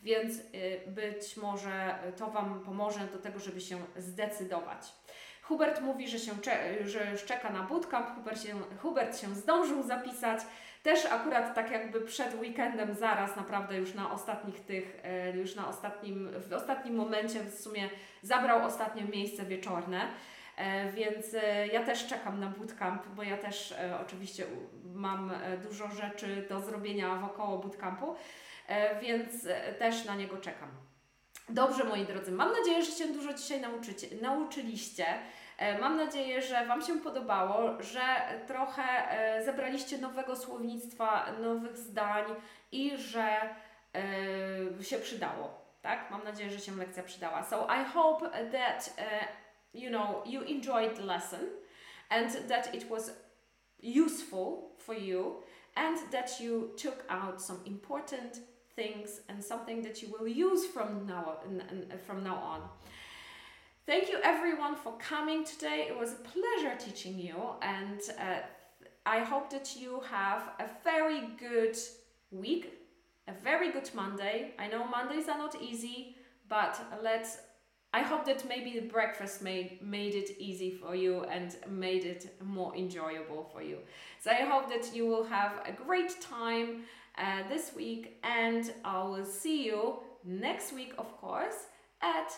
więc 0.03 0.37
y, 0.37 0.43
być 0.87 1.37
może 1.37 1.99
to 2.17 2.31
Wam 2.31 2.59
pomoże 2.59 3.07
do 3.07 3.17
tego, 3.17 3.39
żeby 3.39 3.61
się 3.61 3.77
zdecydować. 3.97 4.93
Hubert 5.43 5.81
mówi, 5.81 6.07
że, 6.07 6.19
się 6.19 6.31
że 6.85 7.11
już 7.11 7.25
czeka 7.25 7.49
na 7.49 7.63
bootcamp, 7.63 8.15
Hubert 8.15 8.43
się, 8.43 8.55
Hubert 8.81 9.21
się 9.21 9.27
zdążył 9.27 9.83
zapisać, 9.83 10.39
też 10.83 11.05
akurat 11.05 11.55
tak 11.55 11.71
jakby 11.71 12.01
przed 12.01 12.39
weekendem 12.39 12.95
zaraz, 12.95 13.35
naprawdę 13.35 13.77
już 13.77 13.93
na 13.93 14.11
ostatnich 14.11 14.65
tych, 14.65 14.99
e, 15.03 15.37
już 15.37 15.55
na 15.55 15.67
ostatnim, 15.67 16.29
w 16.49 16.53
ostatnim 16.53 16.95
momencie 16.95 17.43
w 17.43 17.59
sumie 17.59 17.89
zabrał 18.21 18.65
ostatnie 18.65 19.03
miejsce 19.03 19.45
wieczorne. 19.45 20.07
E, 20.57 20.91
Więc 20.91 21.33
e, 21.33 21.67
ja 21.67 21.83
też 21.83 22.07
czekam 22.07 22.39
na 22.39 22.47
bootcamp, 22.47 23.07
bo 23.07 23.23
ja 23.23 23.37
też 23.37 23.73
oczywiście 24.01 24.45
mam 24.95 25.31
dużo 25.63 25.87
rzeczy 25.87 26.45
do 26.49 26.61
zrobienia 26.61 27.15
wokoło 27.15 27.57
bootcampu, 27.57 28.15
więc 29.01 29.47
też 29.79 30.05
na 30.05 30.15
niego 30.15 30.37
czekam. 30.37 30.92
Dobrze, 31.49 31.83
moi 31.83 32.05
drodzy, 32.05 32.31
mam 32.31 32.51
nadzieję, 32.53 32.83
że 32.83 32.91
się 32.91 33.07
dużo 33.07 33.33
dzisiaj 33.33 33.61
nauczycie, 33.61 34.07
nauczyliście. 34.21 35.05
E, 35.57 35.79
Mam 35.79 35.97
nadzieję, 35.97 36.41
że 36.41 36.65
Wam 36.65 36.81
się 36.81 36.99
podobało, 36.99 37.81
że 37.83 38.01
trochę 38.47 38.83
e, 38.83 39.43
zebraliście 39.43 39.97
nowego 39.97 40.35
słownictwa, 40.35 41.25
nowych 41.41 41.77
zdań 41.77 42.25
i 42.71 42.97
że 42.97 43.25
e, 44.79 44.83
się 44.83 44.97
przydało. 44.97 45.63
Tak? 45.81 46.11
Mam 46.11 46.23
nadzieję, 46.23 46.49
że 46.49 46.59
się 46.59 46.75
lekcja 46.75 47.03
przydała. 47.03 47.43
So 47.43 47.67
I 47.81 47.85
hope 47.85 48.29
that 48.51 48.93
uh, 48.97 49.27
you 49.81 49.89
know 49.89 50.23
you 50.25 50.41
enjoyed 50.41 50.95
the 50.95 51.03
lesson 51.03 51.39
and 52.09 52.47
that 52.47 52.75
it 52.75 52.89
was 52.89 53.11
useful 54.05 54.71
for 54.77 54.97
you 54.97 55.41
and 55.75 56.11
that 56.11 56.41
you 56.41 56.75
took 56.83 57.05
out 57.09 57.41
some 57.41 57.59
important 57.65 58.39
things 58.75 59.21
and 59.29 59.43
something 59.43 59.81
that 59.83 60.01
you 60.01 60.09
will 60.11 60.27
use 60.27 60.65
from 60.65 61.05
now 61.05 61.39
from 62.05 62.23
now 62.23 62.35
on. 62.35 62.61
Thank 63.85 64.09
you 64.09 64.17
everyone 64.23 64.75
for 64.75 64.93
coming 64.97 65.43
today. 65.43 65.87
It 65.89 65.97
was 65.97 66.13
a 66.13 66.15
pleasure 66.15 66.75
teaching 66.79 67.19
you, 67.19 67.35
and 67.61 67.99
uh, 68.17 68.39
I 69.05 69.19
hope 69.19 69.49
that 69.49 69.75
you 69.75 70.01
have 70.09 70.51
a 70.59 70.67
very 70.83 71.21
good 71.37 71.77
week, 72.31 72.79
a 73.27 73.33
very 73.33 73.71
good 73.71 73.89
Monday. 73.93 74.53
I 74.57 74.67
know 74.67 74.87
Mondays 74.87 75.27
are 75.27 75.37
not 75.37 75.61
easy, 75.61 76.15
but 76.47 76.79
let's. 77.03 77.39
I 77.95 78.01
hope 78.01 78.25
that 78.25 78.47
maybe 78.47 78.79
the 78.79 78.87
breakfast 78.87 79.43
made 79.43 79.79
made 79.83 80.15
it 80.15 80.31
easy 80.39 80.71
for 80.71 80.95
you 80.95 81.25
and 81.25 81.55
made 81.69 82.05
it 82.05 82.35
more 82.41 82.75
enjoyable 82.75 83.43
for 83.51 83.61
you. 83.61 83.79
So 84.19 84.31
I 84.31 84.45
hope 84.45 84.67
that 84.69 84.95
you 84.95 85.05
will 85.05 85.25
have 85.25 85.61
a 85.65 85.73
great 85.73 86.19
time 86.21 86.85
uh, 87.17 87.47
this 87.49 87.71
week, 87.75 88.19
and 88.23 88.71
I 88.83 89.03
will 89.03 89.25
see 89.25 89.65
you 89.65 89.99
next 90.23 90.73
week, 90.73 90.93
of 90.97 91.15
course, 91.17 91.67
at 92.01 92.31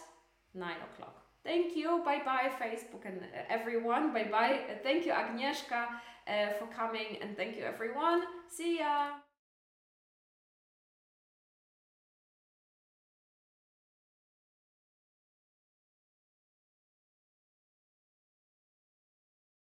nine 0.54 0.78
o'clock. 0.92 1.22
Thank 1.44 1.76
you. 1.76 2.02
Bye 2.04 2.22
bye, 2.26 2.50
Facebook 2.60 3.06
and 3.06 3.22
uh, 3.22 3.44
everyone. 3.50 4.14
Bye 4.14 4.30
bye. 4.32 4.60
Uh, 4.70 4.76
thank 4.84 5.06
you, 5.06 5.12
Agnieszka, 5.14 5.86
uh, 6.28 6.54
for 6.58 6.68
coming, 6.68 7.18
and 7.22 7.38
thank 7.38 7.56
you, 7.56 7.64
everyone. 7.64 8.24
See 8.50 8.80
ya. 8.80 9.25